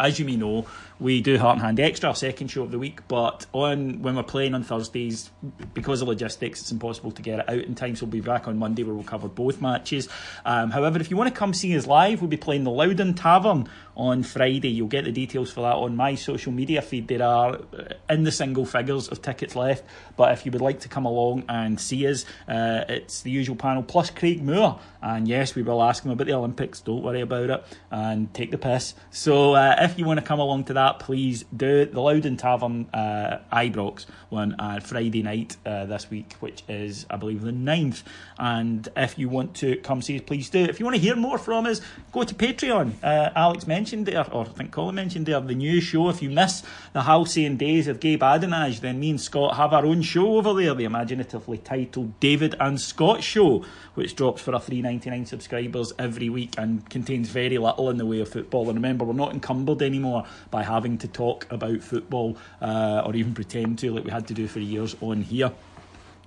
as 0.00 0.18
you 0.18 0.24
may 0.24 0.36
know, 0.36 0.66
we 0.98 1.20
do 1.20 1.36
Heart 1.36 1.56
and 1.56 1.62
Hand 1.62 1.78
Extra, 1.78 2.08
our 2.08 2.14
second 2.14 2.48
show 2.48 2.62
of 2.62 2.70
the 2.70 2.78
week. 2.78 3.06
But 3.06 3.44
on 3.52 4.00
when 4.00 4.16
we're 4.16 4.22
playing 4.22 4.54
on 4.54 4.62
Thursdays, 4.62 5.30
because 5.74 6.00
of 6.00 6.08
logistics, 6.08 6.62
it's 6.62 6.72
impossible 6.72 7.10
to 7.10 7.20
get 7.20 7.40
it 7.40 7.50
out 7.50 7.58
in 7.58 7.74
time. 7.74 7.94
So 7.96 8.06
we'll 8.06 8.12
be 8.12 8.20
back 8.22 8.48
on 8.48 8.56
Monday 8.56 8.82
where 8.82 8.94
we'll 8.94 9.04
cover 9.04 9.28
both 9.28 9.60
matches. 9.60 10.08
Um, 10.46 10.70
however, 10.70 10.98
if 10.98 11.10
you 11.10 11.18
want 11.18 11.28
to 11.28 11.38
come 11.38 11.52
see 11.52 11.76
us 11.76 11.86
live, 11.86 12.22
we'll 12.22 12.30
be 12.30 12.38
playing 12.38 12.64
the 12.64 12.70
Louden 12.70 13.12
Tavern 13.12 13.68
on 13.96 14.22
Friday. 14.22 14.68
You'll 14.68 14.88
get 14.88 15.04
the 15.04 15.12
details 15.12 15.50
for 15.50 15.62
that 15.62 15.74
on 15.74 15.96
my 15.96 16.14
social 16.14 16.52
media 16.52 16.82
feed. 16.82 17.08
There 17.08 17.22
are 17.22 17.54
uh, 17.54 17.94
in 18.10 18.24
the 18.24 18.32
single 18.32 18.66
figures 18.66 19.08
of 19.08 19.22
tickets 19.22 19.56
left. 19.56 19.84
But 20.16 20.32
if 20.32 20.44
you 20.44 20.52
would 20.52 20.60
like 20.60 20.80
to 20.80 20.88
come 20.88 21.06
along 21.06 21.44
and 21.48 21.80
see 21.80 22.06
us, 22.06 22.24
uh, 22.48 22.84
it's 22.88 23.22
the 23.22 23.30
usual 23.30 23.56
panel 23.56 23.82
plus 23.82 24.10
Craig 24.10 24.42
Moore. 24.42 24.78
And 25.02 25.26
yes, 25.26 25.54
we 25.54 25.62
will 25.62 25.82
ask 25.82 26.04
him 26.04 26.10
about 26.10 26.26
the 26.26 26.34
Olympics. 26.34 26.80
Don't 26.80 27.02
worry 27.02 27.20
about 27.20 27.50
it 27.50 27.64
and 27.90 28.32
take 28.34 28.50
the 28.50 28.58
piss. 28.58 28.94
So 29.10 29.54
uh, 29.54 29.76
if 29.78 29.98
you 29.98 30.04
want 30.04 30.20
to 30.20 30.26
come 30.26 30.40
along 30.40 30.64
to 30.64 30.74
that, 30.74 30.98
please 30.98 31.44
do. 31.56 31.86
The 31.86 32.00
Louden 32.00 32.36
Tavern 32.36 32.88
uh, 32.92 33.38
Ibrox 33.52 34.06
one 34.28 34.54
on 34.58 34.80
Friday 34.80 35.22
night 35.22 35.56
uh, 35.64 35.86
this 35.86 36.10
week, 36.10 36.34
which 36.40 36.62
is, 36.68 37.06
I 37.08 37.16
believe, 37.16 37.42
the 37.42 37.52
9th. 37.52 38.02
And 38.38 38.88
if 38.96 39.18
you 39.18 39.28
want 39.28 39.54
to 39.56 39.76
come 39.76 40.02
see 40.02 40.16
us, 40.16 40.22
please 40.26 40.50
do. 40.50 40.64
If 40.64 40.80
you 40.80 40.84
want 40.84 40.96
to 40.96 41.02
hear 41.02 41.16
more 41.16 41.38
from 41.38 41.66
us, 41.66 41.80
go 42.12 42.24
to 42.24 42.34
Patreon. 42.34 42.92
Uh, 43.02 43.30
Alex 43.34 43.66
mentioned 43.66 43.85
there, 43.86 44.30
or 44.32 44.46
I 44.46 44.48
think 44.48 44.72
Colin 44.72 44.94
mentioned 44.94 45.26
there, 45.26 45.40
the 45.40 45.54
new 45.54 45.80
show. 45.80 46.08
If 46.08 46.20
you 46.20 46.30
miss 46.30 46.62
the 46.92 47.02
halcyon 47.02 47.56
days 47.56 47.86
of 47.86 48.00
Gabe 48.00 48.22
Adenage, 48.22 48.80
then 48.80 48.98
me 48.98 49.10
and 49.10 49.20
Scott 49.20 49.56
have 49.56 49.72
our 49.72 49.86
own 49.86 50.02
show 50.02 50.36
over 50.36 50.52
there, 50.54 50.74
the 50.74 50.84
imaginatively 50.84 51.58
titled 51.58 52.18
David 52.18 52.56
and 52.58 52.80
Scott 52.80 53.22
Show, 53.22 53.64
which 53.94 54.16
drops 54.16 54.42
for 54.42 54.54
a 54.54 54.60
three 54.60 54.82
ninety 54.82 55.10
nine 55.10 55.26
subscribers 55.26 55.92
every 55.98 56.28
week 56.28 56.54
and 56.58 56.88
contains 56.90 57.28
very 57.28 57.58
little 57.58 57.90
in 57.90 57.96
the 57.96 58.06
way 58.06 58.20
of 58.20 58.28
football. 58.28 58.68
And 58.68 58.74
remember, 58.76 59.04
we're 59.04 59.14
not 59.14 59.32
encumbered 59.32 59.82
anymore 59.82 60.26
by 60.50 60.62
having 60.62 60.98
to 60.98 61.08
talk 61.08 61.46
about 61.50 61.80
football 61.80 62.36
uh, 62.60 63.02
or 63.06 63.14
even 63.14 63.34
pretend 63.34 63.78
to, 63.78 63.92
like 63.92 64.04
we 64.04 64.10
had 64.10 64.26
to 64.28 64.34
do 64.34 64.48
for 64.48 64.60
years 64.60 64.96
on 65.00 65.22
here. 65.22 65.52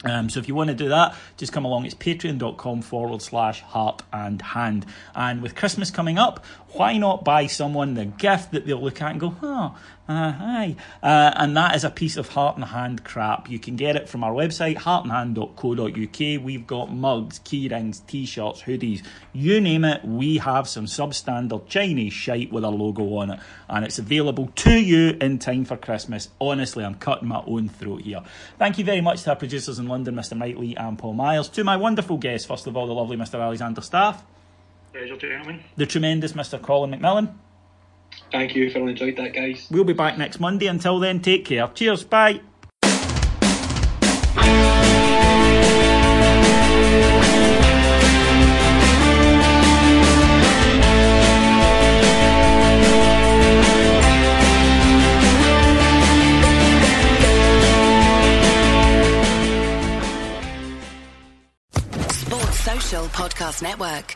Um, 0.03 0.29
so 0.29 0.39
if 0.39 0.47
you 0.47 0.55
want 0.55 0.69
to 0.69 0.75
do 0.75 0.89
that, 0.89 1.15
just 1.37 1.51
come 1.51 1.65
along. 1.65 1.85
It's 1.85 1.95
patreon.com 1.95 2.81
forward 2.81 3.21
slash 3.21 3.61
heart 3.61 4.01
and 4.13 4.41
hand. 4.41 4.85
And 5.13 5.41
with 5.41 5.55
Christmas 5.55 5.91
coming 5.91 6.17
up, 6.17 6.45
why 6.69 6.97
not 6.97 7.25
buy 7.25 7.47
someone 7.47 7.95
the 7.95 8.05
gift 8.05 8.51
that 8.51 8.65
they'll 8.65 8.81
look 8.81 9.01
at 9.01 9.11
and 9.11 9.19
go, 9.19 9.35
oh, 9.41 9.77
uh, 10.09 10.31
hi. 10.31 10.75
Uh, 11.03 11.31
and 11.35 11.55
that 11.55 11.75
is 11.75 11.83
a 11.83 11.89
piece 11.91 12.17
of 12.17 12.29
heart 12.29 12.55
and 12.55 12.65
hand 12.65 13.03
crap. 13.03 13.47
You 13.47 13.59
can 13.59 13.75
get 13.75 13.95
it 13.95 14.09
from 14.09 14.23
our 14.23 14.31
website, 14.31 14.77
heartandhand.co.uk. 14.77 16.43
We've 16.43 16.65
got 16.65 16.91
mugs, 16.91 17.39
key 17.43 17.67
rings, 17.69 17.99
t 17.99 18.25
shirts, 18.25 18.63
hoodies, 18.63 19.03
you 19.33 19.61
name 19.61 19.85
it. 19.85 20.03
We 20.03 20.37
have 20.37 20.67
some 20.67 20.85
substandard 20.85 21.67
Chinese 21.67 22.13
shite 22.13 22.51
with 22.51 22.63
a 22.63 22.69
logo 22.69 23.03
on 23.17 23.29
it. 23.29 23.39
And 23.69 23.85
it's 23.85 23.99
available 23.99 24.47
to 24.47 24.71
you 24.71 25.15
in 25.21 25.37
time 25.37 25.63
for 25.63 25.77
Christmas. 25.77 26.29
Honestly, 26.41 26.83
I'm 26.83 26.95
cutting 26.95 27.27
my 27.27 27.43
own 27.45 27.69
throat 27.69 28.01
here. 28.01 28.23
Thank 28.57 28.79
you 28.79 28.85
very 28.85 29.01
much 29.01 29.21
to 29.23 29.29
our 29.29 29.35
producers 29.35 29.77
in 29.77 29.87
London, 29.87 30.15
Mr. 30.15 30.35
Knightley 30.35 30.75
and 30.75 30.97
Paul 30.97 31.13
Miles. 31.13 31.49
To 31.49 31.63
my 31.63 31.77
wonderful 31.77 32.17
guests, 32.17 32.47
first 32.47 32.65
of 32.65 32.75
all, 32.75 32.87
the 32.87 32.93
lovely 32.93 33.15
Mr. 33.15 33.39
Alexander 33.39 33.81
Staff. 33.81 34.23
Pleasure, 34.91 35.17
gentlemen. 35.17 35.63
The 35.77 35.85
tremendous 35.85 36.33
Mr. 36.33 36.59
Colin 36.59 36.91
McMillan. 36.91 37.35
Thank 38.31 38.55
you. 38.55 38.69
Thoroughly 38.69 38.91
enjoyed 38.91 39.15
that, 39.17 39.33
guys. 39.33 39.67
We'll 39.71 39.83
be 39.83 39.93
back 39.93 40.17
next 40.17 40.39
Monday. 40.39 40.67
Until 40.67 40.99
then, 40.99 41.19
take 41.21 41.45
care. 41.45 41.67
Cheers. 41.73 42.03
Bye. 42.03 42.41
Sports 62.11 62.59
Social 62.59 63.05
Podcast 63.05 63.61
Network. 63.61 64.15